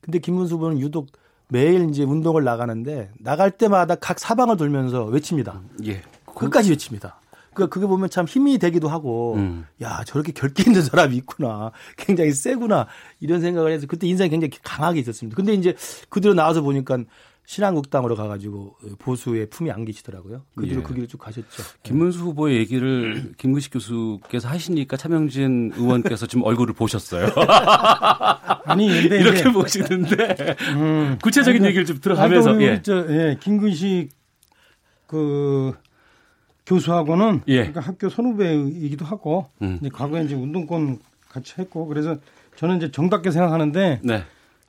근데 0.00 0.18
김문수 0.18 0.54
후보는 0.54 0.80
유독 0.80 1.08
매일 1.48 1.90
이제 1.90 2.02
운동을 2.02 2.44
나가는데 2.44 3.10
나갈 3.20 3.50
때마다 3.50 3.96
각 3.96 4.18
사방을 4.18 4.56
돌면서 4.56 5.04
외칩니다. 5.04 5.60
예. 5.84 6.00
끝까지 6.24 6.70
외칩니다. 6.70 7.20
그 7.56 7.68
그게 7.68 7.86
보면 7.86 8.10
참 8.10 8.26
힘이 8.26 8.58
되기도 8.58 8.88
하고 8.88 9.34
음. 9.34 9.66
야 9.80 10.04
저렇게 10.04 10.32
결기 10.32 10.62
있는 10.66 10.82
사람이 10.82 11.16
있구나 11.16 11.72
굉장히 11.96 12.32
세구나 12.32 12.86
이런 13.18 13.40
생각을 13.40 13.72
해서 13.72 13.86
그때 13.88 14.06
인상이 14.06 14.30
굉장히 14.30 14.52
강하게 14.62 15.00
있었습니다. 15.00 15.34
근데 15.34 15.54
이제 15.54 15.74
그대로 16.10 16.34
나와서 16.34 16.60
보니까 16.60 16.98
신한국당으로 17.46 18.16
가가지고 18.16 18.76
보수의 18.98 19.48
품이 19.48 19.70
안기시더라고요. 19.70 20.42
그 20.56 20.66
뒤로 20.66 20.80
예. 20.80 20.82
그 20.82 20.94
길을 20.94 21.08
쭉 21.08 21.18
가셨죠. 21.18 21.62
김문수 21.84 22.18
후보의 22.18 22.58
얘기를 22.58 23.32
김근식 23.38 23.72
교수께서 23.72 24.48
하시니까 24.48 24.96
차명진 24.96 25.72
의원께서 25.76 26.26
지금 26.26 26.42
얼굴을 26.42 26.74
보셨어요. 26.74 27.28
아니 28.66 28.88
근데 28.88 29.20
이렇게 29.20 29.44
보시는데 29.44 30.56
음, 30.74 31.18
구체적인 31.22 31.62
아니, 31.62 31.68
얘기를 31.68 31.86
좀 31.86 32.00
들어가면서 32.00 32.60
예. 32.62 32.82
저, 32.82 33.06
예, 33.08 33.38
김근식 33.40 34.08
그 35.06 35.72
교수하고는 36.66 37.42
예. 37.48 37.56
그러니까 37.58 37.80
학교 37.80 38.08
선후배이기도 38.08 39.04
하고 39.04 39.46
음. 39.62 39.78
이제 39.80 39.88
과거에 39.88 40.24
이제 40.24 40.34
운동권 40.34 40.98
같이 41.28 41.54
했고 41.58 41.86
그래서 41.86 42.16
저는 42.56 42.78
이제 42.78 42.90
정답게 42.90 43.30
생각하는데 43.30 44.00
네. 44.02 44.22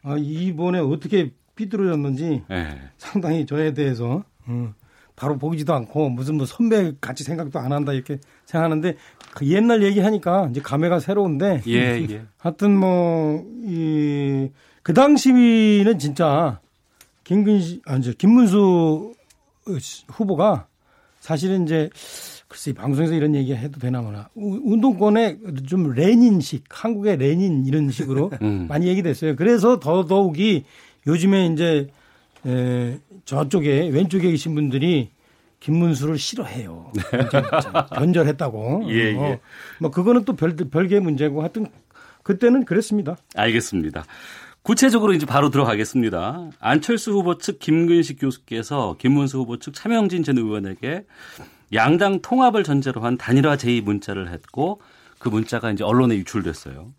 아, 0.03 0.15
이번에 0.17 0.79
어떻게 0.79 1.31
삐뚤어졌는지 1.55 2.43
네. 2.47 2.81
상당히 2.97 3.45
저에 3.45 3.73
대해서 3.73 4.23
음, 4.47 4.73
바로 5.15 5.37
보이지도 5.37 5.73
않고 5.73 6.09
무슨 6.09 6.35
뭐 6.35 6.45
선배 6.45 6.93
같이 7.01 7.23
생각도 7.23 7.57
안 7.59 7.71
한다 7.71 7.93
이렇게 7.93 8.19
생각하는데 8.45 8.95
그 9.33 9.47
옛날 9.47 9.81
얘기하니까 9.83 10.47
이제 10.51 10.61
감회가 10.61 10.99
새로운데 10.99 11.63
예, 11.67 12.05
예. 12.09 12.25
하여튼 12.37 12.77
뭐 12.77 13.43
이 13.65 14.49
그 14.87 14.93
당시는 14.93 15.99
진짜 15.99 16.61
김근시 17.25 17.81
아 17.85 17.97
이제 17.97 18.13
김문수 18.17 19.13
후보가 20.07 20.67
사실은 21.27 21.63
이제 21.63 21.89
글쎄 22.47 22.71
방송에서 22.71 23.13
이런 23.13 23.35
얘기 23.35 23.53
해도 23.53 23.81
되나 23.81 24.01
뭐나 24.01 24.29
운동권에 24.33 25.39
좀 25.67 25.91
레닌식 25.91 26.63
한국의 26.69 27.17
레닌 27.17 27.65
이런 27.65 27.91
식으로 27.91 28.31
음. 28.41 28.67
많이 28.69 28.87
얘기됐어요. 28.87 29.35
그래서 29.35 29.77
더더욱이 29.77 30.63
요즘에 31.05 31.47
이제 31.47 31.89
에, 32.45 32.97
저쪽에 33.25 33.89
왼쪽에 33.89 34.31
계신 34.31 34.55
분들이 34.55 35.09
김문수를 35.59 36.17
싫어해요. 36.17 36.93
네. 36.95 37.03
변절했다고. 37.93 38.83
예, 38.87 39.15
어, 39.15 39.23
예. 39.23 39.39
뭐 39.81 39.91
그거는 39.91 40.23
또 40.23 40.33
별, 40.33 40.55
별개의 40.55 41.01
문제고 41.01 41.41
하여튼 41.41 41.65
그때는 42.23 42.63
그랬습니다. 42.63 43.17
알겠습니다. 43.35 44.05
구체적으로 44.67 45.13
이제 45.13 45.25
바로 45.25 45.49
들어가겠습니다. 45.49 46.49
안철수 46.59 47.13
후보 47.13 47.37
측 47.37 47.57
김근식 47.57 48.19
교수께서 48.19 48.97
김문수 48.99 49.37
후보 49.37 49.59
측 49.59 49.73
차명진 49.73 50.23
전 50.23 50.37
의원에게 50.37 51.05
양당 51.71 52.21
통합을 52.21 52.65
전제로 52.65 52.99
한 52.99 53.17
단일화 53.17 53.55
제의 53.55 53.79
문자를 53.79 54.29
했고 54.29 54.81
그 55.19 55.29
문자가 55.29 55.71
이제 55.71 55.85
언론에 55.85 56.15
유출됐어요. 56.15 56.91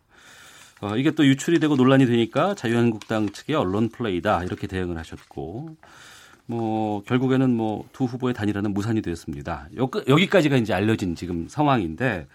어, 0.81 0.97
이게 0.97 1.11
또 1.11 1.27
유출이 1.27 1.61
되고 1.61 1.77
논란이 1.77 2.07
되니까 2.07 2.55
자유한국당 2.55 3.29
측의 3.29 3.55
언론 3.55 3.91
플레이다 3.91 4.45
이렇게 4.45 4.67
대응을 4.67 4.97
하셨고 4.97 5.77
뭐 6.47 7.03
결국에는 7.03 7.55
뭐 7.55 7.85
두 7.93 8.05
후보의 8.05 8.33
단일화는 8.33 8.73
무산이 8.73 9.03
되었습니다. 9.03 9.69
여기까지가 10.09 10.57
이제 10.57 10.73
알려진 10.73 11.15
지금 11.15 11.49
상황인데 11.49 12.29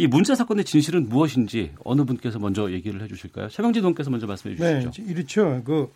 이 0.00 0.06
문자 0.06 0.34
사건의 0.34 0.64
진실은 0.64 1.10
무엇인지 1.10 1.74
어느 1.84 2.04
분께서 2.04 2.38
먼저 2.38 2.70
얘기를 2.72 3.02
해주실까요? 3.02 3.48
최명진 3.48 3.82
의원께서 3.82 4.08
먼저 4.10 4.26
말씀해 4.26 4.56
주시죠. 4.56 5.02
네, 5.02 5.10
이렇죠. 5.12 5.62
그 5.62 5.92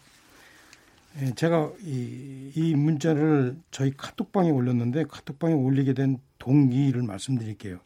예, 1.23 1.33
제가 1.35 1.71
이, 1.85 2.51
이 2.55 2.75
문자를 2.75 3.57
저희 3.71 3.93
카톡방에 3.97 4.51
올렸는데 4.51 5.05
카톡방에 5.05 5.55
올리게 5.55 5.95
된 5.95 6.19
동기를 6.39 7.03
말씀드릴게요. 7.03 7.79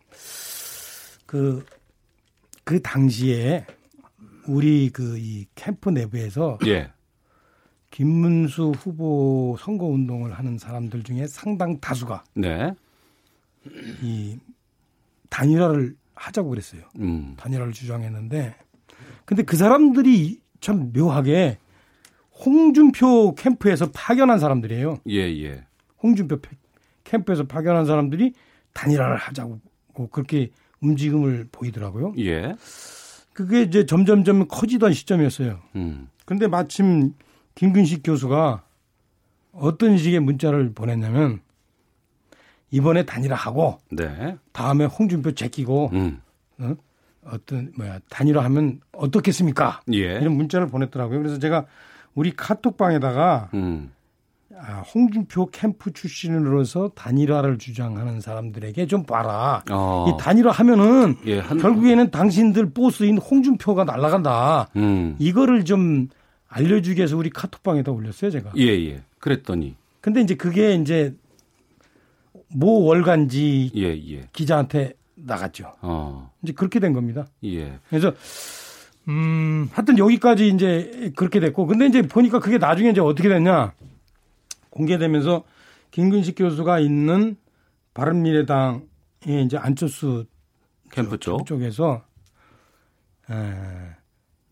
그, 1.26 1.64
그 2.64 2.80
당시에 2.82 3.64
우리 4.48 4.90
그 4.90 5.18
이 5.18 5.44
캠프 5.54 5.90
내부에서 5.90 6.58
예. 6.66 6.90
김문수 7.90 8.72
후보 8.76 9.56
선거 9.60 9.86
운동을 9.86 10.32
하는 10.32 10.58
사람들 10.58 11.04
중에 11.04 11.26
상당 11.28 11.78
다수가 11.78 12.24
네. 12.34 12.72
이 14.02 14.36
단일화를 15.28 15.94
하자고 16.18 16.50
그랬어요. 16.50 16.82
음. 16.98 17.34
단일화를 17.36 17.72
주장했는데 17.72 18.54
근데 19.24 19.42
그 19.42 19.56
사람들이 19.56 20.40
참 20.60 20.92
묘하게 20.92 21.58
홍준표 22.44 23.34
캠프에서 23.34 23.90
파견한 23.92 24.38
사람들이에요. 24.38 24.98
예, 25.08 25.20
예. 25.42 25.64
홍준표 26.02 26.38
캠프에서 27.04 27.44
파견한 27.44 27.86
사람들이 27.86 28.32
단일화를 28.72 29.16
하자고 29.16 29.60
그렇게 30.10 30.50
움직임을 30.80 31.48
보이더라고요. 31.50 32.14
예. 32.18 32.54
그게 33.32 33.62
이제 33.62 33.86
점점점 33.86 34.48
커지던 34.48 34.92
시점이었어요. 34.92 35.60
음. 35.76 36.08
근데 36.24 36.46
마침 36.46 37.14
김근식 37.54 38.02
교수가 38.04 38.64
어떤 39.52 39.98
식의 39.98 40.20
문자를 40.20 40.72
보냈냐면 40.72 41.40
이번에 42.70 43.04
단일화하고 43.04 43.78
네. 43.90 44.36
다음에 44.52 44.84
홍준표 44.84 45.32
제끼고 45.32 45.90
음. 45.92 46.20
어? 46.58 46.74
어떤 47.24 47.72
뭐야 47.76 47.98
단일화하면 48.08 48.80
어떻겠습니까? 48.92 49.80
예. 49.92 50.18
이런 50.18 50.36
문자를 50.36 50.68
보냈더라고요. 50.68 51.18
그래서 51.18 51.38
제가 51.38 51.66
우리 52.14 52.34
카톡방에다가 52.34 53.50
음. 53.54 53.92
아, 54.60 54.80
홍준표 54.80 55.50
캠프 55.50 55.92
출신으로서 55.92 56.90
단일화를 56.94 57.58
주장하는 57.58 58.20
사람들에게 58.20 58.86
좀 58.86 59.04
봐라. 59.04 59.62
어. 59.70 60.06
이 60.08 60.20
단일화 60.20 60.50
하면은 60.50 61.16
예, 61.26 61.38
한... 61.38 61.58
결국에는 61.58 62.10
당신들 62.10 62.70
보스인 62.70 63.18
홍준표가 63.18 63.84
날아간다. 63.84 64.68
음. 64.76 65.14
이거를 65.18 65.64
좀 65.64 66.08
알려주기 66.48 66.98
위해서 66.98 67.16
우리 67.16 67.30
카톡방에다 67.30 67.92
올렸어요, 67.92 68.30
제가. 68.30 68.52
예, 68.56 68.64
예. 68.64 69.02
그랬더니. 69.20 69.76
근데 70.00 70.22
이제 70.22 70.34
그게 70.34 70.74
이제 70.74 71.14
모 72.55 72.84
월간지 72.84 73.72
예, 73.76 73.82
예. 73.82 74.28
기자한테 74.32 74.94
나갔죠. 75.14 75.72
어. 75.82 76.30
이제 76.42 76.53
그렇게 76.53 76.80
된 76.80 76.92
겁니다. 76.92 77.26
예. 77.44 77.78
그래서 77.88 78.12
음, 79.09 79.68
하여튼 79.72 79.96
여기까지 79.99 80.49
이제 80.49 81.12
그렇게 81.16 81.40
됐고, 81.40 81.66
근데 81.66 81.86
이제 81.86 82.03
보니까 82.03 82.40
그게 82.40 82.59
나중에 82.59 82.90
이제 82.90 83.01
어떻게 83.01 83.28
됐냐. 83.28 83.72
공개되면서 84.70 85.44
김근식 85.90 86.34
교수가 86.36 86.78
있는 86.80 87.36
바른미래당의 87.94 89.44
이제 89.44 89.57
안철수 89.57 90.26
캠프 90.92 91.18
쪽 91.18 91.46
쪽에서 91.46 92.03
에, 93.30 93.34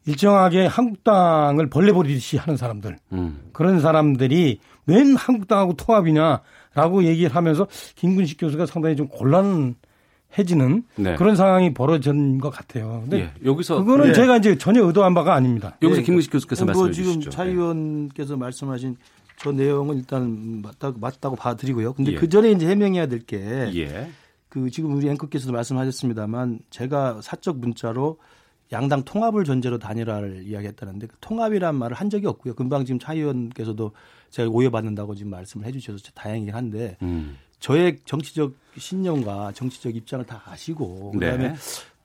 일정하게 0.06 0.66
한국당을 0.66 1.68
벌레 1.68 1.92
버리듯이 1.92 2.36
하는 2.38 2.56
사람들 2.56 2.98
음. 3.12 3.50
그런 3.52 3.80
사람들이 3.80 4.60
웬 4.86 5.16
한국당하고 5.16 5.74
통합이냐 5.74 6.40
라고 6.76 7.02
얘기를 7.04 7.34
하면서 7.34 7.66
김근식 7.96 8.38
교수가 8.38 8.66
상당히 8.66 8.94
좀 8.96 9.08
곤란해지는 9.08 10.84
네. 10.96 11.16
그런 11.16 11.34
상황이 11.34 11.72
벌어진 11.72 12.38
것 12.38 12.50
같아요. 12.50 13.00
근데 13.02 13.20
예, 13.20 13.30
여기서 13.44 13.78
그거는 13.78 14.10
예. 14.10 14.12
제가 14.12 14.36
이제 14.36 14.58
전혀 14.58 14.84
의도한 14.84 15.14
바가 15.14 15.34
아닙니다. 15.34 15.76
여기서 15.80 16.02
예. 16.02 16.04
김근식 16.04 16.30
교수께서 16.30 16.66
뭐 16.66 16.74
말씀해 16.74 16.92
주시죠. 16.92 17.20
지금 17.20 17.30
차 17.30 17.44
의원께서 17.44 18.36
말씀하신 18.36 18.96
저 19.38 19.52
내용은 19.52 19.96
일단 19.96 20.62
맞다, 20.62 20.92
맞다고 21.00 21.34
봐드리고요. 21.36 21.94
근데 21.94 22.12
예. 22.12 22.16
그 22.16 22.28
전에 22.28 22.50
이제 22.50 22.68
해명해야 22.68 23.06
될 23.06 23.20
게. 23.20 23.38
예. 23.74 24.10
그 24.50 24.70
지금 24.70 24.94
우리 24.94 25.08
앵커께서도 25.08 25.52
말씀하셨습니다만 25.52 26.60
제가 26.70 27.20
사적 27.22 27.58
문자로 27.58 28.18
양당 28.72 29.04
통합을 29.04 29.44
전제로 29.44 29.78
단일화를 29.78 30.44
이야기했다는데 30.46 31.06
그 31.06 31.16
통합이란 31.20 31.74
말을 31.74 31.96
한 31.96 32.10
적이 32.10 32.26
없고요. 32.26 32.54
금방 32.54 32.84
지금 32.84 32.98
차 32.98 33.14
의원께서도 33.14 33.92
제가 34.30 34.50
오해받는다고 34.50 35.14
지금 35.14 35.30
말씀을 35.30 35.66
해주셔서 35.66 35.98
다행이긴 36.14 36.54
한데 36.54 36.96
음. 37.02 37.38
저의 37.60 37.98
정치적 38.04 38.54
신념과 38.76 39.52
정치적 39.52 39.94
입장을 39.96 40.24
다 40.26 40.42
아시고 40.46 41.12
그다음에 41.12 41.48
네. 41.48 41.54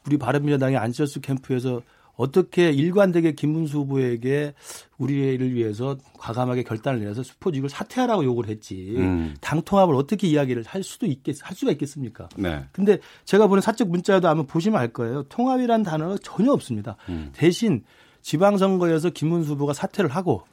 우리 0.05 0.18
바른미래당의 0.18 0.78
안철수 0.78 1.20
캠프에서 1.22 1.82
어떻게 2.16 2.72
일관되게 2.72 3.34
김문수 3.34 3.80
후보에게 3.80 4.53
우리를 4.97 5.53
위해서 5.53 5.97
과감하게 6.20 6.64
결단을 6.64 7.03
내서 7.03 7.24
수포직을 7.24 7.70
사퇴하라고 7.70 8.24
요구를 8.24 8.49
했지 8.49 8.93
음. 8.97 9.36
당 9.41 9.62
통합을 9.62 9.95
어떻게 9.95 10.28
이야기를 10.28 10.64
할 10.68 10.84
수도 10.84 11.05
있겠 11.05 11.38
할 11.41 11.55
수가 11.55 11.72
있겠습니까? 11.72 12.30
네. 12.36 12.66
근데 12.72 12.99
제가 13.26 13.47
보낸 13.47 13.62
사적 13.62 13.89
문자도 13.89 14.28
아마 14.28 14.43
보시면 14.43 14.80
알 14.80 14.89
거예요. 14.89 15.24
통합이란 15.24 15.84
단어가 15.84 16.18
전혀 16.22 16.51
없습니다. 16.51 16.97
음. 17.09 17.32
대신 17.34 17.84
지방선거에서 18.22 19.09
김문수 19.09 19.53
후보가 19.53 19.74
사퇴를 19.74 20.09
하고 20.12 20.43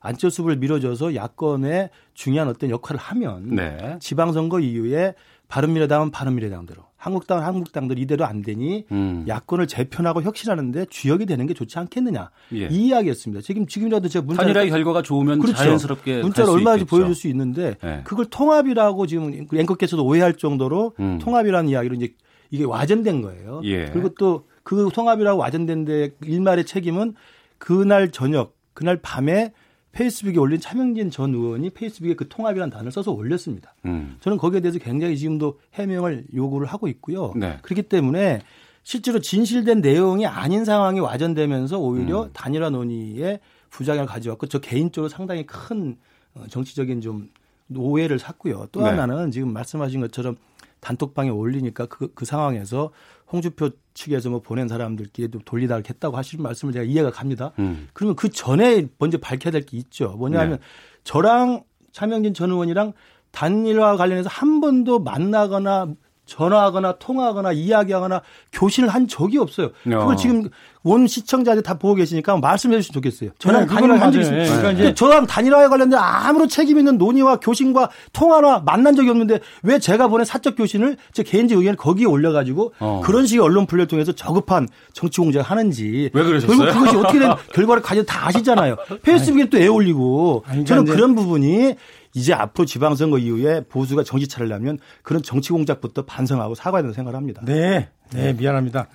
안철수 0.00 0.42
후보를 0.42 0.58
밀어줘서 0.58 1.14
야권에 1.14 1.90
중요한 2.14 2.48
어떤 2.48 2.70
역할을 2.70 3.00
하면 3.00 3.54
네. 3.54 3.98
지방선거 4.00 4.60
이후에 4.60 5.14
바른미래당은 5.48 6.10
바른미래당대로 6.10 6.87
한국당은 6.98 7.44
한국당들 7.44 7.98
이대로 7.98 8.26
안 8.26 8.42
되니 8.42 8.84
음. 8.92 9.24
야권을 9.26 9.66
재편하고 9.66 10.22
혁신하는데 10.22 10.86
주역이 10.90 11.24
되는 11.24 11.46
게 11.46 11.54
좋지 11.54 11.78
않겠느냐 11.78 12.30
예. 12.54 12.68
이 12.68 12.88
이야기였습니다. 12.88 13.40
지금 13.40 13.66
지금이라도 13.66 14.08
제가 14.08 14.26
문자 14.26 14.42
단일화 14.42 14.66
결과가 14.66 15.00
좋으면 15.00 15.38
그렇죠. 15.38 15.56
자연스럽게 15.58 16.20
문자를 16.20 16.50
얼마든지 16.50 16.84
보여줄 16.84 17.14
수 17.14 17.28
있는데 17.28 17.76
네. 17.82 18.02
그걸 18.04 18.26
통합이라고 18.26 19.06
지금 19.06 19.46
앵커께서도 19.54 20.04
오해할 20.04 20.34
정도로 20.34 20.92
음. 21.00 21.18
통합이라는 21.22 21.70
이야기로 21.70 21.94
이제 21.94 22.12
이게 22.50 22.64
와전된 22.64 23.22
거예요. 23.22 23.62
예. 23.64 23.86
그리고 23.86 24.10
또 24.10 24.44
그 24.68 24.90
통합이라고 24.92 25.40
와전된 25.40 25.86
데 25.86 26.10
일말의 26.22 26.66
책임은 26.66 27.14
그날 27.56 28.10
저녁 28.10 28.54
그날 28.74 28.98
밤에 29.00 29.54
페이스북에 29.92 30.38
올린 30.38 30.60
차명진 30.60 31.10
전 31.10 31.34
의원이 31.34 31.70
페이스북에 31.70 32.14
그 32.14 32.28
통합이라는 32.28 32.70
단어를 32.70 32.92
써서 32.92 33.12
올렸습니다. 33.12 33.74
음. 33.86 34.16
저는 34.20 34.38
거기에 34.38 34.60
대해서 34.60 34.78
굉장히 34.78 35.16
지금도 35.16 35.58
해명을 35.74 36.26
요구를 36.34 36.66
하고 36.66 36.88
있고요. 36.88 37.32
네. 37.36 37.58
그렇기 37.62 37.82
때문에 37.82 38.40
실제로 38.82 39.18
진실된 39.20 39.80
내용이 39.80 40.26
아닌 40.26 40.64
상황이 40.64 41.00
와전되면서 41.00 41.78
오히려 41.78 42.24
음. 42.24 42.30
단일화 42.32 42.70
논의에 42.70 43.40
부작용을 43.70 44.06
가져왔고 44.06 44.46
저 44.46 44.60
개인적으로 44.60 45.08
상당히 45.08 45.44
큰 45.46 45.96
어, 46.34 46.44
정치적인 46.48 47.00
좀 47.00 47.30
오해를 47.74 48.18
샀고요. 48.18 48.68
또 48.72 48.80
네. 48.82 48.90
하나는 48.90 49.30
지금 49.30 49.52
말씀하신 49.52 50.00
것처럼 50.00 50.36
단톡방에 50.80 51.30
올리니까 51.30 51.86
그, 51.86 52.12
그 52.14 52.24
상황에서 52.24 52.90
홍주표 53.32 53.70
측에서 53.94 54.30
뭐 54.30 54.40
보낸 54.40 54.68
사람들끼리 54.68 55.28
도 55.28 55.38
돌리다겠다고 55.44 56.16
하시는 56.16 56.42
말씀을 56.42 56.72
제가 56.72 56.84
이해가 56.84 57.10
갑니다. 57.10 57.52
음. 57.58 57.88
그러면 57.92 58.16
그 58.16 58.30
전에 58.30 58.86
먼저 58.98 59.18
밝혀야 59.18 59.50
될 59.50 59.66
게 59.66 59.76
있죠. 59.78 60.10
뭐냐면 60.16 60.58
네. 60.58 60.58
저랑 61.04 61.64
차명진 61.92 62.32
전 62.34 62.50
의원이랑 62.50 62.92
단일화 63.32 63.96
관련해서 63.96 64.28
한 64.30 64.60
번도 64.60 65.00
만나거나 65.00 65.92
전화하거나 66.28 66.98
통화하거나 66.98 67.52
이야기하거나 67.52 68.20
교신을 68.52 68.88
한 68.90 69.08
적이 69.08 69.38
없어요. 69.38 69.70
그걸 69.82 70.00
어. 70.12 70.16
지금 70.16 70.48
원 70.84 71.06
시청자들 71.06 71.62
다 71.62 71.74
보고 71.74 71.94
계시니까 71.96 72.36
말씀해 72.38 72.76
주시면 72.80 72.94
좋겠어요. 72.94 73.30
저랑 73.38 73.66
네, 73.66 73.74
단일화 73.74 74.00
한 74.00 74.12
적이. 74.12 74.30
네. 74.30 74.44
그러니까 74.46 74.70
이제 74.72 74.94
저랑 74.94 75.26
단일화에 75.26 75.66
관련된 75.66 75.98
아무런 75.98 76.48
책임 76.48 76.78
있는 76.78 76.96
논의와 76.98 77.40
교신과 77.40 77.90
통화나 78.12 78.60
만난 78.64 78.94
적이 78.94 79.10
없는데 79.10 79.40
왜 79.64 79.78
제가 79.78 80.06
보낸 80.08 80.24
사적 80.24 80.54
교신을 80.56 80.96
제 81.12 81.22
개인적 81.24 81.58
의견을 81.58 81.76
거기에 81.76 82.06
올려가지고 82.06 82.74
어. 82.78 83.02
그런 83.04 83.26
식의 83.26 83.42
언론 83.42 83.66
분류를 83.66 83.88
통해서 83.88 84.12
저급한 84.12 84.68
정치 84.92 85.20
공작을 85.20 85.44
하는지 85.44 86.10
왜 86.12 86.22
그러셨어요? 86.22 86.56
결국 86.56 86.72
그것이 86.78 86.96
어떻게 86.96 87.18
된 87.18 87.32
결과를 87.52 87.82
가지고 87.82 88.06
다 88.06 88.28
아시잖아요. 88.28 88.76
페이스북에 89.02 89.46
또 89.50 89.58
애 89.58 89.66
올리고 89.66 90.44
저는 90.64 90.84
그런 90.84 91.14
부분이 91.16 91.74
이제 92.18 92.34
앞으로 92.34 92.66
지방선거 92.66 93.18
이후에 93.18 93.62
보수가 93.68 94.02
정치 94.02 94.26
차리려면 94.26 94.78
그런 95.02 95.22
정치 95.22 95.52
공작부터 95.52 96.04
반성하고 96.04 96.56
사과해야 96.56 96.82
된다고 96.82 96.94
생각을 96.94 97.16
합니다. 97.16 97.42
네, 97.44 97.88
네 98.12 98.32
미안합니다. 98.32 98.88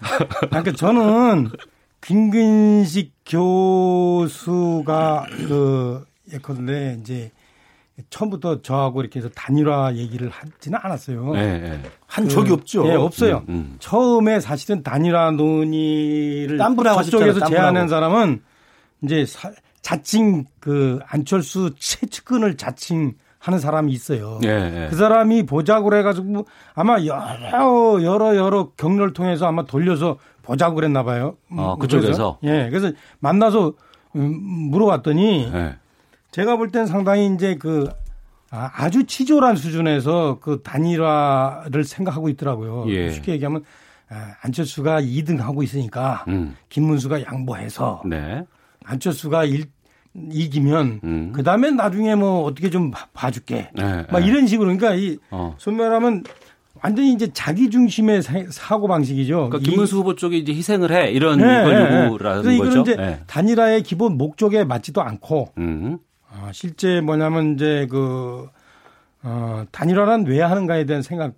그러니까 0.50 0.74
저는 0.74 1.50
김근식 2.02 3.14
교수가 3.26 5.26
그 5.48 6.06
예컨대 6.34 6.98
이제 7.00 7.32
처음부터 8.10 8.62
저하고 8.62 9.02
이렇게 9.02 9.20
해서 9.20 9.30
단일화 9.30 9.96
얘기를 9.96 10.30
하지는 10.30 10.80
않았어요. 10.82 11.34
네, 11.34 11.60
네. 11.60 11.82
한 12.06 12.28
적이 12.28 12.50
그, 12.50 12.54
없죠. 12.56 12.84
네, 12.84 12.96
없어요. 12.96 13.46
음, 13.48 13.54
음. 13.54 13.76
처음에 13.80 14.42
사실은 14.42 14.84
단일화 14.84 15.32
논의를 15.32 16.58
저쪽에서 16.58 17.46
제안한 17.46 17.88
사람은 17.88 18.42
이제 19.04 19.26
사, 19.26 19.52
자칭 19.84 20.46
그 20.60 21.00
안철수 21.08 21.72
최측근을 21.78 22.58
자칭 22.58 23.14
하는 23.38 23.60
사람이 23.60 23.92
있어요. 23.92 24.40
네, 24.42 24.72
네. 24.72 24.88
그 24.90 24.96
사람이 24.96 25.46
보자고 25.46 25.90
그래가지고 25.90 26.46
아마 26.74 27.04
여러 27.06 28.02
여러 28.02 28.36
여러 28.38 28.70
경로를 28.78 29.12
통해서 29.14 29.46
아마 29.46 29.66
돌려서 29.66 30.18
보자고 30.42 30.76
그랬나 30.76 31.04
봐요. 31.04 31.36
아, 31.58 31.76
그쪽에서? 31.78 32.40
예. 32.44 32.70
그래서 32.72 32.92
만나서 33.20 33.74
음, 34.16 34.40
물어봤더니 34.72 35.52
네. 35.52 35.76
제가 36.32 36.56
볼 36.56 36.72
땐 36.72 36.86
상당히 36.88 37.28
이제 37.36 37.56
그 37.56 37.90
아, 38.50 38.72
아주 38.76 39.06
치졸한 39.06 39.58
수준에서 39.58 40.38
그 40.42 40.62
단일화를 40.64 41.84
생각하고 41.84 42.30
있더라고요. 42.30 42.86
예. 42.88 43.12
쉽게 43.12 43.34
얘기하면 43.34 43.66
아, 44.10 44.36
안철수가 44.44 45.02
2등 45.02 45.40
하고 45.40 45.64
있으니까 45.64 46.24
음. 46.30 46.56
김문수가 46.70 47.24
양보해서 47.26 48.04
네. 48.06 48.46
안철수가 48.86 49.46
1, 49.46 49.66
이기면 50.32 51.00
음. 51.04 51.32
그 51.34 51.44
다음에 51.44 51.72
나중에 51.72 52.16
뭐 52.16 52.44
어떻게 52.44 52.70
좀 52.70 52.92
봐줄게. 53.14 53.70
네, 53.74 54.06
막 54.12 54.20
네. 54.20 54.28
이런 54.28 54.46
식으로 54.46 54.76
그러니까 54.76 54.94
이 54.96 55.18
어. 55.32 55.56
손말하면 55.58 56.24
완전히 56.84 57.14
이제 57.14 57.30
자기 57.34 57.70
중심의 57.70 58.22
사고 58.52 58.88
방식이죠. 58.88 59.50
그러니까 59.50 59.60
김문수 59.60 59.98
후보 59.98 60.16
쪽이 60.16 60.38
이제 60.38 60.54
희생을 60.54 60.92
해 60.92 61.12
이런 61.12 61.40
네, 61.40 61.64
걸 61.64 61.90
네. 61.90 62.06
요구라는 62.06 62.44
네. 62.44 62.58
거죠. 62.58 62.82
이제 62.82 62.96
네. 62.96 63.22
단일화의 63.26 63.84
기본 63.84 64.18
목적에 64.18 64.66
맞지도 64.66 65.02
않고 65.02 65.54
음. 65.58 65.98
아, 66.30 66.52
실제 66.52 67.02
뭐냐면 67.02 67.56
이제 67.56 67.88
그 67.90 68.50
어, 69.24 69.64
단일화란 69.72 70.26
왜 70.26 70.42
하는가에 70.42 70.86
대한 70.86 71.02
생각 71.02 71.34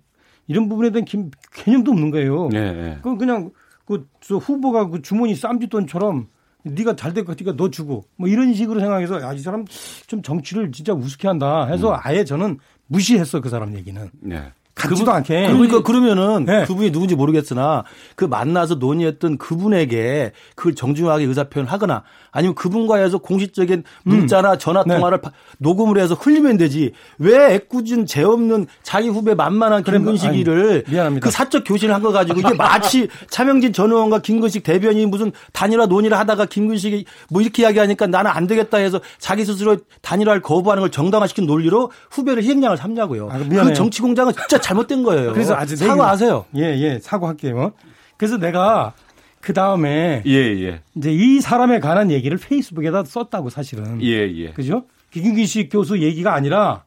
이런 0.48 0.68
부분에 0.68 0.90
대한 0.90 1.04
김, 1.04 1.30
개념도 1.54 1.92
없는 1.92 2.10
거예요. 2.10 2.48
네, 2.50 2.72
네. 2.72 2.98
그 3.02 3.16
그냥 3.16 3.50
그 3.84 4.06
후보가 4.36 4.88
그 4.88 5.00
주머니 5.00 5.34
쌈짓돈처럼 5.34 6.26
네가 6.74 6.96
잘 6.96 7.14
될 7.14 7.24
것 7.24 7.32
같으니까 7.36 7.56
너 7.56 7.70
주고 7.70 8.04
뭐 8.16 8.28
이런 8.28 8.52
식으로 8.54 8.80
생각해서 8.80 9.22
야 9.22 9.32
이 9.32 9.38
사람 9.38 9.64
좀 10.06 10.22
정치를 10.22 10.72
진짜 10.72 10.92
우습게 10.92 11.28
한다 11.28 11.66
해서 11.66 11.92
음. 11.94 11.98
아예 12.02 12.24
저는 12.24 12.58
무시했어 12.88 13.40
그 13.40 13.48
사람 13.48 13.74
얘기는. 13.76 14.10
네. 14.20 14.52
같지도 14.76 15.10
않게. 15.10 15.48
그러니까 15.52 15.82
그러면은 15.82 16.44
네. 16.44 16.64
그분이 16.66 16.92
누군지 16.92 17.14
모르겠으나 17.14 17.82
그 18.14 18.26
만나서 18.26 18.74
논의했던 18.76 19.38
그분에게 19.38 20.32
그걸 20.54 20.74
정중하게 20.74 21.24
의사 21.24 21.44
표현을 21.44 21.72
하거나 21.72 22.02
아니면 22.30 22.54
그분과 22.54 22.98
해서 22.98 23.16
공식적인 23.18 23.84
문자나 24.04 24.52
음. 24.52 24.58
전화 24.58 24.84
네. 24.86 24.94
통화를 24.96 25.20
네. 25.22 25.30
녹음을 25.58 25.98
해서 25.98 26.14
흘리면 26.14 26.58
되지. 26.58 26.92
왜 27.18 27.54
애꿎은 27.54 28.04
죄 28.06 28.22
없는 28.22 28.66
자기 28.82 29.08
후배 29.08 29.34
만만한 29.34 29.82
김근식이를 29.82 30.84
그 31.20 31.30
사적 31.30 31.64
교신을 31.66 31.94
한 31.94 32.02
거 32.06 32.12
가지고 32.12 32.38
이게 32.38 32.52
마치 32.54 33.08
차명진 33.30 33.72
전 33.72 33.90
의원과 33.90 34.20
김근식 34.20 34.62
대변인이 34.62 35.06
무슨 35.06 35.32
단일화 35.52 35.86
논의를 35.86 36.16
하다가 36.18 36.44
김근식이 36.44 37.06
뭐 37.30 37.40
이렇게 37.40 37.62
이야기하니까 37.62 38.06
나는 38.06 38.30
안 38.30 38.46
되겠다 38.46 38.76
해서 38.76 39.00
자기 39.18 39.44
스스로 39.46 39.78
단일화를 40.02 40.42
거부하는 40.42 40.82
걸 40.82 40.90
정당화시킨 40.90 41.46
논리로 41.46 41.90
후배를 42.10 42.42
희생양을 42.42 42.76
삼냐고요. 42.76 43.30
아, 43.32 43.38
그 43.38 43.72
정치 43.72 44.02
공장은 44.02 44.34
진짜 44.34 44.60
잘못된 44.66 45.02
거예요. 45.04 45.32
그래서 45.32 45.54
아직 45.54 45.76
사과하세요. 45.76 46.46
예, 46.56 46.62
예, 46.62 46.98
사과할게요. 47.00 47.72
그래서 48.16 48.36
내가 48.36 48.94
그 49.40 49.52
다음에 49.52 50.22
예, 50.26 50.32
예. 50.32 50.80
이제 50.96 51.12
이 51.12 51.40
사람에 51.40 51.78
관한 51.78 52.10
얘기를 52.10 52.36
페이스북에다 52.36 53.04
썼다고 53.04 53.48
사실은. 53.48 54.02
예, 54.02 54.28
예. 54.28 54.50
그죠? 54.52 54.84
김기식 55.12 55.68
교수 55.70 56.00
얘기가 56.00 56.34
아니라 56.34 56.82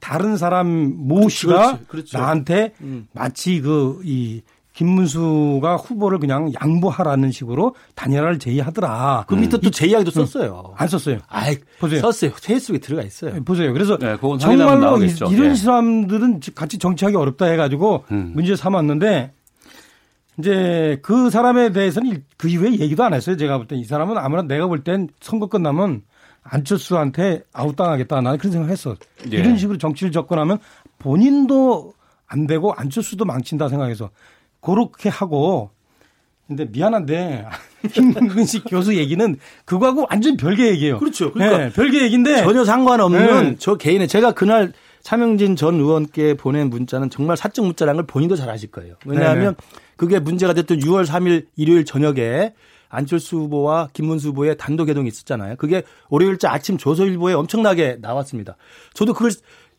다른 0.00 0.36
사람 0.36 0.66
모 0.96 1.28
씨가 1.28 1.52
그렇죠, 1.52 1.86
그렇죠. 1.86 2.18
나한테 2.18 2.72
음. 2.80 3.06
마치 3.12 3.60
그 3.60 4.00
이 4.04 4.42
김문수가 4.72 5.76
후보를 5.76 6.18
그냥 6.18 6.50
양보하라는 6.60 7.30
식으로 7.30 7.74
단일화를 7.94 8.38
제의하더라. 8.38 9.24
그 9.28 9.34
밑에 9.34 9.58
음. 9.58 9.60
또 9.60 9.70
제의하기도 9.70 10.10
썼어요. 10.10 10.74
안 10.76 10.88
썼어요. 10.88 11.18
아이, 11.28 11.56
보세요. 11.78 12.00
썼어요. 12.00 12.30
페이스북에 12.42 12.78
들어가 12.78 13.02
있어요. 13.02 13.34
네, 13.34 13.40
보세요. 13.40 13.72
그래서 13.72 13.98
네, 13.98 14.16
정말로 14.40 14.98
이 15.02 15.06
런 15.36 15.48
네. 15.48 15.54
사람들은 15.54 16.40
같이 16.54 16.78
정치하기 16.78 17.16
어렵다 17.16 17.46
해가지고 17.46 18.04
음. 18.12 18.32
문제 18.34 18.56
삼았는데 18.56 19.32
이제 20.38 20.98
그 21.02 21.28
사람에 21.28 21.72
대해서는 21.72 22.24
그 22.38 22.48
이후에 22.48 22.78
얘기도 22.78 23.04
안 23.04 23.12
했어요. 23.12 23.36
제가 23.36 23.58
볼 23.58 23.66
땐 23.68 23.78
이 23.78 23.84
사람은 23.84 24.16
아무나 24.16 24.42
내가 24.42 24.66
볼 24.66 24.82
땐 24.82 25.08
선거 25.20 25.46
끝나면 25.46 26.02
안철수한테 26.44 27.42
아웃당하겠다. 27.52 28.20
나는 28.22 28.38
그런 28.38 28.52
생각 28.52 28.70
했어. 28.70 28.96
예. 29.30 29.36
이런 29.36 29.58
식으로 29.58 29.76
정치를 29.78 30.10
접근하면 30.12 30.58
본인도 30.98 31.92
안 32.26 32.46
되고 32.46 32.72
안철수도 32.72 33.24
망친다 33.26 33.68
생각해서 33.68 34.08
그렇게 34.62 35.10
하고 35.10 35.70
근데 36.46 36.64
미안한데 36.64 37.46
김근식 37.92 38.64
교수 38.68 38.94
얘기는 38.96 39.36
그거하고 39.64 40.06
완전 40.08 40.36
별개 40.36 40.68
얘기예요. 40.68 40.98
그렇죠. 40.98 41.32
그러니까 41.32 41.58
네, 41.58 41.72
별개 41.72 42.02
얘기인데 42.02 42.42
전혀 42.42 42.64
상관없는 42.64 43.44
네. 43.50 43.56
저 43.58 43.76
개인의 43.76 44.08
제가 44.08 44.32
그날 44.32 44.72
차명진 45.02 45.56
전 45.56 45.74
의원께 45.76 46.34
보낸 46.34 46.70
문자는 46.70 47.10
정말 47.10 47.36
사적 47.36 47.64
문자라는 47.64 47.98
걸 47.98 48.06
본인도 48.06 48.36
잘 48.36 48.48
아실 48.50 48.70
거예요. 48.70 48.94
왜냐하면 49.04 49.56
네네. 49.56 49.82
그게 49.96 50.18
문제가 50.18 50.52
됐던 50.54 50.78
6월 50.78 51.06
3일 51.06 51.46
일요일 51.56 51.84
저녁에 51.84 52.52
안철수 52.88 53.36
후보와 53.38 53.88
김문수 53.94 54.28
후보의 54.28 54.58
단독 54.58 54.88
회동이 54.88 55.08
있었잖아요. 55.08 55.56
그게 55.56 55.82
월요일자 56.10 56.52
아침 56.52 56.76
조선일보에 56.76 57.32
엄청나게 57.32 57.96
나왔습니다. 58.00 58.56
저도 58.92 59.14
그걸 59.14 59.30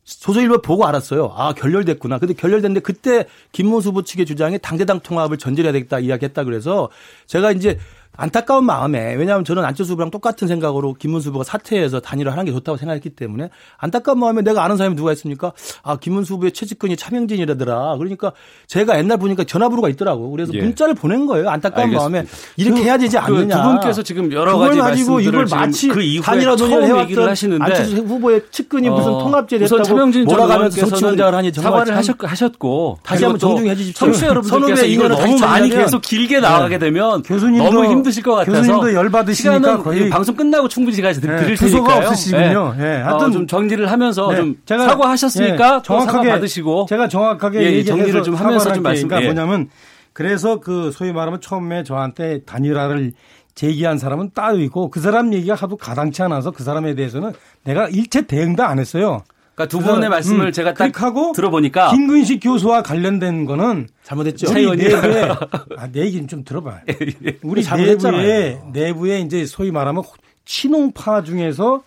조선일보 0.06 0.62
보고 0.62 0.86
알았어요. 0.86 1.34
아, 1.36 1.54
결렬됐구나. 1.54 2.20
근데 2.20 2.34
결렬됐는데 2.34 2.82
그때 2.82 3.26
김문수 3.54 3.89
후보 3.89 4.01
측의 4.04 4.26
주장이 4.26 4.60
당대당 4.60 4.99
통합을 4.99 5.38
전제해야 5.38 5.72
되겠다 5.72 5.99
이야기했다 5.99 6.43
그래서 6.43 6.89
제가 7.26 7.51
이제 7.51 7.80
안타까운 8.16 8.66
마음에 8.66 9.16
왜냐하면 9.16 9.43
저는 9.43 9.66
안철수 9.66 9.93
후보랑 9.93 10.11
똑같은 10.11 10.47
생각으로 10.47 10.93
김문수 10.93 11.30
후보가 11.30 11.43
사퇴해서 11.43 11.99
단일화 11.99 12.32
하는 12.32 12.45
게 12.45 12.51
좋다고 12.51 12.78
생각했기 12.78 13.09
때문에 13.09 13.49
안타까운 13.78 14.20
마음에 14.20 14.41
내가 14.43 14.64
아는 14.64 14.78
사람이 14.78 14.95
누가 14.95 15.11
있습니까? 15.14 15.51
아 15.82 15.97
김문수 15.97 16.36
후보의 16.36 16.51
최측근이 16.51 16.95
차명진이라더라. 16.95 17.97
그러니까 17.97 18.34
제가 18.68 18.99
옛날 18.99 19.18
보니까 19.18 19.43
전화번호가 19.43 19.89
있더라고. 19.89 20.30
그래서 20.30 20.53
예. 20.53 20.61
문자를 20.61 20.93
보낸 20.93 21.26
거예요. 21.26 21.49
안타까운 21.49 21.86
알겠습니다. 21.89 22.01
마음에 22.09 22.28
이렇게 22.55 22.82
그, 22.82 22.86
해야 22.86 22.97
되지 22.97 23.18
않느냐. 23.18 23.57
그 23.57 23.64
두 23.64 23.70
분께서 23.70 24.03
지금 24.03 24.32
여러 24.32 24.57
가지 24.57 24.80
가지고 24.80 25.20
이걸 25.20 25.45
마치 25.49 25.88
그 25.88 26.22
단일화 26.22 26.55
논의를 26.55 26.86
해왔던 26.86 27.30
하시는데 27.30 27.64
안철수 27.64 27.95
후보의 27.97 28.43
측근이 28.51 28.88
어, 28.89 28.91
무슨 28.93 29.11
통합제를 29.11 29.66
했다고 29.66 29.84
차명진 29.84 30.26
몰아가면서 30.26 30.86
정치 30.86 31.03
공작을 31.03 31.34
하니 31.34 31.51
사과를 31.51 31.95
하셨고 31.97 32.99
다시 33.01 33.24
한번 33.24 33.39
정중해 33.39 33.76
주십시오. 33.76 34.07
여러분들께서 34.28 34.86
이걸 34.86 35.09
너무 35.09 35.39
많이 35.39 35.70
계속 35.70 36.01
길게 36.01 36.39
나가게 36.39 36.78
네. 36.78 36.86
되면 36.86 37.24
너무 37.24 37.86
힘 37.86 38.03
드실 38.04 38.22
것 38.24 38.36
같아서 38.36 38.80
도 38.80 38.93
열 38.93 39.10
받으시니까 39.10 39.82
거의 39.82 40.10
방송 40.10 40.36
끝나고 40.36 40.68
충분히 40.68 40.95
시간 40.95 41.14
네, 41.14 41.20
드릴 41.20 41.58
테니까요. 41.58 42.08
없으시군요. 42.08 42.76
네. 42.78 42.84
네. 42.97 43.01
하여튼 43.01 43.28
어, 43.28 43.32
좀 43.32 43.47
정리를 43.47 43.89
하면서 43.91 44.30
네. 44.32 44.36
좀 44.38 44.56
제가 44.66 44.88
사과하셨으니까 44.89 45.78
네. 45.78 45.82
정확하게 45.84 46.30
받으시고 46.30 46.86
제가 46.89 47.08
정확하게 47.08 47.62
예, 47.64 47.84
정리를 47.84 48.22
좀 48.24 48.36
하면서 48.36 48.72
좀 48.74 48.84
말씀. 48.84 49.08
그러니까 49.08 49.28
예. 49.30 49.34
뭐냐면 49.34 49.70
그래서 50.14 50.60
그 50.60 50.91
소위 50.93 51.12
말하면 51.12 51.41
처음에 51.41 51.84
저한테 51.84 52.41
단일화를 52.45 53.14
제기한 53.56 53.97
사람은 53.97 54.32
따로 54.34 54.60
있고 54.60 54.89
그 54.89 54.99
사람 54.99 55.34
얘기가 55.34 55.56
하도 55.56 55.78
가당치 55.78 56.22
않아서 56.24 56.51
그 56.51 56.64
사람에 56.64 56.95
대해서는 56.95 57.34
내가 57.64 57.88
일체 57.89 58.22
대응도 58.22 58.64
안 58.64 58.80
했어요. 58.80 59.24
그러니까 59.56 59.66
두 59.68 59.80
분의 59.84 60.10
말씀을 60.10 60.47
음, 60.47 60.51
제가 60.51 60.74
딱 60.74 61.01
하고 61.01 61.32
들어보니까 61.34 61.91
김근식 61.91 62.39
교수와 62.41 62.82
관련된 62.82 63.45
거는 63.45 63.88
잘못했죠. 64.04 64.49
우리 64.51 64.66
내부에 64.76 65.30
아, 65.78 65.88
내 65.91 66.01
얘기는 66.01 66.28
좀 66.28 66.43
들어봐요. 66.43 66.80
예, 66.89 66.97
예. 67.26 67.38
우리 67.43 67.64
내부에 67.64 68.62
내부에 68.72 69.20
이제 69.20 69.45
소위 69.45 69.72
말하면 69.72 70.04
친홍파 70.45 71.24
중에서 71.24 71.84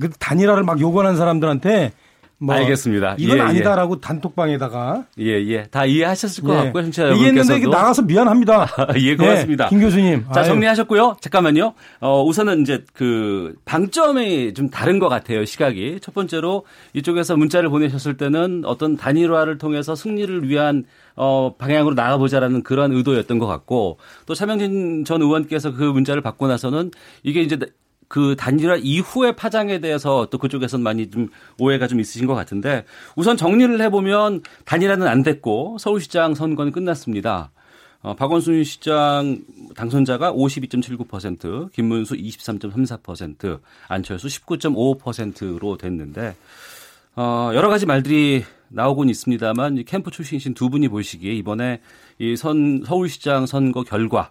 그 0.00 0.10
단일화를 0.10 0.64
막 0.64 0.80
요구하는 0.80 1.16
사람들한테 1.16 1.92
뭐 2.38 2.54
알겠습니다. 2.54 3.16
이건 3.18 3.38
예, 3.38 3.40
예. 3.40 3.44
아니다라고 3.46 3.94
예. 3.96 4.00
단톡방에다가 4.00 5.04
예예 5.18 5.46
예. 5.48 5.62
다 5.64 5.86
이해하셨을 5.86 6.44
것 6.44 6.52
예. 6.52 6.64
같고요, 6.64 6.82
청취자 6.82 7.08
이게 7.08 7.32
나가서 7.66 8.02
미안합니다. 8.02 8.68
예, 9.00 9.16
고맙습니다. 9.16 9.68
김 9.68 9.80
교수님. 9.80 10.26
자 10.34 10.44
정리하셨고요. 10.44 11.16
잠깐만요. 11.20 11.72
어, 12.00 12.22
우선은 12.24 12.60
이제 12.60 12.84
그 12.92 13.54
방점이 13.64 14.52
좀 14.52 14.68
다른 14.68 14.98
것 14.98 15.08
같아요, 15.08 15.46
시각이. 15.46 16.00
첫 16.02 16.14
번째로 16.14 16.66
이쪽에서 16.92 17.36
문자를 17.36 17.70
보내셨을 17.70 18.18
때는 18.18 18.64
어떤 18.66 18.96
단일화를 18.96 19.56
통해서 19.56 19.94
승리를 19.94 20.46
위한 20.48 20.84
어, 21.14 21.54
방향으로 21.56 21.94
나가보자라는 21.94 22.62
그런 22.62 22.92
의도였던 22.92 23.38
것 23.38 23.46
같고 23.46 23.98
또 24.26 24.34
차명진 24.34 25.06
전 25.06 25.22
의원께서 25.22 25.72
그 25.72 25.84
문자를 25.84 26.20
받고 26.20 26.48
나서는 26.48 26.90
이게 27.22 27.40
이제 27.40 27.58
그 28.08 28.36
단일화 28.38 28.76
이후의 28.76 29.36
파장에 29.36 29.80
대해서 29.80 30.28
또 30.30 30.38
그쪽에서는 30.38 30.82
많이 30.82 31.10
좀 31.10 31.28
오해가 31.58 31.88
좀 31.88 32.00
있으신 32.00 32.26
것 32.26 32.34
같은데 32.34 32.84
우선 33.16 33.36
정리를 33.36 33.80
해보면 33.80 34.42
단일화는 34.64 35.06
안 35.06 35.22
됐고 35.22 35.78
서울시장 35.78 36.34
선거는 36.34 36.72
끝났습니다. 36.72 37.50
어, 38.02 38.14
박원순 38.14 38.62
시장 38.62 39.38
당선자가 39.74 40.32
52.79%, 40.32 41.72
김문수 41.72 42.14
23.34%, 42.14 43.58
안철수 43.88 44.28
19.55%로 44.28 45.76
됐는데 45.76 46.36
어, 47.16 47.50
여러 47.54 47.68
가지 47.68 47.86
말들이 47.86 48.44
나오곤 48.68 49.08
있습니다만 49.08 49.84
캠프 49.86 50.10
출신이신 50.10 50.54
두 50.54 50.70
분이 50.70 50.88
보시기에 50.88 51.32
이번에 51.32 51.80
이 52.18 52.36
선 52.36 52.82
서울시장 52.86 53.46
선거 53.46 53.82
결과 53.82 54.30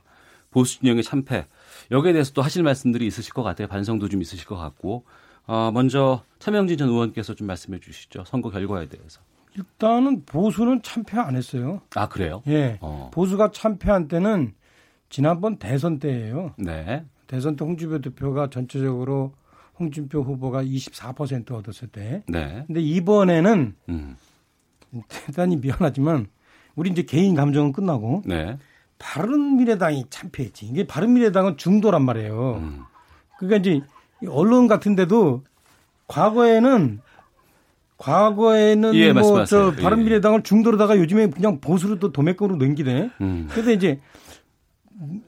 보수 0.52 0.80
진영의 0.80 1.04
참패 1.04 1.46
여기에 1.92 2.14
대해서 2.14 2.34
또 2.34 2.42
하실 2.42 2.64
말씀들이 2.64 3.06
있으실 3.08 3.34
것 3.34 3.44
같아요. 3.44 3.68
반성도 3.68 4.10
좀 4.10 4.22
있으실 4.22 4.46
것 4.46 4.56
같고 4.56 5.06
어, 5.48 5.72
먼저 5.74 6.24
차명진 6.40 6.78
전 6.78 6.90
의원께서 6.90 7.36
좀 7.36 7.48
말씀해 7.48 7.80
주시죠. 7.80 8.24
선거 8.26 8.50
결과에 8.50 8.88
대해서. 8.88 9.22
일단은 9.58 10.26
보수는 10.26 10.82
참패 10.82 11.18
안 11.18 11.36
했어요. 11.36 11.82
아 11.96 12.08
그래요? 12.08 12.42
예. 12.48 12.78
어. 12.82 13.10
보수가 13.14 13.52
참패한 13.52 14.08
때는 14.08 14.54
지난번 15.10 15.58
대선 15.58 16.00
때예요. 16.00 16.54
네. 16.58 17.06
대선 17.28 17.56
때 17.56 17.64
홍준표 17.64 18.02
대표가 18.02 18.50
전체적으로 18.50 19.34
홍준표 19.80 20.22
후보가 20.22 20.64
24% 20.64 21.52
얻었을 21.52 21.88
때. 21.88 22.24
네. 22.28 22.64
근데 22.68 22.82
이번에는 22.82 23.76
음. 23.90 24.16
대단히 25.08 25.58
미안하지만 25.58 26.28
우리 26.76 26.90
이제 26.90 27.04
개인 27.04 27.36
감정은 27.36 27.72
끝나고 27.72 28.24
네. 28.26 28.58
바른미래당이 28.98 30.06
참패했지. 30.10 30.66
이게 30.68 30.88
바른미래당은 30.88 31.58
중도란 31.58 32.04
말이에요. 32.04 32.60
음. 32.62 32.84
그러니까 33.38 33.58
이제 33.58 33.82
언론 34.28 34.68
같은데도 34.68 35.44
과거에는 36.08 37.02
과거에는 37.98 38.96
예, 38.96 39.14
뭐저 39.14 39.74
예. 39.78 39.82
바른미래당을 39.82 40.44
중도로다가 40.44 40.98
요즘에 40.98 41.30
그냥 41.30 41.60
보수로 41.62 42.00
또 42.00 42.12
도매권으로 42.12 42.58
넘기네. 42.58 43.10
음. 43.22 43.48
그래서 43.52 43.72
이제 43.72 44.00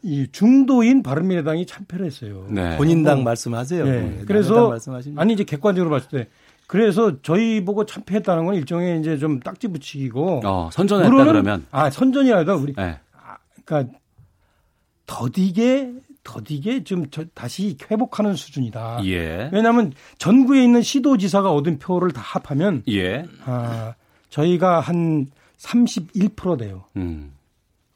이 0.01 0.27
중도인 0.31 1.03
바른미래당이 1.03 1.65
참패를 1.65 2.05
했어요. 2.05 2.45
네. 2.49 2.77
본인당 2.77 3.17
뭐, 3.17 3.25
말씀하세요. 3.25 3.85
네. 3.85 4.01
네. 4.01 4.21
그래서 4.25 4.77
아니 5.15 5.33
이제 5.33 5.43
객관적으로 5.43 5.89
봤을 5.91 6.09
때 6.09 6.27
그래서 6.67 7.21
저희 7.21 7.63
보고 7.63 7.85
참패했다는 7.85 8.45
건 8.45 8.55
일종의 8.55 8.99
이제 8.99 9.17
좀 9.17 9.39
딱지 9.39 9.69
붙이기고 9.69 10.41
어, 10.43 10.69
선전했다 10.71 11.23
그러면 11.25 11.65
아 11.71 11.89
선전이 11.89 12.31
아니라 12.31 12.55
우리 12.55 12.73
네. 12.73 12.99
아, 13.67 13.83
그러니까 13.83 13.99
더디게 15.05 15.93
더디게 16.23 16.83
좀 16.83 17.05
다시 17.33 17.77
회복하는 17.89 18.35
수준이다. 18.35 18.99
예. 19.05 19.49
왜냐하면 19.53 19.93
전국에 20.17 20.61
있는 20.61 20.81
시도지사가 20.81 21.51
얻은 21.53 21.79
표를 21.79 22.11
다 22.11 22.21
합하면 22.21 22.83
예. 22.89 23.25
아, 23.45 23.93
저희가 24.29 24.81
한 24.81 25.27
31% 25.57 26.59
돼요. 26.59 26.83
음. 26.97 27.33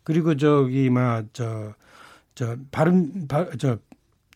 그리고 0.04 0.36
저기 0.38 0.90
뭐저저 0.90 1.74
저 2.34 2.56
바른 2.72 3.28
저 3.60 3.78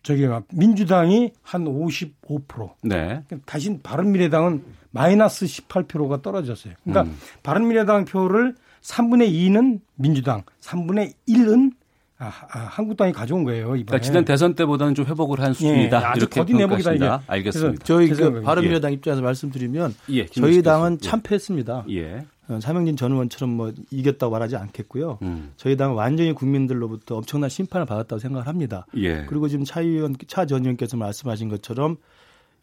저기 0.04 0.28
막 0.28 0.46
민주당이 0.54 1.32
한 1.42 1.66
55%. 1.66 2.74
네. 2.84 3.24
다시 3.46 3.80
바른미래당은 3.82 4.64
마이너스 4.92 5.46
18%가 5.46 6.22
떨어졌어요. 6.22 6.74
그러니까 6.84 7.12
음. 7.12 7.18
바른미래당 7.44 8.06
표를 8.06 8.56
3분의 8.86 9.32
2는 9.32 9.80
민주당, 9.96 10.44
3분의 10.62 11.14
1은 11.28 11.72
아, 12.18 12.32
아, 12.50 12.60
한국당이 12.60 13.12
가져온 13.12 13.44
거예요 13.44 13.76
이번에. 13.76 13.84
그러니까 13.84 14.00
지난 14.00 14.24
대선 14.24 14.54
때보다는 14.56 14.96
좀 14.96 15.06
회복을 15.06 15.42
한 15.42 15.54
수준이다. 15.54 16.00
예, 16.02 16.14
이렇게 16.16 16.40
거듭 16.40 16.56
내복이다 16.56 16.94
이게. 16.94 17.10
알겠습니다. 17.28 17.84
저희 17.84 18.08
그 18.08 18.42
바른미래당 18.42 18.92
예. 18.92 18.96
입장에서 18.96 19.22
말씀드리면 19.22 19.94
예, 20.12 20.26
저희 20.28 20.62
당은 20.62 21.00
예. 21.04 21.06
참패했습니다. 21.08 21.86
예. 21.90 22.26
어, 22.48 22.60
사명진 22.62 22.96
전 22.96 23.12
의원처럼 23.12 23.50
뭐 23.50 23.74
이겼다고 23.92 24.32
말하지 24.32 24.56
않겠고요. 24.56 25.18
음. 25.24 25.52
저희 25.58 25.76
당은 25.76 25.96
완전히 25.96 26.32
국민들로부터 26.32 27.18
엄청난 27.18 27.50
심판을 27.50 27.86
받았다고 27.86 28.20
생각을 28.20 28.48
합니다. 28.48 28.86
예. 28.96 29.26
그리고 29.26 29.50
지금 29.50 29.66
차 29.66 29.82
의원, 29.82 30.16
차 30.28 30.46
전 30.46 30.62
의원께서 30.62 30.96
말씀하신 30.96 31.50
것처럼 31.50 31.98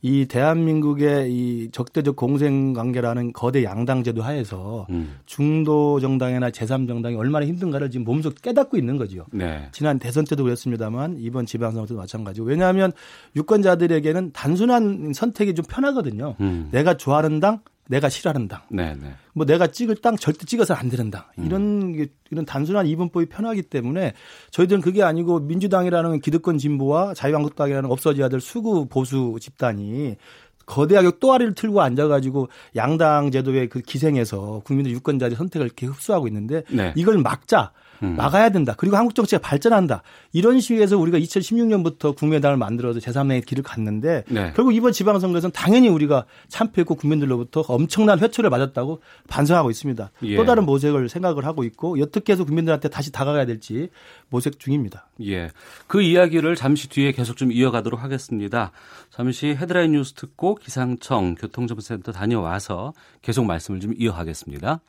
이 0.05 0.27
대한민국의 0.27 1.33
이 1.33 1.71
적대적 1.71 2.17
공생 2.17 2.73
관계라는 2.73 3.33
거대 3.33 3.63
양당 3.63 4.03
제도 4.03 4.21
하에서 4.23 4.87
음. 4.91 5.19
중도 5.27 6.01
정당이나 6.01 6.51
제3 6.51 6.89
정당이 6.89 7.15
얼마나 7.15 7.47
힘든가를 7.47 7.89
지금 7.91 8.05
몸소 8.05 8.31
깨닫고 8.43 8.77
있는 8.77 8.97
거죠. 8.97 9.27
네. 9.33 9.69
지난 9.71 10.01
대선 10.01 10.25
때도 10.25 10.43
그랬습니다만 10.43 11.19
이번 11.21 11.47
지방선거 11.47 11.87
때도 11.87 12.01
마찬가지고 12.01 12.49
왜냐하면 12.49 12.91
유권자들에게는 13.37 14.33
단순한 14.33 15.13
선택이 15.15 15.55
좀 15.55 15.65
편하거든요. 15.69 16.35
음. 16.41 16.69
내가 16.73 16.97
좋아하는 16.97 17.39
당, 17.39 17.61
내가 17.93 18.09
싫어하는 18.09 18.49
당. 18.49 18.63
네, 18.71 18.95
네. 18.95 19.13
뭐 19.35 19.45
내가 19.45 19.67
찍을 19.67 19.97
땅 19.97 20.17
절대 20.17 20.47
찍어서 20.47 20.73
안 20.73 20.89
되는 20.89 21.11
당. 21.11 21.25
이런 21.37 21.95
음. 21.95 22.07
이런 22.31 22.47
단순한 22.47 22.87
이분법이 22.87 23.27
편하기 23.27 23.63
때문에 23.65 24.15
저희들은 24.51 24.81
그게 24.81 25.03
아니고 25.03 25.41
민주당이라는 25.41 26.21
기득권 26.21 26.57
진보와 26.57 27.13
자유한국당이라는 27.13 27.91
없어져야 27.91 28.31
될 28.31 28.41
수구 28.41 28.87
보수 28.87 29.37
집단이 29.39 30.17
거대하게 30.65 31.11
또아리를 31.21 31.55
틀고 31.55 31.83
앉아가지고 31.83 32.49
양당 32.77 33.31
제도의 33.31 33.69
그 33.69 33.81
기생에서 33.81 34.63
국민들 34.65 34.93
유권자들의 34.93 35.37
선택을 35.37 35.67
이렇게 35.67 35.87
흡수하고 35.87 36.27
있는데 36.29 36.63
네. 36.71 36.95
이걸 36.97 37.19
막자. 37.19 37.73
음. 38.03 38.17
막아야 38.17 38.51
된다. 38.51 38.75
그리고 38.77 38.97
한국 38.97 39.15
정치가 39.15 39.41
발전한다. 39.41 40.03
이런 40.33 40.61
식에서 40.61 40.99
우리가 40.99 41.19
2016년부터 41.19 42.17
국민의당을 42.17 42.57
만들어서 42.57 42.99
제3의 43.01 43.45
길을 43.47 43.63
갔는데 43.63 44.25
네. 44.29 44.53
결국 44.55 44.75
이번 44.75 44.93
지방선거에서는 44.93 45.53
당연히 45.53 45.89
우리가 45.89 46.25
참패했고 46.49 46.97
국민들로부터 46.97 47.61
엄청난 47.69 48.19
회초를 48.19 48.51
맞았다고 48.51 49.01
반성하고 49.29 49.71
있습니다. 49.71 50.11
예. 50.25 50.37
또 50.37 50.45
다른 50.45 50.65
모색을 50.65 51.09
생각을 51.09 51.45
하고 51.47 51.65
있고 51.65 51.97
어떻게 52.01 52.33
해서 52.33 52.45
국민들한테 52.45 52.89
다시 52.89 53.13
다가가야 53.13 53.47
될지 53.47 53.89
모색 54.29 54.59
중입니다. 54.59 55.09
예. 55.25 55.51
그 55.87 56.03
이야기를 56.03 56.57
잠시 56.57 56.89
뒤에 56.89 57.13
계속 57.13 57.37
좀 57.37 57.53
이어가도록 57.53 58.03
하겠습니다. 58.03 58.73
잠시 59.11 59.49
헤드라인 59.49 59.93
뉴스 59.93 60.15
듣고 60.15 60.55
기상청 60.57 61.35
교통정보센터 61.35 62.13
다녀와서 62.13 62.93
계속 63.21 63.45
말씀을 63.45 63.81
좀 63.81 63.95
이어가겠습니다. 63.97 64.81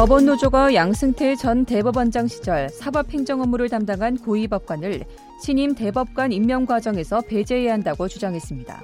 법원 0.00 0.24
노조가 0.24 0.72
양승태 0.72 1.36
전 1.36 1.66
대법원장 1.66 2.26
시절 2.26 2.70
사법행정 2.70 3.42
업무를 3.42 3.68
담당한 3.68 4.16
고위 4.16 4.48
법관을 4.48 5.04
신임 5.44 5.74
대법관 5.74 6.32
임명 6.32 6.64
과정에서 6.64 7.20
배제해야 7.20 7.74
한다고 7.74 8.08
주장했습니다. 8.08 8.82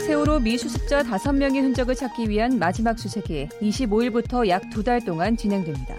세월호 0.00 0.40
미수습자 0.40 1.04
5명의 1.04 1.62
흔적을 1.62 1.94
찾기 1.94 2.28
위한 2.28 2.58
마지막 2.58 2.98
수색이 2.98 3.50
25일부터 3.60 4.48
약 4.48 4.68
두 4.72 4.82
달 4.82 5.00
동안 5.04 5.36
진행됩니다. 5.36 5.94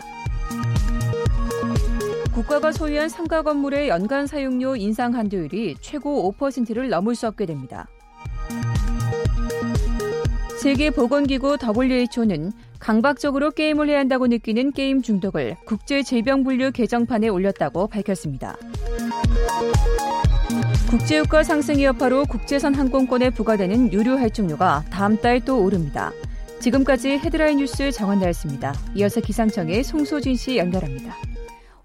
국가가 2.34 2.74
소유한 2.74 3.08
상가 3.08 3.44
건물의 3.44 3.88
연간 3.88 4.28
사용료 4.28 4.76
인상 4.76 5.16
한도율이 5.16 5.78
최고 5.80 6.34
5%를 6.38 6.90
넘을 6.90 7.16
수 7.16 7.28
없게 7.28 7.46
됩니다. 7.46 7.88
세계보건기구 10.60 11.58
WHO는 11.62 12.52
강박적으로 12.84 13.52
게임을 13.52 13.88
해야 13.88 14.00
한다고 14.00 14.28
느끼는 14.28 14.74
게임 14.74 15.02
중독을 15.02 15.56
국제 15.66 16.04
질병 16.04 16.44
분류 16.44 16.70
개정판에 16.74 17.30
올렸다고 17.30 17.88
밝혔습니다. 17.88 18.58
국제유가 20.90 21.44
상승의 21.44 21.86
여파로 21.86 22.26
국제선 22.26 22.76
항공권에 22.76 23.30
부과되는 23.30 23.94
유료 23.94 24.18
할증료가 24.18 24.84
다음 24.92 25.18
달 25.18 25.40
또 25.46 25.64
오릅니다. 25.64 26.12
지금까지 26.60 27.12
헤드라인 27.20 27.58
뉴스 27.58 27.90
정한나였습니다. 27.92 28.74
이어서 28.96 29.22
기상청의 29.22 29.84
송소진 29.84 30.36
씨 30.36 30.58
연결합니다. 30.58 31.16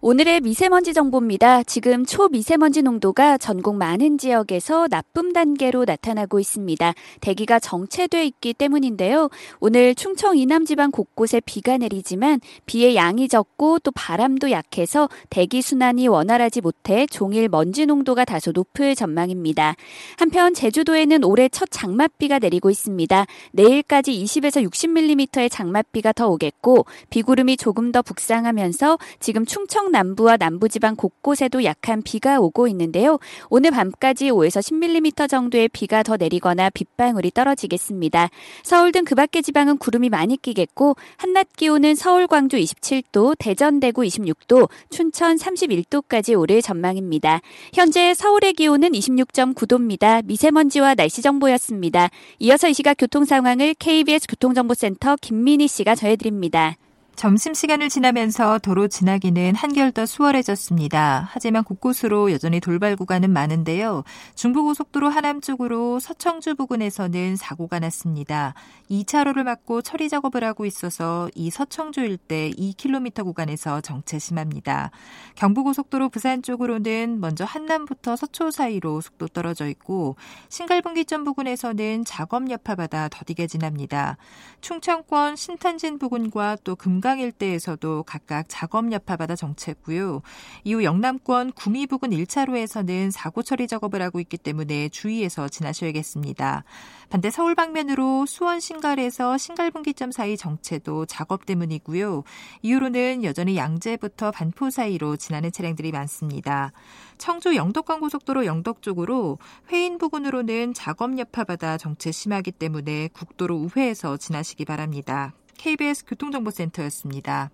오늘의 0.00 0.42
미세먼지 0.42 0.94
정보입니다. 0.94 1.64
지금 1.64 2.06
초미세먼지 2.06 2.82
농도가 2.82 3.36
전국 3.36 3.74
많은 3.74 4.16
지역에서 4.16 4.86
나쁨 4.86 5.32
단계로 5.32 5.86
나타나고 5.86 6.38
있습니다. 6.38 6.94
대기가 7.20 7.58
정체돼 7.58 8.24
있기 8.26 8.54
때문인데요. 8.54 9.28
오늘 9.58 9.96
충청 9.96 10.38
이남 10.38 10.66
지방 10.66 10.92
곳곳에 10.92 11.40
비가 11.44 11.78
내리지만 11.78 12.40
비의 12.64 12.94
양이 12.94 13.26
적고 13.26 13.80
또 13.80 13.90
바람도 13.90 14.52
약해서 14.52 15.08
대기 15.30 15.62
순환이 15.62 16.06
원활하지 16.06 16.60
못해 16.60 17.04
종일 17.10 17.48
먼지 17.48 17.84
농도가 17.84 18.24
다소 18.24 18.52
높을 18.52 18.94
전망입니다. 18.94 19.74
한편 20.16 20.54
제주도에는 20.54 21.24
올해 21.24 21.48
첫 21.48 21.70
장맛비가 21.72 22.38
내리고 22.38 22.70
있습니다. 22.70 23.26
내일까지 23.50 24.12
20에서 24.12 24.64
60mm의 24.64 25.50
장맛비가 25.50 26.12
더 26.12 26.28
오겠고 26.28 26.86
비구름이 27.10 27.56
조금 27.56 27.90
더 27.90 28.00
북상하면서 28.00 28.96
지금 29.18 29.44
충청 29.44 29.87
충청 29.88 29.92
남부와 29.92 30.36
남부지방 30.36 30.96
곳곳에도 30.96 31.64
약한 31.64 32.02
비가 32.02 32.38
오고 32.38 32.68
있는데요. 32.68 33.18
오늘 33.48 33.70
밤까지 33.70 34.30
5에서 34.30 34.60
10mm 34.60 35.28
정도의 35.28 35.68
비가 35.68 36.02
더 36.02 36.16
내리거나 36.16 36.70
빗방울이 36.70 37.30
떨어지겠습니다. 37.30 38.28
서울 38.62 38.92
등 38.92 39.04
그 39.08 39.14
밖의 39.14 39.42
지방은 39.42 39.78
구름이 39.78 40.10
많이 40.10 40.36
끼겠고 40.36 40.96
한낮 41.16 41.48
기온은 41.56 41.94
서울, 41.94 42.26
광주 42.26 42.58
27도, 42.58 43.34
대전, 43.38 43.80
대구 43.80 44.02
26도, 44.02 44.68
춘천 44.90 45.36
31도까지 45.36 46.38
오를 46.38 46.60
전망입니다. 46.60 47.40
현재 47.72 48.12
서울의 48.12 48.52
기온은 48.52 48.90
26.9도입니다. 48.90 50.24
미세먼지와 50.26 50.94
날씨 50.94 51.22
정보였습니다. 51.22 52.10
이어서 52.40 52.68
이 52.68 52.74
시각 52.74 52.96
교통 52.98 53.24
상황을 53.24 53.74
KBS 53.78 54.26
교통정보센터 54.28 55.16
김민희 55.22 55.68
씨가 55.68 55.94
전해드립니다. 55.94 56.76
점심시간을 57.18 57.88
지나면서 57.88 58.60
도로 58.60 58.86
지나기는 58.86 59.56
한결 59.56 59.90
더 59.90 60.06
수월해졌습니다. 60.06 61.28
하지만 61.32 61.64
곳곳으로 61.64 62.30
여전히 62.30 62.60
돌발 62.60 62.94
구간은 62.94 63.32
많은데요. 63.32 64.04
중부고속도로 64.36 65.08
하남 65.08 65.40
쪽으로 65.40 65.98
서청주 65.98 66.54
부근에서는 66.54 67.34
사고가 67.34 67.80
났습니다. 67.80 68.54
2차로를 68.88 69.42
막고 69.42 69.82
처리 69.82 70.08
작업을 70.08 70.44
하고 70.44 70.64
있어서 70.64 71.28
이 71.34 71.50
서청주 71.50 72.02
일대 72.02 72.52
2km 72.52 73.24
구간에서 73.24 73.80
정체 73.80 74.20
심합니다. 74.20 74.92
경부고속도로 75.34 76.10
부산 76.10 76.40
쪽으로는 76.40 77.18
먼저 77.20 77.44
한남부터 77.44 78.14
서초 78.14 78.52
사이로 78.52 79.00
속도 79.00 79.26
떨어져 79.26 79.66
있고 79.66 80.14
신갈분기점 80.50 81.24
부근에서는 81.24 82.04
작업 82.04 82.48
여파받아 82.48 83.08
더디게 83.08 83.48
지납니다. 83.48 84.18
충청권 84.60 85.34
신탄진 85.34 85.98
부근과 85.98 86.56
또 86.62 86.76
금강 86.76 87.07
금강 87.08 87.20
일대에서도 87.20 88.02
각각 88.02 88.44
작업 88.48 88.92
여파받아 88.92 89.34
정체했고요. 89.34 90.20
이후 90.64 90.84
영남권 90.84 91.52
구미 91.52 91.86
부근 91.86 92.10
1차로에서는 92.10 93.10
사고 93.10 93.42
처리 93.42 93.66
작업을 93.66 94.02
하고 94.02 94.20
있기 94.20 94.36
때문에 94.36 94.90
주의해서 94.90 95.48
지나셔야겠습니다. 95.48 96.64
반대 97.08 97.30
서울 97.30 97.54
방면으로 97.54 98.26
수원 98.26 98.60
신갈에서 98.60 99.38
신갈 99.38 99.70
분기점 99.70 100.12
사이 100.12 100.36
정체도 100.36 101.06
작업 101.06 101.46
때문이고요. 101.46 102.24
이후로는 102.60 103.24
여전히 103.24 103.56
양재부터 103.56 104.30
반포 104.30 104.68
사이로 104.68 105.16
지나는 105.16 105.50
차량들이 105.50 105.92
많습니다. 105.92 106.72
청주 107.16 107.56
영덕간 107.56 108.00
고속도로 108.00 108.44
영덕 108.44 108.82
쪽으로 108.82 109.38
회인 109.72 109.96
부근으로는 109.96 110.74
작업 110.74 111.18
여파받아 111.18 111.78
정체 111.78 112.12
심하기 112.12 112.52
때문에 112.52 113.08
국도로 113.14 113.56
우회해서 113.56 114.18
지나시기 114.18 114.66
바랍니다. 114.66 115.32
KBS 115.58 116.06
교통정보센터였습니다. 116.06 117.50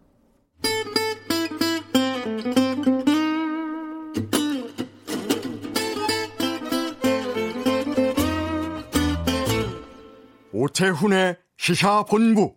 오태훈의 10.52 11.36
시사본부. 11.56 12.54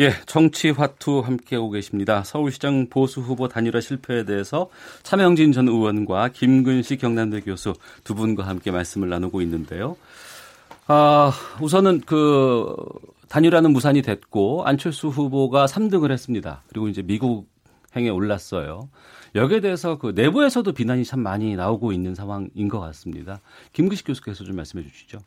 예, 0.00 0.12
정치 0.26 0.70
화투 0.70 1.20
함께하고 1.20 1.70
계십니다. 1.70 2.22
서울시장 2.22 2.88
보수 2.88 3.20
후보 3.20 3.48
단일화 3.48 3.80
실패에 3.80 4.24
대해서 4.24 4.68
차명진 5.02 5.52
전 5.52 5.66
의원과 5.66 6.28
김근식 6.28 7.00
경남대 7.00 7.40
교수 7.40 7.74
두 8.04 8.14
분과 8.14 8.46
함께 8.46 8.70
말씀을 8.70 9.08
나누고 9.08 9.40
있는데요. 9.42 9.96
아, 10.86 11.32
우선은 11.60 12.02
그 12.06 12.76
단일화는 13.28 13.72
무산이 13.72 14.02
됐고 14.02 14.64
안철수 14.64 15.08
후보가 15.08 15.66
3등을 15.66 16.10
했습니다. 16.10 16.62
그리고 16.68 16.88
이제 16.88 17.02
미국 17.02 17.48
행에 17.96 18.08
올랐어요. 18.08 18.88
여기에 19.34 19.60
대해서 19.60 19.98
그 19.98 20.12
내부에서도 20.14 20.70
비난이 20.72 21.04
참 21.04 21.20
많이 21.20 21.56
나오고 21.56 21.92
있는 21.92 22.14
상황인 22.14 22.68
것 22.68 22.80
같습니다. 22.80 23.40
김규식 23.72 24.06
교수께서 24.06 24.44
좀 24.44 24.56
말씀해 24.56 24.86
주시죠. 24.86 25.18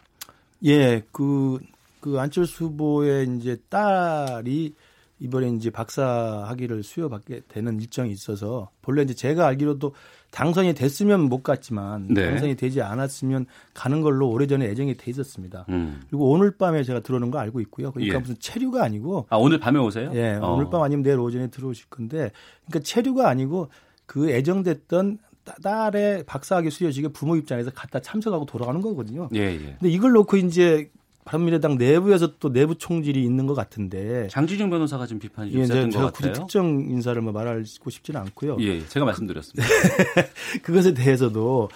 예, 0.65 1.03
그, 1.11 1.59
그 1.99 2.19
안철수 2.19 2.65
후보의 2.65 3.37
이제 3.37 3.57
딸이 3.69 4.73
이번에 5.19 5.49
이제 5.49 5.69
박사 5.69 6.43
학위를 6.47 6.83
수여받게 6.83 7.43
되는 7.47 7.79
일정이 7.79 8.11
있어서 8.11 8.69
본래 8.81 9.03
이제 9.03 9.13
제가 9.13 9.45
알기로도 9.47 9.93
당선이 10.31 10.73
됐으면 10.73 11.21
못 11.21 11.43
갔지만 11.43 12.07
네. 12.09 12.29
당선이 12.29 12.55
되지 12.55 12.81
않았으면 12.81 13.45
가는 13.73 14.01
걸로 14.01 14.29
오래전에 14.29 14.65
예정이 14.67 14.95
돼 14.95 15.11
있었습니다. 15.11 15.65
음. 15.69 16.01
그리고 16.09 16.31
오늘 16.31 16.51
밤에 16.51 16.83
제가 16.83 17.01
들어오는 17.01 17.29
거 17.31 17.39
알고 17.39 17.59
있고요. 17.61 17.91
그러니까 17.91 18.15
예. 18.15 18.19
무슨 18.19 18.35
체류가 18.39 18.83
아니고 18.83 19.27
아 19.29 19.35
오늘 19.35 19.59
밤에 19.59 19.77
오세요? 19.77 20.09
예, 20.13 20.33
어. 20.41 20.53
오늘 20.53 20.69
밤 20.69 20.81
아니면 20.81 21.03
내일 21.03 21.19
오전에 21.19 21.47
들어오실 21.47 21.87
건데 21.89 22.31
그러니까 22.65 22.79
체류가 22.83 23.29
아니고 23.29 23.69
그 24.05 24.31
예정됐던 24.31 25.19
딸의 25.63 26.23
박사학위 26.25 26.69
수여식에 26.69 27.09
부모 27.09 27.35
입장에서 27.35 27.71
갖다 27.71 27.99
참석하고 27.99 28.45
돌아가는 28.45 28.79
거거든요. 28.79 29.27
예, 29.35 29.39
예. 29.39 29.75
근데 29.79 29.89
이걸 29.89 30.11
놓고 30.13 30.37
이제 30.37 30.89
바른미래당 31.25 31.77
내부에서 31.77 32.37
또 32.39 32.51
내부 32.51 32.75
총질이 32.75 33.23
있는 33.23 33.47
것 33.47 33.53
같은데 33.53 34.27
장지중 34.29 34.69
변호사가 34.69 35.05
지금 35.05 35.19
비판이 35.19 35.51
좀 35.51 35.61
예, 35.61 35.65
세던 35.65 35.89
것 35.91 36.13
같아요. 36.13 36.33
특정 36.33 36.85
인사를 36.89 37.21
뭐 37.21 37.31
말하고 37.31 37.63
싶지는 37.89 38.19
않고요. 38.21 38.57
예, 38.59 38.85
제가 38.87 39.05
말씀드렸습니다. 39.05 39.67
그것에 40.63 40.93
대해서도 40.93 41.69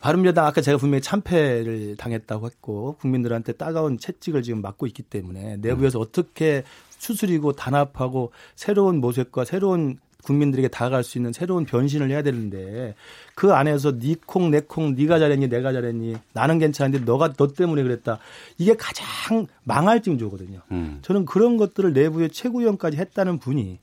바른미래당 0.00 0.44
아까 0.44 0.60
제가 0.60 0.76
분명히 0.76 1.00
참패를 1.00 1.96
당했다고 1.96 2.46
했고 2.46 2.96
국민들한테 3.00 3.52
따가운 3.54 3.98
채찍을 3.98 4.42
지금 4.42 4.60
맞고 4.60 4.86
있기 4.86 5.02
때문에 5.02 5.56
내부에서 5.56 5.98
음. 5.98 6.02
어떻게 6.02 6.62
수술이고 6.98 7.52
단합하고 7.52 8.32
새로운 8.54 9.00
모색과 9.00 9.44
새로운 9.44 9.98
국민들에게 10.24 10.68
다가갈 10.68 11.04
수 11.04 11.18
있는 11.18 11.32
새로운 11.32 11.64
변신을 11.64 12.10
해야 12.10 12.22
되는데 12.22 12.94
그 13.34 13.52
안에서 13.52 13.92
니콩 13.98 14.50
내콩 14.50 14.94
네가 14.94 15.18
잘했니 15.18 15.48
내가 15.48 15.72
잘했니 15.72 16.16
나는 16.32 16.58
괜찮은데 16.58 17.04
너가 17.04 17.32
너 17.34 17.48
때문에 17.48 17.82
그랬다 17.82 18.18
이게 18.58 18.74
가장 18.76 19.46
망할 19.62 20.02
징조거든요. 20.02 20.60
음. 20.72 20.98
저는 21.02 21.24
그런 21.24 21.56
것들을 21.56 21.92
내부의 21.92 22.30
최고위원까지 22.30 22.96
했다는 22.96 23.38
분이 23.38 23.78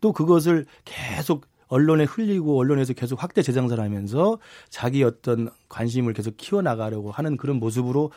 또 0.00 0.12
그것을 0.12 0.66
계속 0.84 1.46
언론에 1.68 2.04
흘리고 2.04 2.58
언론에서 2.58 2.92
계속 2.92 3.22
확대 3.22 3.42
재장설 3.42 3.80
하면서 3.80 4.38
자기 4.68 5.02
어떤 5.02 5.50
관심을 5.68 6.12
계속 6.12 6.36
키워나가려고 6.36 7.10
하는 7.10 7.36
그런 7.36 7.56
모습으로 7.56 8.10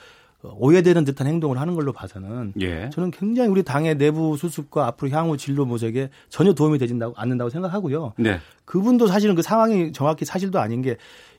오해되는 0.44 1.04
듯한 1.04 1.28
행동을 1.28 1.60
하는 1.60 1.74
걸로 1.76 1.92
봐서는 1.92 2.54
예. 2.62 2.90
저는 2.92 3.12
굉장히 3.12 3.50
우리 3.50 3.64
당의 3.64 3.96
내부 3.98 4.38
수습과 4.38 4.86
앞으로 4.88 5.10
향후 5.12 5.36
진로 5.36 5.66
모색에 5.66 6.10
전혀 6.30 6.54
도움이 6.54 6.78
되지 6.78 6.98
않는다고 7.16 7.50
생각하고요. 7.50 8.14
네. 8.18 8.40
그분도 8.66 9.08
사실은 9.08 9.36
그 9.36 9.42
상황이 9.42 9.92
정확히 9.92 10.26
사실도 10.26 10.60
아닌 10.60 10.82
게 10.82 10.98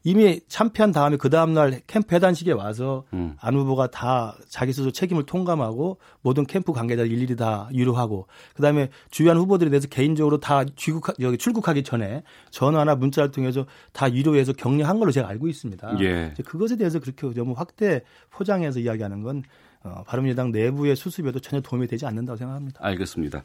이미 0.08 0.40
참패한 0.48 0.90
다음에 0.90 1.18
그 1.18 1.28
다음날 1.28 1.82
캠프 1.86 2.14
해단식에 2.14 2.52
와서 2.52 3.04
음. 3.12 3.36
안 3.38 3.54
후보가 3.54 3.90
다 3.90 4.38
자기 4.48 4.72
스스로 4.72 4.90
책임을 4.90 5.24
통감하고 5.24 5.98
모든 6.22 6.46
캠프 6.46 6.72
관계자 6.72 7.02
일일이 7.02 7.36
다 7.36 7.68
위로하고 7.74 8.26
그다음에 8.54 8.88
주요한 9.10 9.36
후보들에 9.36 9.68
대해서 9.68 9.86
개인적으로 9.86 10.40
다 10.40 10.64
귀국 10.76 11.08
여기 11.20 11.36
출국하기 11.36 11.82
전에 11.82 12.22
전화나 12.50 12.94
문자를 12.94 13.32
통해서 13.32 13.66
다 13.92 14.06
위로해서 14.06 14.54
격려한 14.54 14.98
걸로 14.98 15.12
제가 15.12 15.28
알고 15.28 15.46
있습니다. 15.46 16.00
예. 16.00 16.32
그것에 16.42 16.76
대해서 16.76 17.00
그렇게 17.00 17.28
너무 17.34 17.52
확대 17.52 18.00
포장해서 18.30 18.80
이야기하는 18.80 19.22
건 19.22 19.42
어, 19.84 20.02
바른미래당 20.06 20.50
내부의 20.50 20.96
수습에도 20.96 21.38
전혀 21.40 21.60
도움이 21.60 21.86
되지 21.86 22.06
않는다고 22.06 22.36
생각합니다. 22.36 22.80
알겠습니다. 22.82 23.42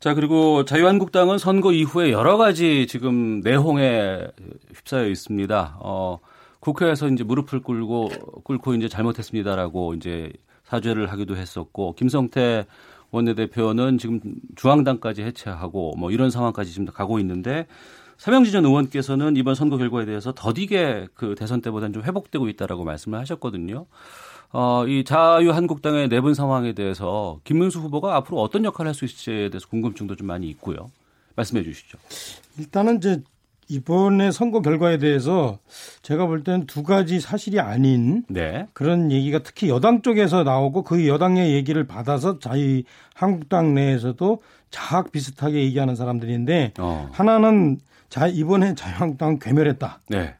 자 0.00 0.14
그리고 0.14 0.64
자유한국당은 0.64 1.38
선거 1.38 1.72
이후에 1.72 2.12
여러 2.12 2.36
가지 2.36 2.86
지금 2.86 3.40
내홍에 3.40 4.28
휩싸여 4.74 5.08
있습니다. 5.08 5.78
어, 5.80 6.18
국회에서 6.60 7.08
이제 7.08 7.24
무릎을 7.24 7.60
꿇고 7.60 8.08
꿇고 8.44 8.74
이제 8.74 8.88
잘못했습니다라고 8.88 9.94
이제 9.94 10.32
사죄를 10.64 11.10
하기도 11.10 11.36
했었고 11.36 11.94
김성태 11.94 12.66
원내대표는 13.10 13.98
지금 13.98 14.20
중앙당까지 14.56 15.22
해체하고 15.22 15.94
뭐 15.98 16.10
이런 16.10 16.30
상황까지 16.30 16.72
지금 16.72 16.86
가고 16.86 17.18
있는데 17.18 17.66
서명진 18.16 18.52
전 18.52 18.64
의원께서는 18.64 19.36
이번 19.36 19.54
선거 19.54 19.76
결과에 19.76 20.04
대해서 20.04 20.32
더디게 20.32 21.08
그 21.14 21.34
대선 21.34 21.60
때보다는 21.60 21.92
좀 21.92 22.04
회복되고 22.04 22.48
있다라고 22.48 22.84
말씀을 22.84 23.18
하셨거든요. 23.18 23.86
어, 24.52 24.86
이 24.86 25.04
자유한국당의 25.04 26.08
내분 26.08 26.34
상황에 26.34 26.72
대해서 26.74 27.40
김문수 27.44 27.80
후보가 27.80 28.16
앞으로 28.16 28.40
어떤 28.40 28.64
역할을 28.64 28.88
할 28.88 28.94
수 28.94 29.04
있을지에 29.06 29.48
대해서 29.48 29.66
궁금증도 29.68 30.16
좀 30.16 30.26
많이 30.26 30.48
있고요. 30.50 30.90
말씀해 31.36 31.62
주시죠. 31.62 31.98
일단은 32.58 32.98
이제 32.98 33.22
이번에 33.68 34.30
선거 34.30 34.60
결과에 34.60 34.98
대해서 34.98 35.58
제가 36.02 36.26
볼 36.26 36.44
때는 36.44 36.66
두 36.66 36.82
가지 36.82 37.20
사실이 37.20 37.58
아닌 37.60 38.24
네. 38.28 38.66
그런 38.74 39.10
얘기가 39.10 39.38
특히 39.38 39.70
여당 39.70 40.02
쪽에서 40.02 40.42
나오고 40.42 40.82
그 40.82 41.08
여당의 41.08 41.54
얘기를 41.54 41.86
받아서 41.86 42.38
자유 42.38 42.82
한국당 43.14 43.72
내에서도 43.72 44.42
자학 44.70 45.10
비슷하게 45.12 45.62
얘기하는 45.62 45.96
사람들인데 45.96 46.74
어. 46.78 47.08
하나는 47.12 47.78
자 48.10 48.26
이번에 48.26 48.74
자유한국당 48.74 49.38
괴멸했다. 49.38 50.00
네. 50.10 50.34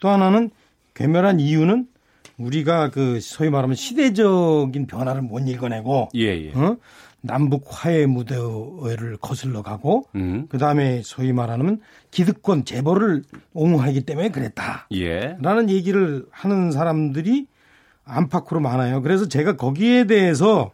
또 0.00 0.08
하나는 0.08 0.50
괴멸한 0.94 1.38
이유는 1.38 1.86
우리가 2.38 2.90
그 2.90 3.20
소위 3.20 3.50
말하면 3.50 3.76
시대적인 3.76 4.86
변화를 4.86 5.22
못 5.22 5.40
읽어내고 5.40 6.08
예, 6.16 6.46
예. 6.46 6.52
어? 6.54 6.76
남북 7.20 7.64
화해 7.68 8.04
무대를 8.04 9.16
거슬러 9.20 9.62
가고 9.62 10.06
음. 10.14 10.46
그다음에 10.48 11.00
소위 11.02 11.32
말하는 11.32 11.80
기득권 12.10 12.66
재벌을 12.66 13.22
옹호하기 13.54 14.02
때문에 14.02 14.28
그랬다. 14.28 14.88
예. 14.92 15.36
라는 15.40 15.70
얘기를 15.70 16.26
하는 16.30 16.70
사람들이 16.70 17.46
안팎으로 18.04 18.60
많아요. 18.60 19.00
그래서 19.00 19.26
제가 19.26 19.56
거기에 19.56 20.04
대해서 20.04 20.72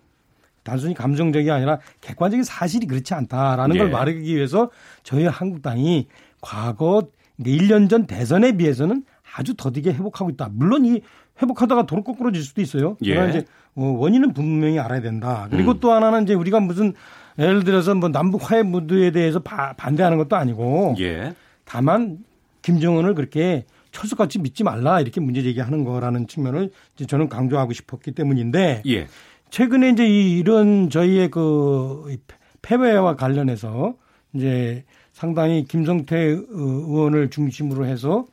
단순히 0.64 0.94
감정적이 0.94 1.52
아니라 1.52 1.78
객관적인 2.00 2.42
사실이 2.42 2.86
그렇지 2.86 3.14
않다라는 3.14 3.76
예. 3.76 3.78
걸 3.78 3.90
말하기 3.90 4.22
위해서 4.34 4.70
저희 5.04 5.26
한국당이 5.26 6.08
과거 6.40 7.08
1년 7.40 7.88
전 7.88 8.06
대선에 8.06 8.56
비해서는 8.56 9.04
아주 9.36 9.54
더디게 9.54 9.92
회복하고 9.92 10.30
있다. 10.30 10.48
물론 10.52 10.84
이 10.84 11.00
회복하다가 11.42 11.86
도로 11.86 12.02
거꾸로 12.02 12.32
질 12.32 12.42
수도 12.42 12.60
있어요. 12.60 12.96
예. 13.02 13.14
그러나 13.14 13.30
이제 13.30 13.44
어, 13.74 13.84
원인은 13.84 14.32
분명히 14.32 14.78
알아야 14.78 15.00
된다. 15.00 15.48
그리고 15.50 15.72
음. 15.72 15.80
또 15.80 15.92
하나는 15.92 16.24
이제 16.24 16.34
우리가 16.34 16.60
무슨 16.60 16.94
예를 17.38 17.64
들어서 17.64 17.94
뭐 17.94 18.08
남북 18.10 18.50
화해 18.50 18.62
무드에 18.62 19.12
대해서 19.12 19.38
바, 19.40 19.72
반대하는 19.74 20.18
것도 20.18 20.36
아니고 20.36 20.96
예. 21.00 21.34
다만 21.64 22.18
김정은을 22.62 23.14
그렇게 23.14 23.64
철수같이 23.92 24.38
믿지 24.38 24.62
말라 24.64 25.00
이렇게 25.00 25.20
문제 25.20 25.42
제기하는 25.42 25.84
거라는 25.84 26.26
측면을 26.26 26.70
저는 27.06 27.28
강조하고 27.28 27.72
싶었기 27.72 28.12
때문인데 28.12 28.82
예. 28.86 29.06
최근에 29.50 29.90
이제 29.90 30.06
이런 30.06 30.90
저희의 30.90 31.30
그 31.30 32.16
패배와 32.62 33.16
관련해서 33.16 33.94
이제 34.34 34.84
상당히 35.12 35.64
김성태 35.64 36.16
의원을 36.16 37.30
중심으로 37.30 37.84
해서 37.84 38.26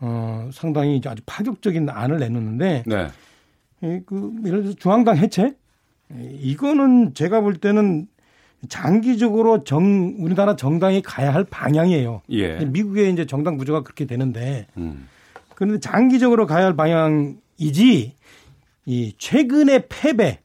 어 0.00 0.48
상당히 0.52 1.00
아주 1.06 1.22
파격적인 1.26 1.88
안을 1.88 2.18
내놓는데 2.18 2.84
네. 2.86 3.08
그 4.06 4.32
예를 4.44 4.62
들어서 4.62 4.76
중앙당 4.78 5.16
해체 5.16 5.54
이거는 6.40 7.14
제가 7.14 7.40
볼 7.40 7.56
때는 7.56 8.06
장기적으로 8.68 9.64
정 9.64 10.16
우리나라 10.18 10.56
정당이 10.56 11.02
가야 11.02 11.32
할 11.32 11.44
방향이에요. 11.44 12.22
예. 12.30 12.56
미국의 12.64 13.12
이제 13.12 13.24
정당 13.24 13.56
구조가 13.56 13.82
그렇게 13.82 14.04
되는데 14.04 14.66
음. 14.76 15.08
그런데 15.54 15.78
장기적으로 15.80 16.46
가야 16.46 16.64
할 16.64 16.76
방향이지 16.76 18.14
이 18.86 19.12
최근의 19.18 19.86
패배 19.88 20.40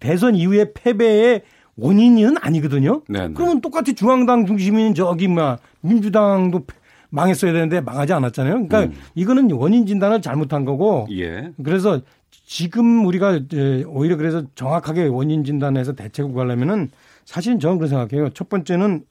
대선 0.00 0.34
이후의 0.34 0.72
패배의 0.74 1.42
원인은 1.76 2.36
아니거든요. 2.40 3.02
네네. 3.08 3.28
네. 3.28 3.34
그러면 3.34 3.60
똑같이 3.60 3.94
중앙당 3.94 4.46
중심인 4.46 4.94
저기 4.94 5.28
뭐 5.28 5.58
민주당도 5.80 6.66
망했어야 7.10 7.52
되는데 7.52 7.80
망하지 7.80 8.12
않았잖아요. 8.12 8.54
그러니까 8.54 8.84
음. 8.84 8.92
이거는 9.14 9.50
원인 9.52 9.86
진단을 9.86 10.20
잘못한 10.22 10.64
거고. 10.64 11.06
예. 11.10 11.52
그래서 11.62 12.00
지금 12.46 13.06
우리가 13.06 13.40
오히려 13.86 14.16
그래서 14.16 14.42
정확하게 14.54 15.06
원인 15.06 15.44
진단해서 15.44 15.94
대책을 15.94 16.32
구하려면은 16.32 16.90
사실은 17.24 17.60
저는 17.60 17.78
그렇게 17.78 17.90
생각해요. 17.90 18.30
첫 18.30 18.48
번째는 18.48 19.04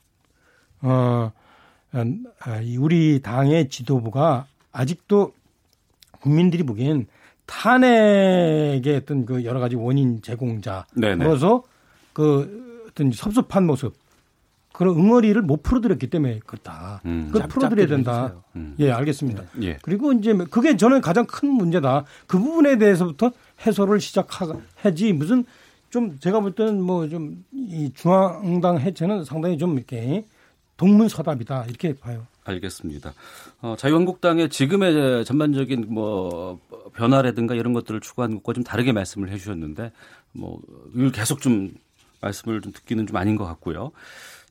어 0.82 1.32
우리 2.80 3.22
당의 3.22 3.70
지도부가 3.70 4.46
아직도 4.72 5.34
국민들이 6.20 6.64
보기엔 6.64 7.08
탄핵의 7.46 8.96
어떤 8.96 9.26
그 9.26 9.46
여러 9.46 9.60
가지 9.60 9.76
원인 9.76 10.22
제공자로서 10.22 11.64
그 12.14 12.86
어떤 12.90 13.12
섭섭한 13.12 13.66
모습 13.66 13.96
그런 14.78 14.96
응어리를 14.96 15.42
못 15.42 15.64
풀어드렸기 15.64 16.08
때문에 16.12 16.40
그렇다. 16.46 17.02
음. 17.06 17.30
그걸 17.34 17.48
풀어드려야 17.48 17.88
된다. 17.88 18.32
음. 18.56 18.76
예, 18.78 18.92
알겠습니다. 18.92 19.44
네. 19.56 19.68
예. 19.70 19.78
그리고 19.82 20.14
이제 20.14 20.36
그게 20.52 20.78
저는 20.78 21.02
가장 21.02 21.26
큰 21.26 21.50
문제다. 21.50 22.06
그 22.28 22.38
부분에 22.38 22.78
대해서부터 22.78 23.32
해소를 23.66 24.00
시작하지 24.00 25.14
무슨 25.14 25.46
좀 25.90 26.20
제가 26.20 26.42
볼 26.42 26.52
때는 26.54 26.80
뭐 26.82 27.08
좀 27.10 27.44
이 27.54 27.92
중앙당 27.96 28.80
해체는 28.80 29.26
상당히 29.26 29.58
좀 29.58 29.76
이렇게 29.78 30.26
동문서답이다 30.78 31.66
이렇게 31.66 31.96
봐요. 31.96 32.28
알겠습니다. 32.44 33.14
어, 33.62 33.76
자유한국당의 33.80 34.50
지금의 34.50 35.26
전반적인 35.26 35.88
뭐 35.90 36.60
변화라든가 36.94 37.56
이런 37.56 37.74
것들을 37.74 38.00
추구하는 38.00 38.36
것과 38.38 38.54
좀 38.54 38.64
다르게 38.64 38.92
말씀을 38.92 39.30
해주셨는데 39.32 39.92
뭐 40.34 40.62
계속 41.14 41.42
좀 41.42 41.72
말씀을 42.22 42.62
좀 42.62 42.72
듣기는 42.72 43.08
좀 43.08 43.18
아닌 43.18 43.36
것 43.36 43.46
같고요. 43.46 43.92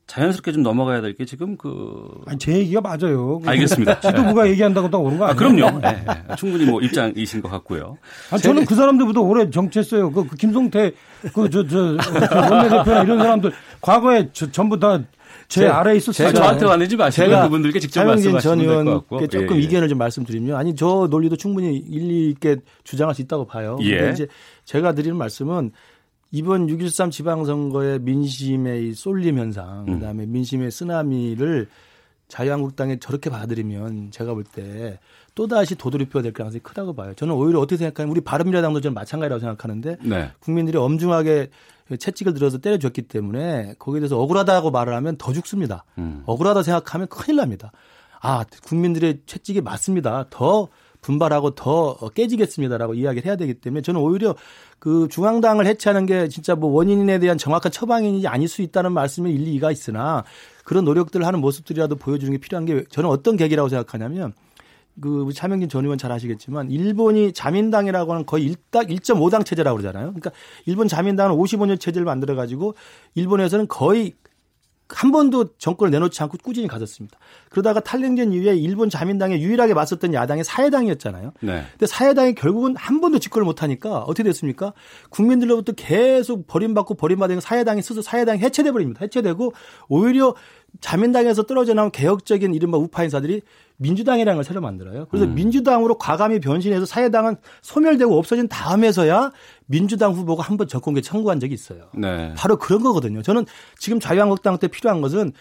자연스럽게 0.07 0.53
좀 0.53 0.63
넘어가야 0.63 1.01
될 1.01 1.13
게 1.15 1.25
지금 1.25 1.57
그. 1.57 2.07
아니, 2.25 2.37
제 2.39 2.53
얘기가 2.53 2.79
맞아요. 2.81 3.41
알겠습니다. 3.45 3.99
지도부가 4.01 4.47
얘기한다고 4.49 4.89
또 4.89 4.99
오는 5.01 5.17
거 5.17 5.25
아니에요? 5.25 5.31
아, 5.31 5.35
그럼요. 5.35 5.79
네, 5.81 6.03
네. 6.07 6.35
충분히 6.37 6.65
뭐 6.65 6.79
입장이신 6.81 7.41
것 7.41 7.49
같고요. 7.49 7.97
아, 8.31 8.37
저는 8.37 8.65
그 8.65 8.73
사람들보다 8.75 9.19
오래 9.19 9.49
정치했어요. 9.49 10.11
그, 10.11 10.25
그 10.27 10.35
김성태, 10.37 10.91
그, 11.33 11.49
저, 11.49 11.67
저, 11.67 11.97
그 11.97 12.35
원내대표나 12.35 13.03
이런 13.03 13.17
사람들 13.19 13.51
과거에 13.81 14.29
저, 14.31 14.49
전부 14.51 14.79
다제 14.79 15.67
아래에 15.67 15.97
있었어요. 15.97 16.31
저한테 16.31 16.65
화내지 16.65 16.95
마시고 16.95 17.41
그분들께 17.43 17.79
직접 17.79 18.05
말씀하시면 18.05 18.57
될것 18.59 18.85
같고. 19.09 19.27
조금 19.27 19.55
예, 19.55 19.59
예. 19.59 19.63
이견을 19.63 19.89
좀 19.89 19.97
말씀드리면 19.97 20.55
아니 20.55 20.75
저 20.75 21.07
논리도 21.09 21.35
충분히 21.35 21.75
일리 21.77 22.29
있게 22.29 22.57
주장할 22.85 23.13
수 23.15 23.21
있다고 23.21 23.45
봐요. 23.45 23.77
예. 23.81 24.11
이제 24.13 24.27
제가 24.65 24.93
드리는 24.93 25.17
말씀은 25.17 25.71
이번 26.31 26.67
6.13 26.67 27.11
지방선거의 27.11 27.99
민심의 27.99 28.93
쏠림 28.93 29.37
현상, 29.39 29.85
음. 29.87 29.99
그다음에 29.99 30.25
민심의 30.25 30.71
쓰나미를 30.71 31.67
자유한국당에 32.27 32.97
저렇게 32.99 33.29
받아들이면 33.29 34.11
제가 34.11 34.33
볼 34.33 34.43
때 34.43 34.99
또다시 35.37 35.75
도돌이표가 35.75 36.23
될 36.23 36.33
가능성이 36.33 36.61
크다고 36.61 36.93
봐요. 36.93 37.13
저는 37.13 37.35
오히려 37.35 37.59
어떻게 37.59 37.77
생각하면 37.77 38.09
우리 38.11 38.21
바른미래당도 38.21 38.81
저는 38.81 38.95
마찬가지라고 38.95 39.39
생각하는데 39.39 39.97
네. 40.01 40.31
국민들이 40.39 40.79
엄중하게 40.79 41.49
채찍을 41.99 42.33
들어서 42.33 42.57
때려줬기 42.57 43.03
때문에 43.03 43.75
거기에 43.77 43.99
대해서 43.99 44.19
억울하다고 44.19 44.71
말을 44.71 44.95
하면 44.95 45.15
더 45.17 45.31
죽습니다. 45.33 45.85
음. 45.99 46.23
억울하다 46.25 46.63
생각하면 46.63 47.07
큰일 47.07 47.37
납니다. 47.37 47.71
아, 48.19 48.45
국민들의 48.63 49.21
채찍이 49.27 49.61
맞습니다. 49.61 50.25
더 50.31 50.69
분발하고 51.01 51.51
더 51.51 51.95
깨지겠습니다라고 52.13 52.93
이야기를 52.93 53.25
해야 53.25 53.35
되기 53.35 53.53
때문에 53.53 53.81
저는 53.81 54.01
오히려 54.01 54.35
그 54.79 55.07
중앙당을 55.09 55.65
해체하는 55.65 56.05
게 56.05 56.27
진짜 56.27 56.55
뭐 56.55 56.71
원인에 56.71 57.19
대한 57.19 57.37
정확한 57.37 57.71
처방인지 57.71 58.27
아닐 58.27 58.47
수 58.47 58.61
있다는 58.61 58.91
말씀에 58.91 59.31
일리가 59.31 59.71
있으나 59.71 60.23
그런 60.63 60.85
노력들을 60.85 61.25
하는 61.25 61.39
모습들이라도 61.39 61.95
보여주는 61.95 62.31
게 62.31 62.37
필요한 62.37 62.65
게 62.65 62.83
저는 62.89 63.09
어떤 63.09 63.37
계기라고 63.37 63.69
생각하냐면 63.69 64.33
그 64.99 65.29
차명진 65.33 65.69
전 65.69 65.83
의원 65.83 65.97
잘 65.97 66.11
아시겠지만 66.11 66.71
일본이 66.71 67.31
자민당이라고 67.31 68.13
하는 68.13 68.25
거의 68.25 68.51
1당 68.51 68.89
1.5당 68.89 69.45
체제라고 69.45 69.77
그러잖아요. 69.77 70.07
그러니까 70.07 70.31
일본 70.65 70.87
자민당은 70.87 71.35
55년 71.35 71.79
체제를 71.79 72.05
만들어 72.05 72.35
가지고 72.35 72.73
일본에서는 73.15 73.67
거의 73.67 74.15
한 74.89 75.11
번도 75.11 75.57
정권을 75.57 75.91
내놓지 75.91 76.21
않고 76.23 76.37
꾸준히 76.43 76.67
가졌습니다. 76.67 77.17
그러다가 77.49 77.79
탈냉전 77.79 78.31
이후에 78.31 78.55
일본 78.55 78.89
자민당에 78.89 79.39
유일하게 79.39 79.73
맞섰던 79.73 80.13
야당이 80.13 80.43
사회당이었잖아요. 80.43 81.33
네. 81.41 81.63
근데 81.71 81.85
사회당이 81.85 82.35
결국은 82.35 82.75
한 82.75 83.01
번도 83.01 83.19
집권을 83.19 83.45
못 83.45 83.63
하니까 83.63 83.99
어떻게 83.99 84.23
됐습니까? 84.23 84.73
국민들로부터 85.09 85.73
계속 85.73 86.47
버림받고 86.47 86.95
버림받은 86.95 87.41
사회당이 87.41 87.81
스스로 87.81 88.01
사회당이 88.01 88.39
해체돼 88.39 88.71
버립니다. 88.71 88.99
해체되고 89.01 89.53
오히려 89.89 90.35
자민당에서 90.81 91.43
떨어져 91.43 91.73
나온 91.73 91.91
개혁적인 91.91 92.53
이른바 92.53 92.77
우파 92.77 93.03
인사들이 93.03 93.41
민주당이라는 93.77 94.37
걸 94.37 94.43
새로 94.43 94.61
만들어요. 94.61 95.07
그래서 95.09 95.25
음. 95.25 95.35
민주당으로 95.35 95.97
과감히 95.97 96.39
변신해서 96.39 96.85
사회당은 96.85 97.37
소멸되고 97.61 98.17
없어진 98.17 98.47
다음에서야 98.47 99.31
민주당 99.65 100.13
후보가 100.13 100.43
한 100.43 100.57
번 100.57 100.67
정권계 100.67 101.01
청구한 101.01 101.39
적이 101.39 101.53
있어요. 101.53 101.89
네. 101.95 102.33
바로 102.37 102.57
그런 102.57 102.81
거거든요. 102.83 103.21
저는 103.21 103.45
지금 103.77 103.99
자유한국당 103.99 104.57
때 104.57 104.67
필요한 104.67 105.01
것은 105.01 105.33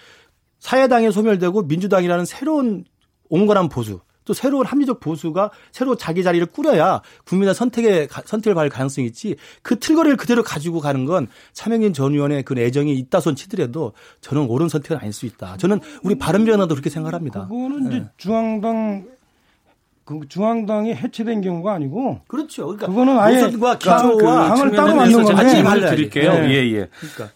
사회당이 0.59 1.13
소멸되고 1.13 1.63
민주당이라는 1.63 2.25
새로운 2.25 2.85
온건한 3.29 3.69
보수 3.69 4.01
또 4.27 4.35
새로운 4.35 4.67
합리적 4.67 5.01
보수가 5.01 5.51
새로 5.73 5.97
자기 5.97 6.23
자리를 6.23 6.45
꾸려야 6.49 7.01
국민의 7.25 7.55
선택에 7.55 8.09
선택을 8.27 8.55
받을 8.55 8.69
가능성이 8.69 9.07
있지 9.07 9.37
그 9.63 9.79
틀거리를 9.79 10.17
그대로 10.19 10.43
가지고 10.43 10.81
가는 10.81 11.07
건 11.07 11.29
차명인 11.55 11.95
전 11.95 12.13
의원의 12.13 12.43
그 12.43 12.59
애정이 12.59 12.95
있다 12.97 13.21
손 13.21 13.35
치더라도 13.35 13.93
저는 14.21 14.47
옳은 14.47 14.69
선택은 14.69 14.99
아닐 15.01 15.13
수 15.13 15.25
있다. 15.25 15.57
저는 15.57 15.81
우리 16.03 16.19
바른미래당도 16.19 16.75
그렇게 16.75 16.91
생각합니다. 16.91 17.47
그거는 17.49 17.87
이제 17.87 17.99
네. 18.01 18.07
중앙당 18.19 19.16
그 20.07 20.21
중앙당이 20.29 20.95
해체된 20.95 21.43
경우가 21.43 21.75
아니고 21.75 22.21
그렇죠. 22.29 22.67
그러니까 22.67 22.87
그거는 22.87 23.19
아예 23.19 23.43
노선과 23.43 23.79
기조와 23.79 24.17
그 24.17 24.25
당을 24.25 24.71
따로 24.77 24.95
만든 24.95 25.23
건데 25.25 25.49
질문을 25.51 25.91
드릴게요. 25.91 26.33
네. 26.33 26.51
예, 26.51 26.73
예. 26.73 26.89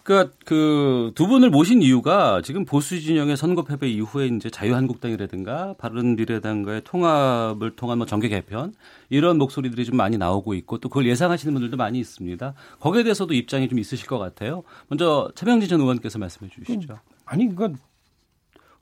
그러니까 0.03 0.33
그 0.45 1.11
두 1.15 1.27
분을 1.27 1.49
모신 1.49 1.81
이유가 1.81 2.41
지금 2.43 2.65
보수 2.65 2.99
진영의 2.99 3.37
선거 3.37 3.63
패배 3.63 3.87
이후에 3.89 4.27
이제 4.27 4.49
자유한국당이라든가 4.49 5.75
바른미래당과의 5.77 6.81
통합을 6.83 7.75
통한 7.75 7.97
뭐 7.97 8.07
정계 8.07 8.29
개편 8.29 8.73
이런 9.09 9.37
목소리들이 9.37 9.85
좀 9.85 9.97
많이 9.97 10.17
나오고 10.17 10.53
있고 10.55 10.77
또 10.77 10.89
그걸 10.89 11.05
예상하시는 11.07 11.53
분들도 11.53 11.77
많이 11.77 11.99
있습니다. 11.99 12.53
거기에 12.79 13.03
대해서도 13.03 13.33
입장이 13.33 13.67
좀 13.69 13.79
있으실 13.79 14.07
것 14.07 14.19
같아요. 14.19 14.63
먼저 14.87 15.29
차명진 15.35 15.69
전 15.69 15.81
의원께서 15.81 16.19
말씀해 16.19 16.49
주시죠. 16.51 16.99
아니 17.25 17.53
그러니까 17.53 17.79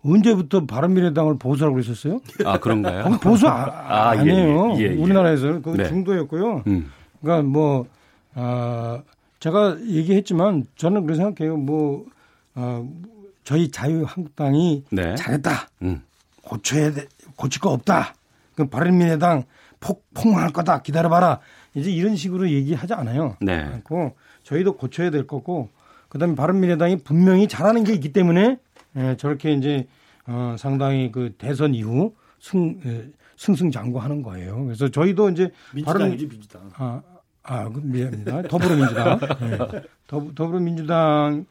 언제부터 0.03 0.65
바른미래당을 0.65 1.37
보수라고 1.37 1.75
그랬었어요? 1.75 2.21
아 2.45 2.57
그런가요? 2.59 3.17
보수 3.21 3.47
아, 3.47 4.09
아 4.09 4.15
니에요 4.15 4.75
예, 4.77 4.79
예, 4.79 4.83
예, 4.83 4.95
우리나라에서는 4.95 5.61
그 5.61 5.71
네. 5.71 5.87
중도였고요. 5.87 6.63
음. 6.67 6.91
그러니까 7.21 7.47
뭐 7.47 7.85
아, 8.33 9.01
제가 9.39 9.77
얘기했지만 9.85 10.65
저는 10.75 11.05
그렇게 11.05 11.21
생각해요. 11.21 11.57
뭐 11.57 12.05
어, 12.55 12.89
저희 13.43 13.69
자유한국당이 13.69 14.83
네. 14.91 15.15
잘했다. 15.15 15.69
음. 15.81 16.01
고쳐야 16.43 16.93
돼. 16.93 17.05
고칠 17.35 17.61
거 17.61 17.71
없다. 17.71 18.15
그럼 18.55 18.69
바른미래당 18.69 19.43
폭 19.79 20.05
폭망할 20.13 20.51
거다. 20.51 20.81
기다려봐라. 20.81 21.39
이제 21.75 21.91
이런 21.91 22.15
식으로 22.15 22.49
얘기하지 22.49 22.93
않아요. 22.93 23.35
네. 23.41 23.81
그 23.83 24.11
저희도 24.43 24.77
고쳐야 24.77 25.09
될 25.09 25.27
거고 25.27 25.69
그다음에 26.09 26.35
바른미래당이 26.35 27.03
분명히 27.03 27.47
잘하는 27.47 27.83
게 27.83 27.93
있기 27.93 28.11
때문에 28.11 28.57
예, 28.95 29.15
저렇게 29.17 29.53
이제 29.53 29.87
어, 30.27 30.55
상당히 30.57 31.11
그 31.11 31.33
대선 31.37 31.73
이후 31.73 32.13
승 32.39 32.79
예, 32.85 33.09
승승장구하는 33.37 34.21
거예요. 34.21 34.65
그래서 34.65 34.89
저희도 34.89 35.29
이제 35.29 35.51
민주당이지 35.73 36.27
민주당. 36.27 36.69
아, 36.75 37.01
아, 37.43 37.69
그 37.69 37.79
미안합니다. 37.83 38.41
더불어민주당. 38.43 39.19
네. 39.19 39.57
더, 40.07 40.27
더불어민주당을 40.35 41.45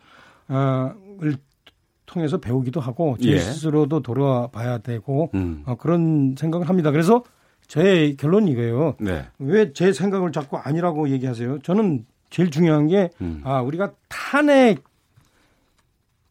통해서 2.05 2.39
배우기도 2.39 2.81
하고 2.81 3.17
제 3.21 3.31
예. 3.31 3.39
스스로도 3.39 4.01
돌아봐야 4.01 4.79
되고 4.79 5.31
음. 5.35 5.63
어, 5.67 5.77
그런 5.77 6.35
생각을 6.39 6.69
합니다. 6.69 6.91
그래서 6.91 7.23
제 7.67 8.15
결론이 8.19 8.51
이거예요. 8.53 8.97
네. 9.01 9.27
왜제 9.39 9.93
생각을 9.93 10.33
자꾸 10.33 10.57
아니라고 10.57 11.11
얘기하세요? 11.11 11.61
저는 11.61 12.07
제일 12.31 12.51
중요한 12.51 12.87
게 12.89 13.11
음. 13.21 13.41
아, 13.45 13.61
우리가 13.61 13.93
탄핵 14.09 14.85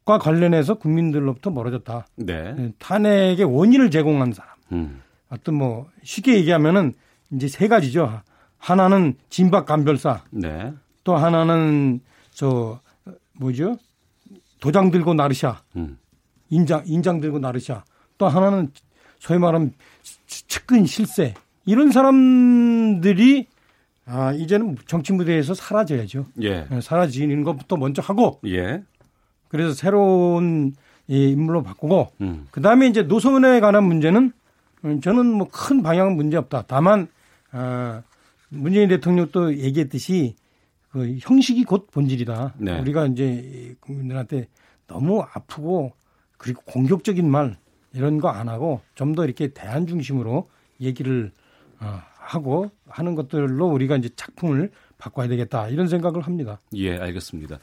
과 0.08 0.18
관련해서 0.18 0.76
국민들로부터 0.76 1.50
멀어졌다. 1.50 2.08
네. 2.16 2.54
네 2.54 2.72
탄핵의 2.80 3.44
원인을 3.44 3.92
제공한 3.92 4.32
사람. 4.32 4.52
음. 4.72 5.02
어떤 5.30 5.56
뭐 5.56 5.90
쉽게 6.02 6.36
얘기하면은 6.38 6.94
이제 7.34 7.50
세 7.50 7.68
가지죠. 7.68 8.22
하나는 8.58 9.16
진박 9.30 9.66
간별사. 9.66 10.24
네. 10.32 10.72
또 11.04 11.18
하나는 11.18 12.00
저 12.32 12.80
뭐죠? 13.34 13.76
도장 14.62 14.92
들고 14.92 15.14
나르샤. 15.14 15.62
음. 15.76 15.98
인장 16.50 16.84
인장 16.86 17.20
들고 17.20 17.40
나르샤. 17.40 17.84
또 18.18 18.30
하나는 18.30 18.72
소위 19.20 19.40
말하면 19.40 19.74
측근 20.26 20.86
실세. 20.86 21.34
이런 21.66 21.92
사람들이 21.92 23.48
아, 24.06 24.32
이제는 24.32 24.78
정치 24.88 25.12
무대에서 25.12 25.54
사라져야죠. 25.54 26.28
예. 26.44 26.66
예. 26.72 26.80
사라지는 26.80 27.44
것부터 27.44 27.76
먼저 27.76 28.02
하고. 28.02 28.40
예. 28.46 28.82
그래서 29.50 29.74
새로운 29.74 30.74
이 31.08 31.30
인물로 31.32 31.64
바꾸고. 31.64 32.10
음. 32.22 32.48
그 32.52 32.62
다음에 32.62 32.88
이제 32.88 33.04
노선에 33.04 33.60
관한 33.60 33.84
문제는 33.86 34.32
저는 35.02 35.26
뭐 35.26 35.48
큰 35.52 35.82
방향은 35.82 36.16
문제 36.16 36.38
없다. 36.38 36.64
다만, 36.68 37.08
아, 37.52 38.02
문재인 38.50 38.90
대통령도 38.90 39.58
얘기했듯이 39.58 40.36
그 40.92 41.18
형식이 41.20 41.64
곧 41.66 41.88
본질이다. 41.92 42.54
네. 42.58 42.80
우리가 42.80 43.08
이제 43.08 43.76
국민들한테 43.82 44.48
너무 44.88 45.22
아프고 45.22 45.94
그리고 46.38 46.62
공격적인 46.66 47.30
말 47.30 47.58
이런 47.94 48.20
거 48.20 48.30
안 48.30 48.48
하고 48.48 48.82
좀 48.96 49.16
더 49.16 49.26
이렇게 49.26 49.48
대안 49.50 49.88
중심으로 49.88 50.48
얘기를 50.82 51.32
어, 51.80 52.00
하고 52.20 52.70
하는 52.88 53.16
것들로 53.16 53.68
우리가 53.68 53.98
이제 53.98 54.10
작품을 54.16 54.72
바꿔야 54.98 55.28
되겠다 55.28 55.68
이런 55.70 55.88
생각을 55.88 56.22
합니다. 56.22 56.60
예, 56.74 56.98
알겠습니다. 56.98 57.60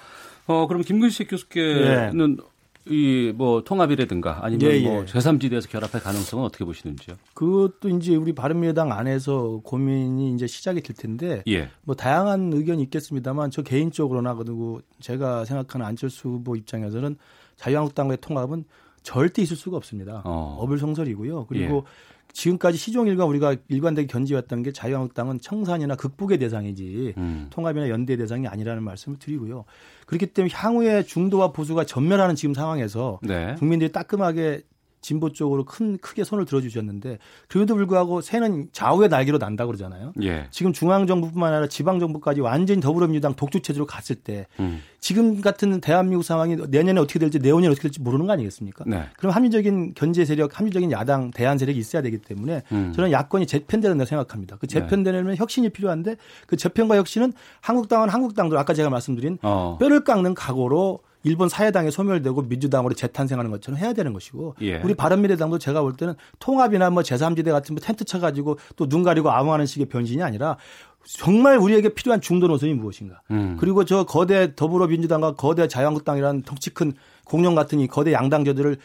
어, 0.47 0.66
그럼 0.66 0.83
김근식 0.83 1.29
교수께는 1.31 2.39
예. 2.41 2.55
이뭐 2.87 3.65
통합이라든가 3.65 4.41
아니면 4.43 4.71
예, 4.71 4.77
예. 4.77 4.83
뭐 4.83 5.05
제3지대에서 5.05 5.71
결합할 5.71 6.03
가능성은 6.03 6.45
어떻게 6.45 6.66
보시는지요? 6.66 7.16
그것도 7.33 7.89
이제 7.89 8.15
우리 8.15 8.35
바른미래당 8.35 8.93
안에서 8.93 9.61
고민이 9.65 10.35
이제 10.35 10.47
시작이 10.47 10.83
될 10.83 10.95
텐데 10.95 11.43
예. 11.49 11.71
뭐 11.83 11.95
다양한 11.95 12.53
의견이 12.53 12.83
있겠습니다만 12.83 13.51
저 13.51 13.62
개인적으로나 13.62 14.35
그리고 14.35 14.83
제가 15.01 15.47
생각하는 15.47 15.87
안철수 15.87 16.29
후보 16.29 16.57
입장에서는 16.57 17.16
자유한국당과의 17.57 18.19
통합은 18.21 18.65
절대 19.03 19.43
있을 19.43 19.57
수가 19.57 19.79
없습니다. 19.79 20.23
어. 20.25 20.59
어불성설이고요. 20.61 21.47
그리고 21.47 21.87
예. 21.87 22.14
지금까지 22.35 22.77
시종일관 22.77 23.28
우리가 23.28 23.56
일관되게 23.69 24.09
견지했던 24.09 24.65
게 24.65 24.73
자유한국당은 24.73 25.40
청산이나 25.40 25.94
극복의 25.94 26.39
대상이지 26.39 27.15
음. 27.16 27.47
통합이나 27.51 27.89
연대 27.89 28.16
대상이 28.16 28.48
아니라는 28.48 28.82
말씀을 28.82 29.19
드리고요. 29.19 29.65
그렇기 30.06 30.27
때문에 30.27 30.52
향후에 30.52 31.05
중도와 31.05 31.52
보수가 31.52 31.85
전멸하는 31.85 32.35
지금 32.35 32.52
상황에서 32.52 33.20
네. 33.23 33.55
국민들이 33.59 33.93
따끔하게 33.93 34.62
진보 35.05 35.31
쪽으로 35.31 35.65
큰 35.65 35.99
크게 35.99 36.25
손을 36.25 36.47
들어주셨는데 36.47 37.19
그럼에도 37.47 37.75
불구하고 37.75 38.23
새는 38.23 38.69
좌우의 38.73 39.11
날개로 39.11 39.39
난다 39.39 39.67
그러잖아요. 39.67 40.15
예. 40.23 40.47
지금 40.51 40.73
중앙 40.73 41.07
정부뿐만 41.07 41.53
아니라 41.53 41.69
지방 41.69 42.01
정부까지 42.01 42.41
완전히 42.41 42.81
더불어민주당 42.81 43.35
독주 43.35 43.61
체제로 43.61 43.85
갔을 43.85 44.17
때 44.17 44.47
음. 44.61 44.81
지금 45.01 45.43
같은 45.43 45.83
대한민국 45.83 46.23
상황이 46.23 46.57
내년에 46.57 46.99
어떻게 47.01 47.19
될지 47.19 47.39
내후년에 47.39 47.71
어떻게 47.73 47.83
될지 47.83 48.01
모르는 48.01 48.27
거 48.27 48.33
아니겠습니까? 48.33 48.85
네. 48.87 49.05
그럼 49.19 49.35
합리적인 49.35 49.93
견제 49.95 50.25
세력, 50.25 50.59
합리적인 50.59 50.91
야당 50.91 51.31
대안 51.33 51.59
세력이 51.59 51.79
있어야 51.79 52.01
되기 52.01 52.17
때문에 52.17 52.63
음. 52.73 52.95
저는 52.97 53.13
야권이 53.13 53.47
재편되는다 53.47 54.07
생각합니다. 54.07 54.57
그 54.57 54.67
재편되려면 54.67 55.33
네. 55.33 55.37
혁신이 55.37 55.69
필요한데 55.69 56.17
그 56.47 56.57
재편과 56.57 56.97
혁신은 56.97 57.35
한국당은 57.61 58.09
한국당도 58.09 58.59
아까 58.59 58.73
제가 58.73 58.89
말씀드린 58.89 59.37
어. 59.43 59.77
뼈를 59.79 60.03
깎는 60.03 60.33
각오로 60.33 61.01
일본 61.25 61.49
사회당에 61.49 61.91
소멸되고 61.91 62.43
민주당으로 62.43 62.95
재탄생하는 62.95 63.51
것처럼 63.51 63.79
해야 63.79 63.93
되는 63.93 64.13
것이고 64.13 64.55
예. 64.61 64.77
우리 64.83 64.95
바른미래당도 64.95 65.59
제가 65.59 65.83
볼 65.83 65.95
때는 65.95 66.15
통합이나 66.39 66.91
뭐 66.91 67.03
제3지대 67.03 67.51
같은 67.51 67.75
뭐 67.75 67.81
텐트 67.83 68.05
쳐가지고 68.05 68.59
또 68.77 68.87
눈 68.87 69.03
가리고 69.03 69.31
아무하는 69.31 69.67
식의 69.67 69.87
변신이 69.87 70.23
아니라 70.23 70.57
정말 71.05 71.59
우리에게 71.59 71.91
필요한 71.91 72.21
중도 72.21 72.47
노선이 72.47 72.75
무엇인가. 72.75 73.21
음. 73.31 73.57
그리고 73.59 73.85
저 73.85 74.05
거대 74.05 74.55
더불어민주당과 74.55 75.35
거대 75.35 75.69
자유한국당이라는 75.69 76.43
덩치 76.43 76.71
큰 76.71 76.93
공룡 77.25 77.55
같은 77.55 77.81
이 77.81 77.87
거대 77.87 78.13
양당제들을 78.13 78.77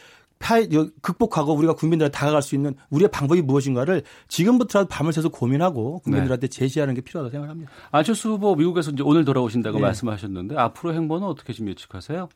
극복하고 1.02 1.54
우리가 1.54 1.74
국민들한테 1.74 2.18
다가갈 2.18 2.42
수 2.42 2.56
있는 2.56 2.76
우리의 2.90 3.10
방법이 3.12 3.42
무엇인가를 3.42 4.04
지금부터라도 4.28 4.88
밤을 4.90 5.14
새서 5.14 5.30
고민하고 5.30 6.00
국민들한테 6.00 6.48
네. 6.48 6.60
제시하는 6.60 6.94
게 6.94 7.02
필요하다고 7.02 7.32
생각합니다. 7.32 7.72
안철수 7.92 8.30
후보 8.30 8.56
미국에서 8.56 8.92
이제 8.92 9.04
오늘 9.04 9.26
돌아오신다고 9.26 9.78
네. 9.78 9.84
말씀하셨는데 9.84 10.58
앞으로 10.58 10.94
행보는 10.94 11.28
어떻게 11.28 11.54
좀 11.54 11.68
예측하세요? 11.68 12.30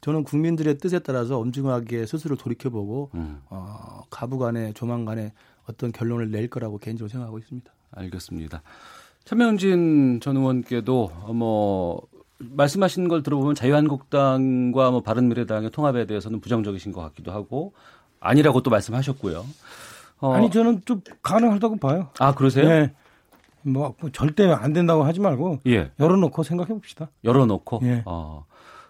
저는 0.00 0.24
국민들의 0.24 0.78
뜻에 0.78 0.98
따라서 0.98 1.38
엄중하게 1.38 2.06
스스로 2.06 2.34
돌이켜보고 2.36 3.10
음. 3.14 3.40
어, 3.50 4.00
가부간에 4.10 4.72
조만간에 4.72 5.32
어떤 5.66 5.92
결론을 5.92 6.30
낼 6.30 6.48
거라고 6.48 6.78
개인적으로 6.78 7.08
생각하고 7.08 7.38
있습니다. 7.38 7.72
알겠습니다. 7.92 8.62
차명진 9.24 10.18
전 10.20 10.36
의원께도 10.36 11.12
뭐 11.34 12.02
말씀하신 12.50 13.08
걸 13.08 13.22
들어보면 13.22 13.54
자유한국당과 13.54 14.90
뭐 14.90 15.02
바른미래당의 15.02 15.70
통합에 15.70 16.06
대해서는 16.06 16.40
부정적이신 16.40 16.92
것 16.92 17.00
같기도 17.02 17.32
하고 17.32 17.72
아니라고 18.20 18.62
또 18.62 18.70
말씀하셨고요. 18.70 19.44
어. 20.20 20.32
아니 20.32 20.50
저는 20.50 20.82
좀 20.84 21.00
가능하다고 21.22 21.76
봐요. 21.76 22.08
아 22.18 22.34
그러세요? 22.34 22.68
네. 22.68 22.92
뭐, 23.62 23.94
뭐 24.00 24.10
절대 24.10 24.50
안 24.50 24.72
된다고 24.72 25.04
하지 25.04 25.20
말고 25.20 25.60
예. 25.66 25.90
열어놓고 25.98 26.42
생각해 26.42 26.72
봅시다. 26.74 27.10
열어놓고. 27.24 27.80
예. 27.84 28.02
어. 28.06 28.44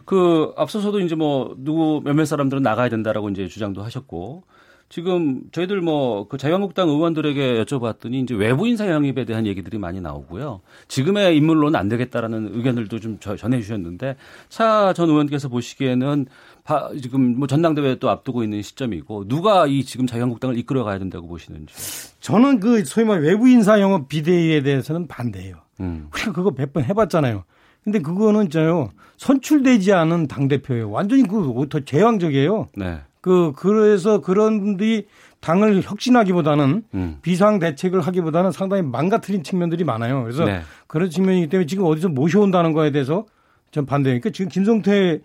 그 0.04 0.52
앞서서도 0.56 1.00
이제 1.00 1.14
뭐 1.14 1.54
누구 1.58 2.00
몇몇 2.04 2.24
사람들은 2.24 2.62
나가야 2.62 2.88
된다라고 2.88 3.28
이제 3.30 3.46
주장도 3.48 3.82
하셨고 3.82 4.44
지금 4.92 5.40
저희들 5.52 5.80
뭐 5.80 6.28
그 6.28 6.36
자유한국당 6.36 6.90
의원들에게 6.90 7.64
여쭤봤더니 7.64 8.22
이제 8.24 8.34
외부 8.34 8.68
인사 8.68 8.86
영입에 8.90 9.24
대한 9.24 9.46
얘기들이 9.46 9.78
많이 9.78 10.02
나오고요. 10.02 10.60
지금의 10.88 11.34
인물로는 11.38 11.78
안 11.80 11.88
되겠다라는 11.88 12.50
의견들도 12.54 13.00
좀 13.00 13.18
전해 13.18 13.60
주셨는데 13.62 14.16
차 14.50 14.92
전 14.94 15.08
의원께서 15.08 15.48
보시기에는 15.48 16.26
바, 16.64 16.90
지금 17.00 17.38
뭐 17.38 17.46
전당대회 17.46 17.94
또 18.00 18.10
앞두고 18.10 18.42
있는 18.44 18.60
시점이고 18.60 19.28
누가 19.28 19.66
이 19.66 19.82
지금 19.82 20.06
자유한국당을 20.06 20.58
이끌어 20.58 20.84
가야 20.84 20.98
된다고 20.98 21.26
보시는지. 21.26 21.74
저는 22.20 22.60
그 22.60 22.84
소위 22.84 23.06
말 23.06 23.22
외부 23.22 23.48
인사 23.48 23.80
영업 23.80 24.08
비대위에 24.08 24.62
대해서는 24.62 25.06
반대예요. 25.08 25.56
음. 25.80 26.08
우리가 26.12 26.32
그거 26.32 26.50
몇 26.54 26.70
번 26.74 26.84
해봤잖아요. 26.84 27.44
근데 27.82 27.98
그거는 28.00 28.50
저요 28.50 28.90
선출되지 29.16 29.94
않은 29.94 30.28
당 30.28 30.48
대표예요. 30.48 30.90
완전히 30.90 31.22
그더 31.26 31.80
제왕적이에요. 31.80 32.68
네. 32.76 33.00
그 33.22 33.52
그래서 33.56 34.20
그런 34.20 34.60
분들이 34.60 35.06
당을 35.40 35.82
혁신하기보다는 35.82 36.82
음. 36.94 37.18
비상 37.22 37.58
대책을 37.58 38.00
하기보다는 38.00 38.52
상당히 38.52 38.82
망가뜨린 38.82 39.42
측면들이 39.42 39.84
많아요. 39.84 40.22
그래서 40.22 40.44
네. 40.44 40.60
그런 40.86 41.08
측면이기 41.08 41.48
때문에 41.48 41.66
지금 41.66 41.84
어디서 41.84 42.10
모셔온다는 42.10 42.72
거에 42.72 42.90
대해서 42.90 43.24
전 43.70 43.86
반대니까 43.86 44.30
지금 44.30 44.50
김성태 44.50 45.20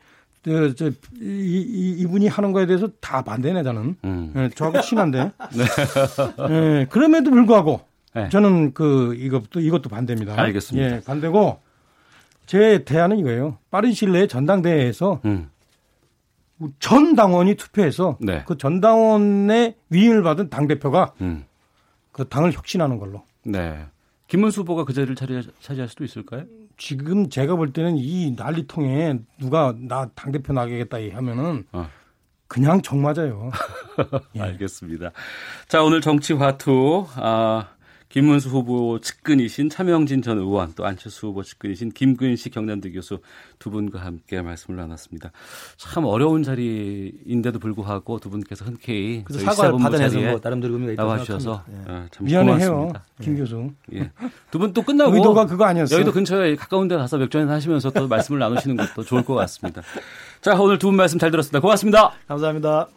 저, 0.46 0.74
저, 0.76 0.88
이, 1.20 1.96
이, 2.00 2.06
분이 2.06 2.28
하는 2.28 2.54
거에 2.54 2.66
대해서 2.68 2.88
다 3.02 3.22
반대네, 3.22 3.64
저는. 3.64 3.96
음. 4.06 4.32
네, 4.34 4.50
저하고 4.56 4.80
친한데. 4.80 5.32
네. 5.58 6.48
네. 6.48 6.86
그럼에도 6.90 7.32
불구하고 7.32 7.82
네. 8.14 8.30
저는 8.30 8.74
그 8.74 9.14
이것도 9.16 9.60
이것도 9.60 9.90
반대입니다. 9.90 10.40
알겠습니다. 10.40 10.96
예, 10.96 11.02
반대고 11.02 11.60
제 12.46 12.84
대안은 12.86 13.18
이거예요. 13.20 13.58
빠른 13.70 13.92
시일 13.92 14.14
내에 14.14 14.28
전당대회에서 14.28 15.22
음. 15.26 15.50
전 16.80 17.16
당원이 17.16 17.56
투표해서 17.56 18.18
네. 18.20 18.44
그 18.46 18.58
전 18.58 18.82
당원의 18.82 19.76
위임을 19.90 20.24
받은 20.24 20.50
당 20.50 20.68
대표가 20.68 21.14
음. 21.22 21.46
그 22.12 22.28
당을 22.28 22.52
혁신하는 22.54 22.98
걸로. 22.98 23.24
네. 23.44 23.86
김문수 24.28 24.62
후보가 24.62 24.84
그 24.84 24.94
자리를 24.94 25.16
차지, 25.16 25.42
차지할 25.62 25.88
수도 25.88 26.04
있을까요? 26.04 26.44
지금 26.78 27.30
제가 27.30 27.56
볼 27.56 27.72
때는 27.74 27.98
이 27.98 28.32
난리통에 28.38 29.20
누가 29.40 29.74
나 29.78 30.10
당 30.16 30.32
대표 30.32 30.52
나가겠다 30.54 30.98
하면은 31.14 31.66
어. 31.72 31.88
그냥 32.48 32.82
정 32.82 33.02
맞아요. 33.02 33.52
예. 34.36 34.42
알겠습니다. 34.42 35.12
자, 35.68 35.84
오늘 35.84 36.02
정치 36.02 36.34
화투, 36.34 37.06
아, 37.16 37.68
김문수 38.10 38.50
후보 38.50 39.00
측근이신 39.00 39.70
차명진 39.70 40.22
전 40.22 40.38
의원 40.38 40.74
또 40.76 40.86
안철수 40.86 41.28
후보 41.28 41.44
측근이신 41.44 41.92
김근식 41.92 42.54
경남대 42.54 42.92
교수 42.92 43.20
두 43.60 43.70
분과 43.70 44.00
함께 44.00 44.42
말씀을 44.42 44.78
나눴습니다. 44.80 45.32
참 45.78 46.06
어려운 46.06 46.42
자리인데도 46.44 47.60
불구하고 47.60 48.20
두 48.20 48.30
분께서 48.30 48.66
흔쾌히 48.66 49.26
사과를 49.30 49.78
받아내서 49.80 50.20
뭐 50.20 50.40
나름대로 50.42 50.74
의미가 50.74 50.94
있다고 50.94 51.08
나와주셔서 51.10 51.64
예. 51.70 51.76
아, 51.92 52.08
참 52.12 52.26
미안해요, 52.26 52.56
고맙습니다. 52.72 53.04
김 53.22 53.34
예. 53.36 53.38
교수. 53.40 53.72
예. 53.94 54.12
두 54.52 54.60
분 54.60 54.74
또 54.74 54.82
끝나고 54.84 55.14
의도가 55.16 55.46
그거 55.46 55.66
아니었어요. 55.66 55.96
여의도 55.98 56.12
근처에 56.12 56.56
가까운 56.56 56.88
데 56.88 56.96
가서 56.96 57.18
맥주 57.18 57.38
한잔 57.38 57.56
하시면서 57.56 57.90
또 57.92 58.08
말씀을 58.08 58.40
나누시는 58.40 58.78
것도 58.78 59.04
좋을 59.04 59.24
것 59.26 59.34
같습니다. 59.36 59.82
자, 60.42 60.56
오늘 60.60 60.78
두 60.80 60.88
분 60.88 60.96
말씀 60.96 61.20
잘 61.20 61.30
들었습니다. 61.32 61.60
고맙습니다. 61.60 62.12
감사합니다. 62.28 62.88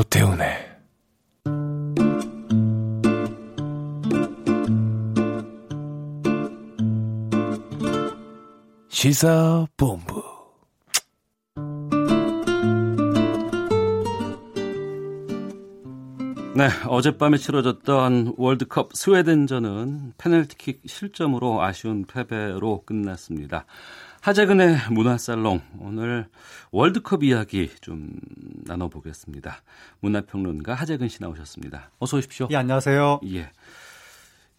오태훈의 0.00 0.46
시사본부 8.88 10.22
네, 16.56 16.68
어젯밤에 16.88 17.36
치러졌던 17.36 18.34
월드컵 18.38 18.92
스웨덴전은 18.94 20.14
페널티킥 20.16 20.82
실점으로 20.86 21.62
아쉬운 21.62 22.06
패배로 22.06 22.84
끝났습니다. 22.86 23.66
하재근의 24.20 24.76
문화살롱 24.90 25.62
오늘 25.78 26.26
월드컵 26.70 27.24
이야기 27.24 27.70
좀 27.80 28.10
나눠보겠습니다. 28.64 29.62
문화평론가 30.00 30.74
하재근 30.74 31.08
씨 31.08 31.22
나오셨습니다. 31.22 31.90
어서 31.98 32.18
오십시오. 32.18 32.48
예, 32.50 32.56
안녕하세요. 32.56 33.20
예. 33.32 33.50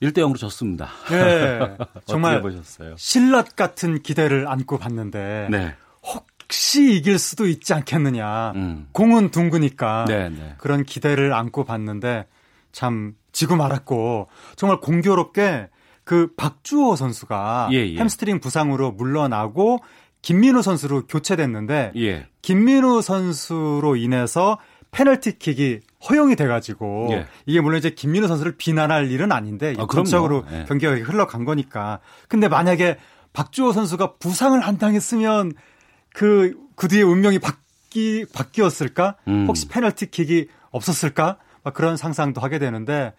1대 0.02 0.18
0으로 0.18 0.38
졌습니다. 0.38 0.90
네. 1.12 1.78
정말 2.06 2.42
보셨어요? 2.42 2.96
실낱같은 2.98 4.02
기대를 4.02 4.48
안고 4.48 4.80
봤는데 4.80 5.48
네. 5.52 5.76
혹시 6.02 6.96
이길 6.96 7.20
수도 7.20 7.48
있지 7.48 7.76
않겠느냐. 7.76 8.54
음. 8.56 8.88
공은 8.94 9.30
둥그니까 9.30 10.06
네, 10.08 10.30
네. 10.30 10.56
그런 10.58 10.84
기대를 10.84 11.34
안고 11.34 11.66
봤는데 11.66 12.26
참 12.72 13.16
지고 13.32 13.56
말았고 13.56 14.28
정말 14.56 14.80
공교롭게 14.80 15.70
그 16.12 16.28
박주호 16.36 16.98
선수가 16.98 17.70
예, 17.72 17.88
예. 17.88 17.98
햄스트링 17.98 18.42
부상으로 18.42 18.92
물러나고 18.92 19.80
김민우 20.22 20.62
선수로 20.62 21.08
교체됐는데 21.08 21.94
예. 21.96 22.28
김민우 22.42 23.02
선수로 23.02 23.96
인해서 23.96 24.58
페널티킥이 24.92 25.80
허용이 26.10 26.36
돼가지고 26.36 27.08
예. 27.12 27.28
이게 27.46 27.62
물론 27.62 27.78
이제 27.78 27.92
김민우 27.92 28.28
선수를 28.28 28.58
비난할 28.58 29.10
일은 29.10 29.32
아닌데 29.32 29.74
아, 29.78 29.88
전적으로 29.90 30.44
예. 30.52 30.66
경기가 30.68 30.94
흘러간 30.96 31.46
거니까. 31.46 32.02
근데 32.28 32.50
만약에 32.50 32.98
박주호 33.32 33.72
선수가 33.72 34.16
부상을 34.18 34.62
안 34.62 34.78
당했으면 34.78 35.54
그, 36.14 36.58
그 36.76 36.90
뒤에 36.90 37.04
운명이 37.04 37.40
바뀌, 37.40 38.26
바뀌었을까? 38.34 39.16
음. 39.30 39.46
혹시 39.48 39.70
페널티킥이 39.70 40.48
없었을까? 40.72 41.38
막 41.64 41.74
그런 41.74 41.96
상상도 41.96 42.42
하게 42.42 42.60
되는데, 42.60 43.14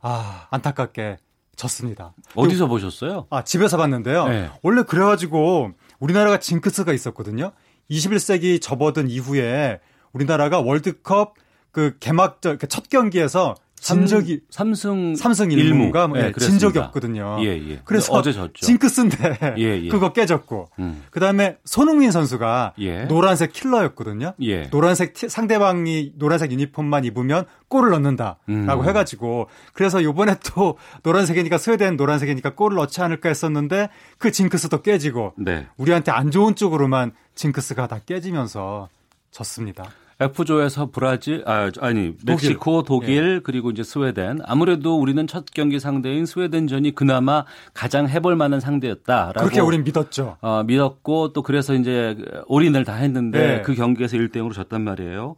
아, 0.00 0.46
안타깝게 0.50 1.18
졌습니다. 1.56 2.14
어디서 2.34 2.66
보셨어요? 2.66 3.26
아, 3.30 3.44
집에서 3.44 3.76
봤는데요. 3.76 4.28
네. 4.28 4.50
원래 4.62 4.82
그래가지고 4.82 5.72
우리나라가 5.98 6.38
징크스가 6.38 6.92
있었거든요. 6.92 7.52
21세기 7.90 8.60
접어든 8.60 9.08
이후에 9.08 9.80
우리나라가 10.12 10.60
월드컵 10.60 11.34
그 11.70 11.96
개막전 12.00 12.58
그첫 12.58 12.88
경기에서 12.88 13.54
진 13.82 14.06
적이 14.06 14.40
삼승 14.48 15.16
삼승 15.16 15.48
1무가 15.48 16.08
뭐, 16.08 16.16
예, 16.16 16.28
예, 16.28 16.32
진 16.38 16.60
적이 16.60 16.78
없거든요. 16.78 17.38
예, 17.40 17.46
예. 17.48 17.80
그래서 17.84 18.12
어제 18.12 18.32
졌죠. 18.32 18.64
징크스인데 18.64 19.38
예, 19.58 19.82
예. 19.84 19.88
그거 19.88 20.12
깨졌고 20.12 20.68
음. 20.78 21.02
그다음에 21.10 21.58
손흥민 21.64 22.12
선수가 22.12 22.74
예. 22.78 23.04
노란색 23.06 23.52
킬러였거든요. 23.52 24.34
예. 24.42 24.70
노란색 24.70 25.14
티, 25.14 25.28
상대방이 25.28 26.12
노란색 26.16 26.52
유니폼만 26.52 27.04
입으면 27.06 27.44
골을 27.66 27.90
넣는다라고 27.90 28.38
음. 28.50 28.88
해가지고 28.88 29.48
그래서 29.72 30.00
요번에 30.04 30.36
또 30.54 30.78
노란색이니까 31.02 31.58
스웨덴 31.58 31.96
노란색이니까 31.96 32.54
골을 32.54 32.76
넣지 32.76 33.00
않을까 33.00 33.30
했었는데 33.30 33.88
그 34.18 34.30
징크스도 34.30 34.82
깨지고 34.82 35.32
네. 35.36 35.66
우리한테 35.76 36.12
안 36.12 36.30
좋은 36.30 36.54
쪽으로만 36.54 37.10
징크스가 37.34 37.88
다 37.88 37.98
깨지면서 38.06 38.88
졌습니다. 39.32 39.90
F조에서 40.22 40.90
브라질 40.90 41.42
아 41.46 41.70
아니 41.80 42.14
멕시코, 42.24 42.82
독일, 42.82 43.16
독일 43.22 43.34
예. 43.36 43.40
그리고 43.42 43.70
이제 43.70 43.82
스웨덴 43.82 44.38
아무래도 44.44 44.98
우리는 44.98 45.26
첫 45.26 45.44
경기 45.52 45.78
상대인 45.80 46.26
스웨덴전이 46.26 46.94
그나마 46.94 47.44
가장 47.74 48.08
해볼 48.08 48.36
만한 48.36 48.60
상대였다라고 48.60 49.38
그렇게 49.40 49.60
우린 49.60 49.84
믿었죠. 49.84 50.36
어, 50.40 50.62
믿었고 50.64 51.32
또 51.32 51.42
그래서 51.42 51.74
이제 51.74 52.16
올인을 52.46 52.84
다 52.84 52.94
했는데 52.94 53.58
예. 53.58 53.62
그 53.62 53.74
경기에서 53.74 54.16
1대 54.16 54.36
0으로 54.36 54.52
졌단 54.52 54.82
말이에요. 54.82 55.36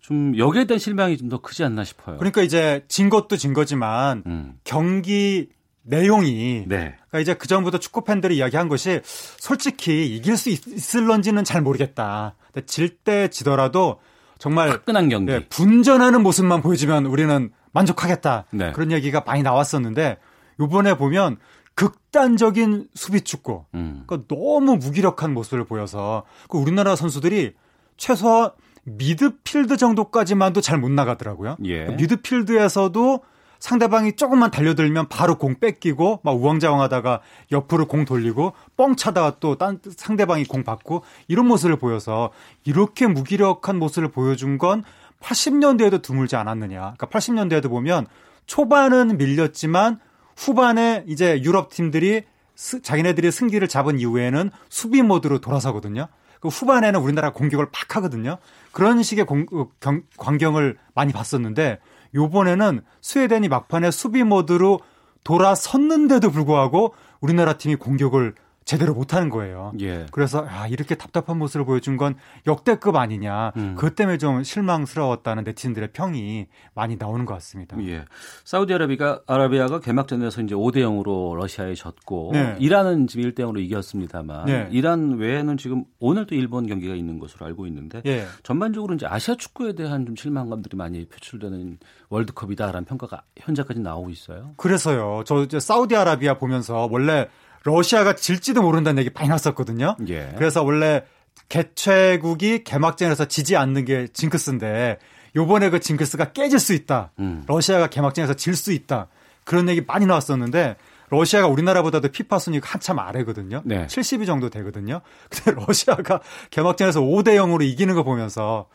좀 0.00 0.36
여기에 0.38 0.64
대한 0.64 0.78
실망이 0.78 1.16
좀 1.18 1.28
더 1.28 1.40
크지 1.40 1.62
않나 1.64 1.84
싶어요. 1.84 2.16
그러니까 2.16 2.42
이제 2.42 2.82
진 2.88 3.10
것도 3.10 3.36
진 3.36 3.52
거지만 3.52 4.22
음. 4.26 4.54
경기 4.64 5.48
내용이 5.82 6.64
네. 6.66 6.96
그러니까 7.08 7.20
이제 7.20 7.34
그 7.34 7.46
전부터 7.46 7.78
축구 7.78 8.04
팬들이 8.04 8.36
이야기한 8.38 8.68
것이 8.68 9.00
솔직히 9.04 10.06
이길 10.16 10.36
수 10.36 10.50
있, 10.50 10.60
을런지는 10.96 11.44
잘 11.44 11.62
모르겠다. 11.62 12.34
질 12.66 12.98
때 13.04 13.28
지더라도 13.28 14.00
정말 14.38 14.70
화끈한 14.70 15.08
경기. 15.08 15.32
네, 15.32 15.46
분전하는 15.48 16.22
모습만 16.22 16.62
보여주면 16.62 17.06
우리는 17.06 17.50
만족하겠다. 17.72 18.44
네. 18.50 18.72
그런 18.72 18.92
얘기가 18.92 19.22
많이 19.26 19.42
나왔었는데 19.42 20.18
요번에 20.60 20.96
보면 20.96 21.36
극단적인 21.74 22.88
수비 22.94 23.20
축구. 23.20 23.64
음. 23.74 24.04
그러니까 24.06 24.26
너무 24.34 24.76
무기력한 24.76 25.32
모습을 25.32 25.64
보여서 25.64 26.24
그 26.48 26.58
우리나라 26.58 26.96
선수들이 26.96 27.54
최소한 27.96 28.50
미드필드 28.84 29.76
정도까지만도 29.76 30.60
잘 30.60 30.78
못 30.78 30.90
나가더라고요. 30.90 31.56
예. 31.64 31.78
그러니까 31.80 31.96
미드필드에서도 32.00 33.20
상대방이 33.58 34.14
조금만 34.14 34.50
달려들면 34.50 35.08
바로 35.08 35.36
공 35.36 35.56
뺏기고 35.58 36.20
막 36.22 36.32
우왕좌왕하다가 36.32 37.20
옆으로 37.52 37.86
공 37.86 38.04
돌리고 38.04 38.52
뻥 38.76 38.96
차다가 38.96 39.38
또 39.40 39.56
딴 39.56 39.80
상대방이 39.96 40.44
공 40.44 40.62
받고 40.62 41.02
이런 41.26 41.46
모습을 41.46 41.76
보여서 41.76 42.30
이렇게 42.64 43.06
무기력한 43.06 43.78
모습을 43.78 44.10
보여준 44.10 44.58
건 44.58 44.84
80년대에도 45.20 46.00
드물지 46.02 46.36
않았느냐. 46.36 46.94
그러니까 46.96 47.06
80년대에도 47.06 47.68
보면 47.68 48.06
초반은 48.46 49.18
밀렸지만 49.18 49.98
후반에 50.36 51.04
이제 51.08 51.42
유럽 51.42 51.70
팀들이 51.70 52.22
스, 52.54 52.82
자기네들이 52.82 53.30
승기를 53.30 53.68
잡은 53.68 53.98
이후에는 53.98 54.50
수비 54.68 55.02
모드로 55.02 55.40
돌아서거든요. 55.40 56.08
그 56.40 56.48
후반에는 56.48 57.00
우리나라 57.00 57.32
공격을 57.32 57.68
팍 57.72 57.96
하거든요. 57.96 58.38
그런 58.72 59.02
식의 59.02 59.26
공, 59.26 59.46
어, 59.52 59.68
경, 59.80 60.02
광경을 60.16 60.78
많이 60.94 61.12
봤었는데 61.12 61.78
요번에는 62.14 62.82
스웨덴이 63.00 63.48
막판에 63.48 63.90
수비 63.90 64.22
모드로 64.24 64.80
돌아섰는데도 65.24 66.30
불구하고 66.30 66.94
우리나라 67.20 67.54
팀이 67.54 67.76
공격을 67.76 68.34
제대로 68.68 68.92
못하는 68.92 69.30
거예요. 69.30 69.72
예. 69.80 70.04
그래서 70.10 70.46
아 70.46 70.68
이렇게 70.68 70.94
답답한 70.94 71.38
모습을 71.38 71.64
보여준 71.64 71.96
건 71.96 72.16
역대급 72.46 72.96
아니냐. 72.96 73.52
음. 73.56 73.74
그것 73.74 73.94
때문에 73.94 74.18
좀 74.18 74.42
실망스러웠다는 74.42 75.44
네티즌들의 75.44 75.92
평이 75.94 76.48
많이 76.74 76.96
나오는 76.96 77.24
것 77.24 77.32
같습니다. 77.32 77.78
예. 77.86 78.04
사우디아라비가 78.44 79.22
아라비아가 79.26 79.80
개막전에서 79.80 80.42
이제 80.42 80.54
5대 80.54 80.80
0으로 80.80 81.34
러시아에 81.34 81.72
졌고 81.72 82.32
네. 82.34 82.56
이란은 82.60 83.06
지금 83.06 83.30
1대 83.30 83.38
0으로 83.40 83.58
이겼습니다만 83.58 84.44
네. 84.44 84.68
이란 84.70 85.16
외에는 85.16 85.56
지금 85.56 85.84
오늘 85.98 86.26
도 86.26 86.34
일본 86.34 86.66
경기가 86.66 86.94
있는 86.94 87.18
것으로 87.18 87.46
알고 87.46 87.66
있는데 87.68 88.02
예. 88.04 88.26
전반적으로 88.42 88.92
이제 88.92 89.06
아시아 89.06 89.36
축구에 89.36 89.76
대한 89.76 90.04
좀 90.04 90.14
실망감들이 90.14 90.76
많이 90.76 91.06
표출되는 91.06 91.78
월드컵이다라는 92.10 92.84
평가가 92.84 93.22
현재까지 93.38 93.80
나오고 93.80 94.10
있어요. 94.10 94.52
그래서요. 94.58 95.22
저 95.24 95.42
이제 95.42 95.58
사우디아라비아 95.58 96.36
보면서 96.36 96.86
원래 96.90 97.28
러시아가 97.64 98.14
질지도 98.14 98.62
모른다는 98.62 99.00
얘기 99.00 99.10
많이 99.14 99.28
났었거든요. 99.28 99.96
예. 100.08 100.32
그래서 100.36 100.62
원래 100.62 101.04
개최국이 101.48 102.64
개막전에서 102.64 103.26
지지 103.26 103.56
않는 103.56 103.84
게 103.84 104.08
징크스인데 104.12 104.98
요번에 105.36 105.70
그 105.70 105.80
징크스가 105.80 106.32
깨질 106.32 106.58
수 106.58 106.72
있다. 106.74 107.12
음. 107.18 107.44
러시아가 107.46 107.86
개막전에서 107.88 108.34
질 108.34 108.54
수 108.54 108.72
있다. 108.72 109.08
그런 109.44 109.68
얘기 109.68 109.82
많이 109.86 110.04
나왔었는데 110.06 110.76
러시아가 111.10 111.46
우리나라보다도 111.46 112.08
피파 112.08 112.38
순위가 112.38 112.68
한참 112.68 112.98
아래거든요. 112.98 113.62
네. 113.64 113.86
70위 113.86 114.26
정도 114.26 114.50
되거든요. 114.50 115.00
근데 115.30 115.58
러시아가 115.66 116.20
개막전에서 116.50 117.00
5대 117.00 117.36
0으로 117.36 117.62
이기는 117.62 117.94
거 117.94 118.02
보면서 118.02 118.66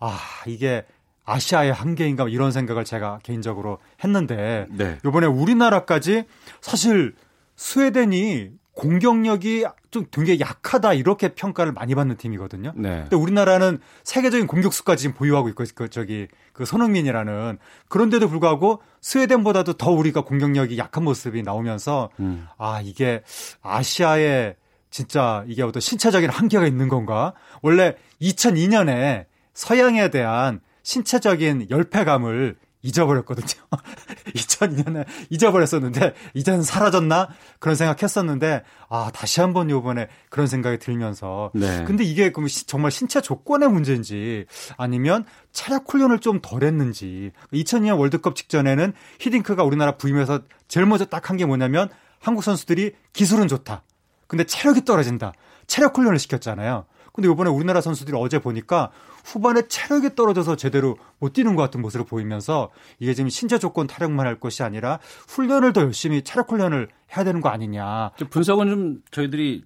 아, 0.00 0.18
이게 0.46 0.84
아시아의 1.24 1.72
한계인가 1.72 2.28
이런 2.28 2.50
생각을 2.50 2.84
제가 2.84 3.20
개인적으로 3.22 3.78
했는데 4.02 4.66
네. 4.70 4.98
이번에 5.06 5.26
우리나라까지 5.26 6.24
사실 6.60 7.14
스웨덴이 7.62 8.50
공격력이 8.74 9.64
좀 9.92 10.06
굉장히 10.10 10.40
약하다 10.40 10.94
이렇게 10.94 11.28
평가를 11.28 11.72
많이 11.72 11.94
받는 11.94 12.16
팀이거든요. 12.16 12.72
네. 12.74 13.02
근데 13.02 13.14
우리나라는 13.14 13.78
세계적인 14.02 14.48
공격수까지 14.48 15.02
지금 15.02 15.14
보유하고 15.14 15.48
있고 15.50 15.62
그 15.76 15.88
저기 15.88 16.26
그 16.52 16.64
손흥민이라는 16.64 17.58
그런데도 17.88 18.28
불구하고 18.28 18.82
스웨덴보다도 19.00 19.74
더 19.74 19.92
우리가 19.92 20.22
공격력이 20.22 20.76
약한 20.76 21.04
모습이 21.04 21.44
나오면서 21.44 22.10
음. 22.18 22.48
아 22.58 22.80
이게 22.82 23.22
아시아의 23.60 24.56
진짜 24.90 25.44
이게 25.46 25.62
어떤 25.62 25.80
신체적인 25.80 26.30
한계가 26.30 26.66
있는 26.66 26.88
건가? 26.88 27.32
원래 27.62 27.94
2002년에 28.20 29.26
서양에 29.54 30.10
대한 30.10 30.60
신체적인 30.82 31.68
열패감을 31.70 32.56
잊어버렸거든요. 32.82 33.62
2002년에 34.34 35.06
잊어버렸었는데 35.30 36.14
이제는 36.34 36.62
사라졌나 36.62 37.28
그런 37.58 37.76
생각했었는데 37.76 38.62
아 38.88 39.10
다시 39.14 39.40
한번 39.40 39.70
요번에 39.70 40.08
그런 40.30 40.46
생각이 40.46 40.78
들면서 40.78 41.50
네. 41.54 41.84
근데 41.84 42.04
이게 42.04 42.32
그럼 42.32 42.48
정말 42.66 42.90
신체 42.90 43.20
조건의 43.20 43.68
문제인지 43.68 44.46
아니면 44.76 45.24
체력 45.52 45.84
훈련을 45.92 46.18
좀 46.18 46.40
덜했는지 46.42 47.32
2002년 47.52 47.98
월드컵 47.98 48.34
직전에는 48.36 48.92
히딩크가 49.20 49.62
우리나라 49.64 49.96
부임해서 49.96 50.40
제일 50.68 50.86
먼저 50.86 51.04
딱 51.04 51.30
한 51.30 51.36
게 51.36 51.46
뭐냐면 51.46 51.88
한국 52.20 52.42
선수들이 52.44 52.92
기술은 53.12 53.48
좋다. 53.48 53.82
근데 54.26 54.44
체력이 54.44 54.84
떨어진다. 54.84 55.32
체력 55.66 55.96
훈련을 55.96 56.18
시켰잖아요. 56.18 56.84
근데 57.12 57.28
이번에 57.30 57.50
우리나라 57.50 57.80
선수들이 57.80 58.16
어제 58.18 58.38
보니까 58.38 58.90
후반에 59.24 59.68
체력이 59.68 60.14
떨어져서 60.14 60.56
제대로 60.56 60.96
못 61.18 61.32
뛰는 61.32 61.56
것 61.56 61.62
같은 61.62 61.80
모습을 61.80 62.06
보이면서 62.06 62.70
이게 62.98 63.14
지금 63.14 63.28
신체 63.28 63.58
조건 63.58 63.86
타령만 63.86 64.26
할 64.26 64.38
것이 64.38 64.62
아니라 64.62 64.98
훈련을 65.28 65.72
더 65.72 65.82
열심히 65.82 66.22
체력 66.22 66.50
훈련을 66.50 66.88
해야 67.16 67.24
되는 67.24 67.40
거 67.40 67.48
아니냐. 67.48 68.10
분석은 68.30 68.68
좀 68.68 69.02
저희들이 69.10 69.64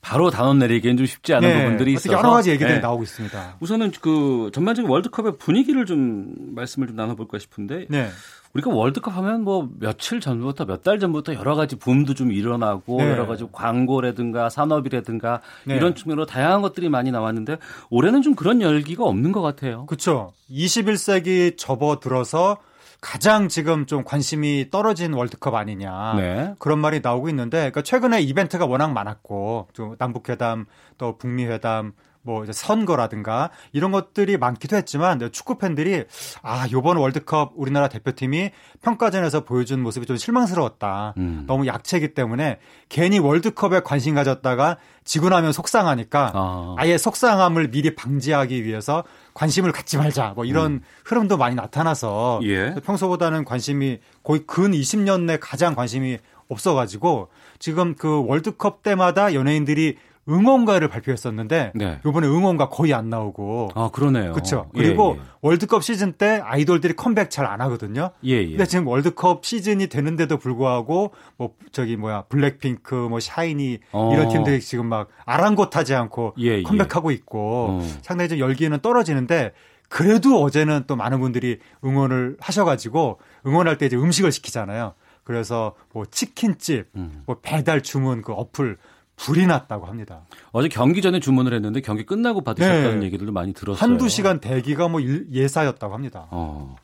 바로 0.00 0.30
단원 0.30 0.58
내리기엔 0.58 0.98
좀 0.98 1.06
쉽지 1.06 1.32
않은 1.32 1.48
네, 1.48 1.62
부분들이 1.62 1.94
있어서 1.94 2.12
여러 2.12 2.30
가지 2.30 2.50
얘기들이 2.50 2.74
네. 2.74 2.80
나오고 2.80 3.04
있습니다. 3.04 3.56
우선은 3.60 3.92
그 4.02 4.50
전반적인 4.52 4.90
월드컵의 4.90 5.38
분위기를 5.38 5.86
좀 5.86 6.34
말씀을 6.54 6.88
좀 6.88 6.96
나눠볼까 6.96 7.38
싶은데 7.38 7.86
네. 7.88 8.10
우리가 8.54 8.70
월드컵 8.70 9.16
하면 9.16 9.42
뭐 9.42 9.68
며칠 9.78 10.20
전부터 10.20 10.64
몇 10.64 10.82
달 10.84 10.98
전부터 10.98 11.34
여러 11.34 11.54
가지 11.54 11.76
붐도 11.76 12.14
좀 12.14 12.30
일어나고 12.30 12.98
네. 12.98 13.10
여러 13.10 13.26
가지 13.26 13.46
광고라든가 13.50 14.50
산업이라든가 14.50 15.40
네. 15.64 15.76
이런 15.76 15.94
측면으로 15.94 16.26
다양한 16.26 16.62
것들이 16.62 16.88
많이 16.88 17.10
나왔는데 17.10 17.56
올해는 17.90 18.22
좀 18.22 18.34
그런 18.34 18.60
열기가 18.60 19.04
없는 19.04 19.32
것 19.32 19.40
같아요. 19.40 19.86
그렇죠. 19.86 20.32
21세기 20.50 21.56
접어들어서 21.56 22.58
가장 23.00 23.48
지금 23.48 23.86
좀 23.86 24.02
관심이 24.04 24.68
떨어진 24.70 25.12
월드컵 25.12 25.54
아니냐 25.54 26.14
네. 26.16 26.54
그런 26.58 26.78
말이 26.78 27.00
나오고 27.02 27.28
있는데 27.30 27.58
그러니까 27.58 27.82
최근에 27.82 28.20
이벤트가 28.22 28.66
워낙 28.66 28.92
많았고 28.92 29.68
또 29.74 29.96
남북회담 29.98 30.66
또 30.96 31.18
북미 31.18 31.44
회담 31.44 31.92
뭐 32.24 32.42
이제 32.42 32.52
선거라든가 32.52 33.50
이런 33.72 33.92
것들이 33.92 34.38
많기도 34.38 34.76
했지만 34.76 35.20
축구 35.30 35.58
팬들이 35.58 36.04
아 36.42 36.66
요번 36.72 36.96
월드컵 36.96 37.52
우리나라 37.54 37.88
대표팀이 37.88 38.50
평가전에서 38.82 39.44
보여준 39.44 39.82
모습이 39.82 40.06
좀 40.06 40.16
실망스러웠다. 40.16 41.14
음. 41.18 41.44
너무 41.46 41.66
약체기 41.66 42.14
때문에 42.14 42.58
괜히 42.88 43.18
월드컵에 43.18 43.80
관심 43.80 44.14
가졌다가 44.14 44.78
지고 45.04 45.28
나면 45.28 45.52
속상하니까 45.52 46.32
아. 46.34 46.76
예 46.86 46.96
속상함을 46.96 47.70
미리 47.70 47.94
방지하기 47.94 48.64
위해서 48.64 49.04
관심을 49.34 49.72
갖지 49.72 49.98
말자. 49.98 50.32
뭐 50.34 50.46
이런 50.46 50.72
음. 50.72 50.80
흐름도 51.04 51.36
많이 51.36 51.54
나타나서 51.54 52.40
예. 52.44 52.74
평소보다는 52.84 53.44
관심이 53.44 53.98
거의 54.22 54.44
근 54.46 54.72
20년 54.72 55.24
내 55.24 55.36
가장 55.38 55.74
관심이 55.74 56.18
없어가지고 56.48 57.28
지금 57.58 57.94
그 57.94 58.24
월드컵 58.26 58.82
때마다 58.82 59.34
연예인들이 59.34 59.96
응원가를 60.28 60.88
발표했었는데 60.88 61.72
네. 61.74 62.00
이번에 62.06 62.26
응원가 62.26 62.68
거의 62.68 62.94
안 62.94 63.10
나오고 63.10 63.70
아 63.74 63.90
그러네요. 63.92 64.32
그렇죠. 64.32 64.70
그리고 64.74 65.16
예, 65.16 65.20
예. 65.20 65.24
월드컵 65.42 65.84
시즌 65.84 66.12
때 66.12 66.40
아이돌들이 66.42 66.94
컴백 66.94 67.30
잘 67.30 67.44
안 67.44 67.60
하거든요. 67.60 68.10
예, 68.24 68.36
예. 68.40 68.48
근데 68.48 68.64
지금 68.64 68.86
월드컵 68.86 69.44
시즌이 69.44 69.88
되는데도 69.88 70.38
불구하고 70.38 71.12
뭐 71.36 71.54
저기 71.72 71.96
뭐야 71.96 72.22
블랙핑크, 72.30 72.94
뭐 72.94 73.20
샤이니 73.20 73.80
어. 73.92 74.14
이런 74.14 74.28
팀들이 74.30 74.60
지금 74.60 74.86
막 74.86 75.08
아랑곳하지 75.26 75.94
않고 75.94 76.34
예, 76.38 76.58
예. 76.58 76.62
컴백하고 76.62 77.10
있고 77.10 77.66
어. 77.70 77.86
상당히 78.00 78.30
좀 78.30 78.38
열기는 78.38 78.78
떨어지는데 78.80 79.52
그래도 79.90 80.42
어제는 80.42 80.84
또 80.86 80.96
많은 80.96 81.20
분들이 81.20 81.58
응원을 81.84 82.38
하셔가지고 82.40 83.20
응원할 83.46 83.76
때 83.76 83.86
이제 83.86 83.96
음식을 83.96 84.32
시키잖아요. 84.32 84.94
그래서 85.22 85.74
뭐 85.92 86.04
치킨집, 86.04 86.88
음. 86.96 87.22
뭐 87.26 87.38
배달 87.42 87.82
주문 87.82 88.22
그 88.22 88.32
어플 88.32 88.76
불이 89.16 89.46
났다고 89.46 89.86
합니다. 89.86 90.26
어제 90.52 90.68
경기 90.68 91.02
전에 91.02 91.20
주문을 91.20 91.54
했는데 91.54 91.80
경기 91.80 92.04
끝나고 92.04 92.42
받으셨다는 92.42 93.00
네. 93.00 93.06
얘기들도 93.06 93.32
많이 93.32 93.52
들었어요. 93.52 93.80
한두 93.80 94.08
시간 94.08 94.40
대기가 94.40 94.88
뭐 94.88 95.00
예사였다고 95.02 95.94
합니다. 95.94 96.26
어. 96.30 96.76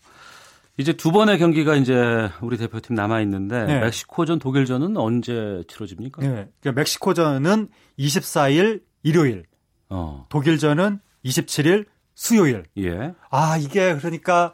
이제 0.76 0.94
두 0.94 1.12
번의 1.12 1.38
경기가 1.38 1.74
이제 1.76 2.30
우리 2.40 2.56
대표팀 2.56 2.94
남아 2.94 3.20
있는데 3.22 3.66
네. 3.66 3.80
멕시코전, 3.80 4.38
독일전은 4.38 4.96
언제 4.96 5.62
치러집니까? 5.68 6.22
네. 6.22 6.48
그러니까 6.60 6.80
멕시코전은 6.80 7.68
24일 7.98 8.82
일요일, 9.02 9.44
어. 9.90 10.26
독일전은 10.30 11.00
27일 11.24 11.86
수요일. 12.14 12.64
예. 12.78 13.12
아 13.30 13.58
이게 13.58 13.94
그러니까 13.96 14.52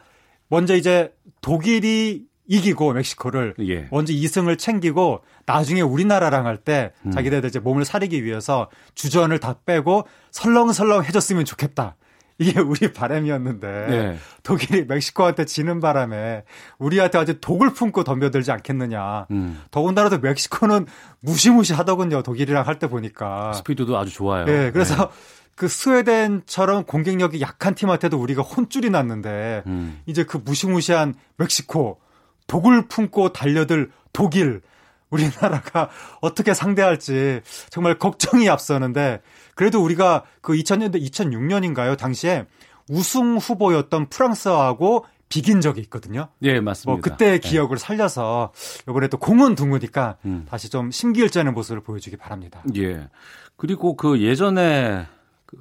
먼저 0.48 0.74
이제 0.74 1.14
독일이 1.40 2.24
이기고 2.48 2.92
멕시코를 2.92 3.54
예. 3.60 3.88
먼저 3.90 4.12
2승을 4.12 4.58
챙기고 4.58 5.22
나중에 5.46 5.80
우리나라랑 5.80 6.46
할때 6.46 6.92
음. 7.04 7.10
자기들 7.10 7.44
이제 7.44 7.58
몸을 7.58 7.84
사리기 7.84 8.24
위해서 8.24 8.68
주전을 8.94 9.38
다 9.40 9.56
빼고 9.64 10.06
설렁설렁 10.30 11.04
해줬으면 11.04 11.44
좋겠다. 11.44 11.96
이게 12.38 12.60
우리 12.60 12.92
바람이었는데 12.92 13.86
네. 13.88 14.18
독일이 14.42 14.84
멕시코한테 14.84 15.46
지는 15.46 15.80
바람에 15.80 16.44
우리한테 16.78 17.18
아주 17.18 17.40
독을 17.40 17.72
품고 17.72 18.04
덤벼들지 18.04 18.52
않겠느냐. 18.52 19.26
음. 19.30 19.62
더군다나 19.70 20.10
도 20.10 20.18
멕시코는 20.18 20.86
무시무시하더군요. 21.20 22.22
독일이랑 22.22 22.66
할 22.66 22.76
때 22.78 22.88
보니까 22.88 23.54
스피드도 23.54 23.96
아주 23.96 24.12
좋아요. 24.12 24.44
네, 24.44 24.70
그래서 24.70 24.94
네. 24.94 25.10
그 25.54 25.66
스웨덴처럼 25.68 26.84
공격력이 26.84 27.40
약한 27.40 27.74
팀한테도 27.74 28.18
우리가 28.18 28.42
혼쭐이 28.42 28.90
났는데 28.90 29.62
음. 29.66 29.98
이제 30.04 30.24
그 30.24 30.36
무시무시한 30.36 31.14
멕시코 31.38 31.98
독을 32.46 32.88
품고 32.88 33.32
달려들 33.32 33.90
독일 34.12 34.62
우리나라가 35.10 35.88
어떻게 36.20 36.52
상대할지 36.54 37.40
정말 37.70 37.98
걱정이 37.98 38.48
앞서는데 38.48 39.20
그래도 39.54 39.82
우리가 39.82 40.24
그 40.40 40.52
2000년대 40.52 41.00
2006년인가요? 41.10 41.96
당시에 41.96 42.46
우승 42.88 43.36
후보였던 43.36 44.08
프랑스하고 44.08 45.04
비긴 45.28 45.60
적이 45.60 45.80
있거든요. 45.82 46.28
예, 46.42 46.60
맞습니다. 46.60 46.92
뭐 46.92 47.00
그때 47.00 47.38
기억을 47.38 47.78
살려서 47.78 48.52
이번에 48.88 49.08
또 49.08 49.18
공은 49.18 49.56
둥으니까 49.56 50.16
음. 50.24 50.46
다시 50.48 50.70
좀 50.70 50.90
심기일전의 50.90 51.52
모습을 51.52 51.82
보여주기 51.82 52.16
바랍니다. 52.16 52.62
예. 52.76 53.08
그리고 53.56 53.96
그 53.96 54.20
예전에 54.20 55.06
그 55.46 55.58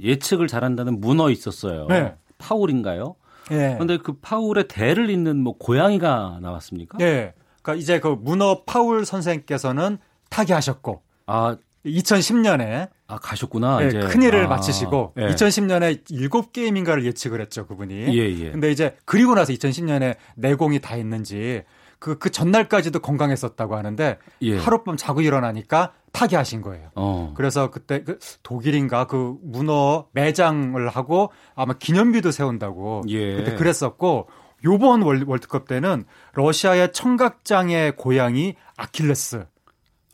예측을 0.00 0.46
잘한다는 0.46 1.00
문어 1.00 1.30
있었어요. 1.30 1.86
네. 1.88 2.14
파울인가요? 2.38 3.16
예. 3.50 3.74
그런데 3.74 3.98
그 3.98 4.14
파울의 4.20 4.68
대를 4.68 5.10
잇는 5.10 5.42
뭐 5.42 5.56
고양이가 5.58 6.38
나왔습니까? 6.42 6.98
네. 6.98 7.34
그러니까 7.62 7.80
이제 7.80 8.00
그 8.00 8.08
문어 8.08 8.62
파울 8.64 9.04
선생께서는 9.04 9.98
타계하셨고 10.30 11.02
아 11.26 11.56
2010년에 11.84 12.88
아 13.06 13.18
가셨구나. 13.18 13.78
네, 13.78 14.00
큰 14.00 14.22
일을 14.22 14.44
아, 14.44 14.48
마치시고 14.48 15.14
예. 15.18 15.26
2010년에 15.28 16.04
7게임인가를 16.04 17.04
예측을 17.04 17.40
했죠, 17.40 17.66
그분이. 17.66 17.94
예, 17.94 18.44
예. 18.44 18.50
근데 18.50 18.70
이제 18.70 18.96
그리고 19.04 19.34
나서 19.34 19.52
2010년에 19.52 20.16
내공이 20.36 20.80
다 20.80 20.96
있는지 20.96 21.62
그, 21.98 22.18
그 22.18 22.30
전날까지도 22.30 23.00
건강했었다고 23.00 23.76
하는데 23.76 24.18
예. 24.42 24.58
하룻밤 24.58 24.96
자고 24.96 25.20
일어나니까 25.20 25.92
타계하신 26.12 26.62
거예요. 26.62 26.90
어. 26.94 27.32
그래서 27.36 27.70
그때 27.70 28.02
그 28.02 28.18
독일인가 28.42 29.06
그 29.06 29.36
문어 29.42 30.06
매장을 30.12 30.88
하고 30.88 31.30
아마 31.54 31.74
기념비도 31.74 32.30
세운다고 32.30 33.02
예. 33.08 33.36
그때 33.36 33.54
그랬었고 33.54 34.28
요번 34.64 35.02
월드컵 35.02 35.68
때는 35.68 36.04
러시아의 36.34 36.92
청각장애 36.92 37.92
고양이 37.96 38.54
아킬레스 38.76 39.46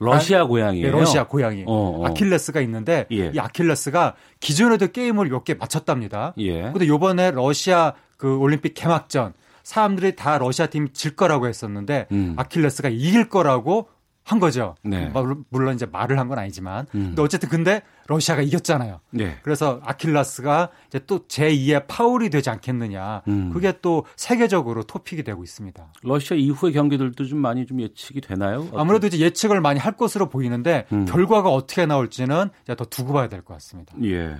러시아 0.00 0.42
아, 0.42 0.44
고양이에요. 0.44 0.86
네, 0.86 0.92
러시아 0.92 1.24
고양이. 1.26 1.62
어, 1.66 2.00
어. 2.00 2.06
아킬레스가 2.06 2.60
있는데 2.62 3.06
예. 3.12 3.30
이 3.34 3.38
아킬레스가 3.38 4.14
기존에도 4.40 4.88
게임을 4.88 5.28
몇개 5.28 5.54
마쳤답니다. 5.54 6.34
예. 6.38 6.62
근데 6.62 6.86
요번에 6.86 7.30
러시아 7.30 7.94
그 8.16 8.36
올림픽 8.38 8.74
개막전 8.74 9.32
사람들이 9.62 10.14
다 10.14 10.36
러시아 10.38 10.66
팀질 10.66 11.16
거라고 11.16 11.48
했었는데 11.48 12.06
음. 12.12 12.34
아킬레스가 12.36 12.90
이길 12.90 13.28
거라고 13.28 13.88
한 14.24 14.40
거죠. 14.40 14.74
네. 14.82 15.12
물론 15.50 15.74
이제 15.74 15.84
말을 15.84 16.18
한 16.18 16.28
건 16.28 16.38
아니지만. 16.38 16.86
음. 16.94 17.08
근데 17.08 17.20
어쨌든 17.22 17.50
근데 17.50 17.82
러시아가 18.06 18.40
이겼잖아요. 18.40 19.00
네. 19.10 19.36
그래서 19.42 19.80
아킬라스가 19.84 20.70
이제 20.88 20.98
또 21.06 21.26
제2의 21.28 21.84
파울이 21.86 22.30
되지 22.30 22.48
않겠느냐. 22.48 23.22
음. 23.28 23.50
그게 23.52 23.74
또 23.82 24.06
세계적으로 24.16 24.82
토픽이 24.84 25.24
되고 25.24 25.42
있습니다. 25.44 25.92
러시아 26.02 26.36
이후의 26.38 26.72
경기들도 26.72 27.22
좀 27.26 27.38
많이 27.38 27.66
좀 27.66 27.82
예측이 27.82 28.22
되나요? 28.22 28.66
아무래도 28.74 29.06
이제 29.06 29.18
예측을 29.18 29.60
많이 29.60 29.78
할 29.78 29.92
것으로 29.92 30.30
보이는데 30.30 30.86
음. 30.92 31.04
결과가 31.04 31.50
어떻게 31.50 31.84
나올지는 31.84 32.48
이제 32.62 32.74
더 32.74 32.86
두고 32.86 33.12
봐야 33.12 33.28
될 33.28 33.42
것 33.42 33.52
같습니다. 33.54 33.94
예. 34.04 34.36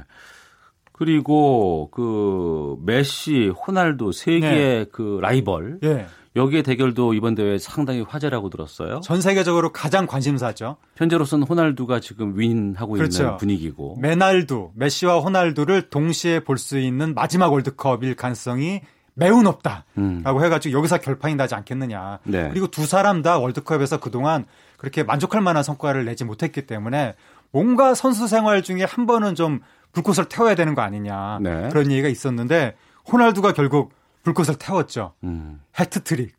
그리고 0.93 1.91
그 1.93 2.77
메시, 2.87 3.49
호날두 3.49 4.13
세계의 4.13 4.85
네. 4.85 4.87
그 4.93 5.19
라이벌. 5.21 5.81
예. 5.83 6.07
여기에 6.37 6.63
대결도 6.63 7.15
이번 7.15 7.35
대회 7.37 7.59
상당히 7.59 8.01
화제라고 8.03 8.51
들었어요. 8.51 9.01
전 9.01 9.21
세계적으로 9.21 9.73
가장 9.73 10.07
관심사죠. 10.07 10.77
현재로서는 10.97 11.47
호날두가 11.47 12.01
지금 12.01 12.37
윈하고 12.39 12.95
그렇죠. 12.95 13.23
있는 13.23 13.37
분위기고. 13.37 13.99
메날두, 14.01 14.73
메시와 14.75 15.21
호날두를 15.21 15.91
동시에 15.91 16.41
볼 16.41 16.59
수 16.59 16.79
있는 16.79 17.15
마지막 17.15 17.53
월드컵일 17.53 18.17
가능성이 18.17 18.81
매우 19.15 19.43
높다라고 19.43 19.85
음. 19.99 20.23
해가지고 20.25 20.77
여기서 20.77 20.99
결판이 20.99 21.37
나지 21.37 21.55
않겠느냐. 21.55 22.19
네. 22.25 22.49
그리고 22.51 22.67
두 22.67 22.85
사람 22.85 23.23
다 23.23 23.39
월드컵에서 23.39 24.01
그동안 24.01 24.45
그렇게 24.77 25.05
만족할 25.05 25.41
만한 25.41 25.63
성과를 25.63 26.05
내지 26.05 26.25
못했기 26.25 26.67
때문에 26.67 27.15
뭔가 27.53 27.95
선수 27.95 28.27
생활 28.27 28.63
중에 28.63 28.83
한 28.83 29.07
번은 29.07 29.37
좀 29.37 29.61
불꽃을 29.93 30.25
태워야 30.29 30.57
되는 30.57 30.75
거 30.75 30.83
아니냐 30.83 31.39
네. 31.41 31.69
그런 31.71 31.93
얘기가 31.93 32.09
있었는데 32.09 32.75
호날두가 33.13 33.53
결국 33.53 33.93
불꽃을 34.25 34.57
태웠죠. 34.59 35.15
음. 35.23 35.61
해트트릭. 35.79 36.35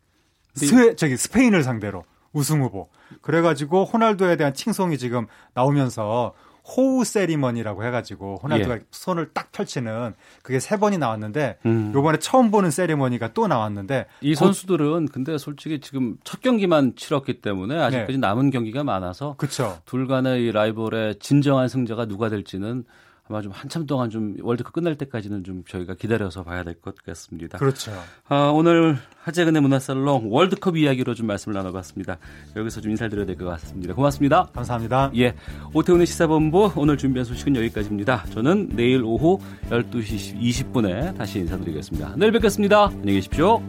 스 0.54 0.96
저기 0.96 1.16
스페인을 1.16 1.62
상대로 1.62 2.04
우승 2.32 2.62
후보. 2.62 2.88
그래가지고 3.22 3.84
호날두에 3.84 4.36
대한 4.36 4.52
칭송이 4.52 4.98
지금 4.98 5.26
나오면서 5.54 6.34
호우 6.66 7.04
세리머니라고 7.04 7.84
해가지고 7.84 8.40
호날두가 8.42 8.74
예. 8.74 8.80
손을 8.90 9.30
딱 9.32 9.52
펼치는 9.52 10.14
그게 10.42 10.58
세 10.58 10.76
번이 10.76 10.98
나왔는데 10.98 11.58
음. 11.64 11.92
요번에 11.94 12.18
처음 12.18 12.50
보는 12.50 12.72
세리머니가 12.72 13.34
또 13.34 13.46
나왔는데 13.46 14.06
이 14.20 14.34
선수들은 14.34 15.08
근데 15.12 15.38
솔직히 15.38 15.78
지금 15.78 16.16
첫 16.24 16.40
경기만 16.40 16.96
치렀기 16.96 17.40
때문에 17.40 17.78
아직까지 17.78 18.12
네. 18.14 18.18
남은 18.18 18.50
경기가 18.50 18.82
많아서 18.82 19.36
그쵸. 19.36 19.78
둘 19.84 20.08
간의 20.08 20.50
라이벌의 20.50 21.20
진정한 21.20 21.68
승자가 21.68 22.06
누가 22.06 22.28
될지는 22.28 22.84
아마 23.28 23.42
좀 23.42 23.50
한참 23.52 23.86
동안 23.86 24.08
좀 24.08 24.36
월드컵 24.40 24.72
끝날 24.72 24.94
때까지는 24.96 25.42
좀 25.44 25.64
저희가 25.68 25.94
기다려서 25.94 26.44
봐야 26.44 26.62
될 26.62 26.74
것 26.80 26.94
같습니다. 27.04 27.58
그렇죠. 27.58 27.90
아, 28.28 28.52
오늘 28.54 28.96
하재근의 29.22 29.62
문화살롱 29.62 30.32
월드컵 30.32 30.76
이야기로 30.76 31.14
좀 31.14 31.26
말씀을 31.26 31.54
나눠봤습니다. 31.56 32.18
여기서 32.54 32.80
좀 32.80 32.92
인사드려야 32.92 33.26
될 33.26 33.36
것 33.36 33.44
같습니다. 33.46 33.94
고맙습니다. 33.94 34.48
감사합니다. 34.54 35.10
예. 35.16 35.34
오태훈의 35.74 36.06
시사본부 36.06 36.72
오늘 36.76 36.96
준비한 36.96 37.24
소식은 37.24 37.56
여기까지입니다. 37.56 38.26
저는 38.30 38.68
내일 38.74 39.02
오후 39.02 39.40
12시 39.70 40.40
20분에 40.40 41.16
다시 41.16 41.40
인사드리겠습니다. 41.40 42.14
내일 42.16 42.30
뵙겠습니다. 42.32 42.84
안녕히 42.86 43.14
계십시오. 43.14 43.60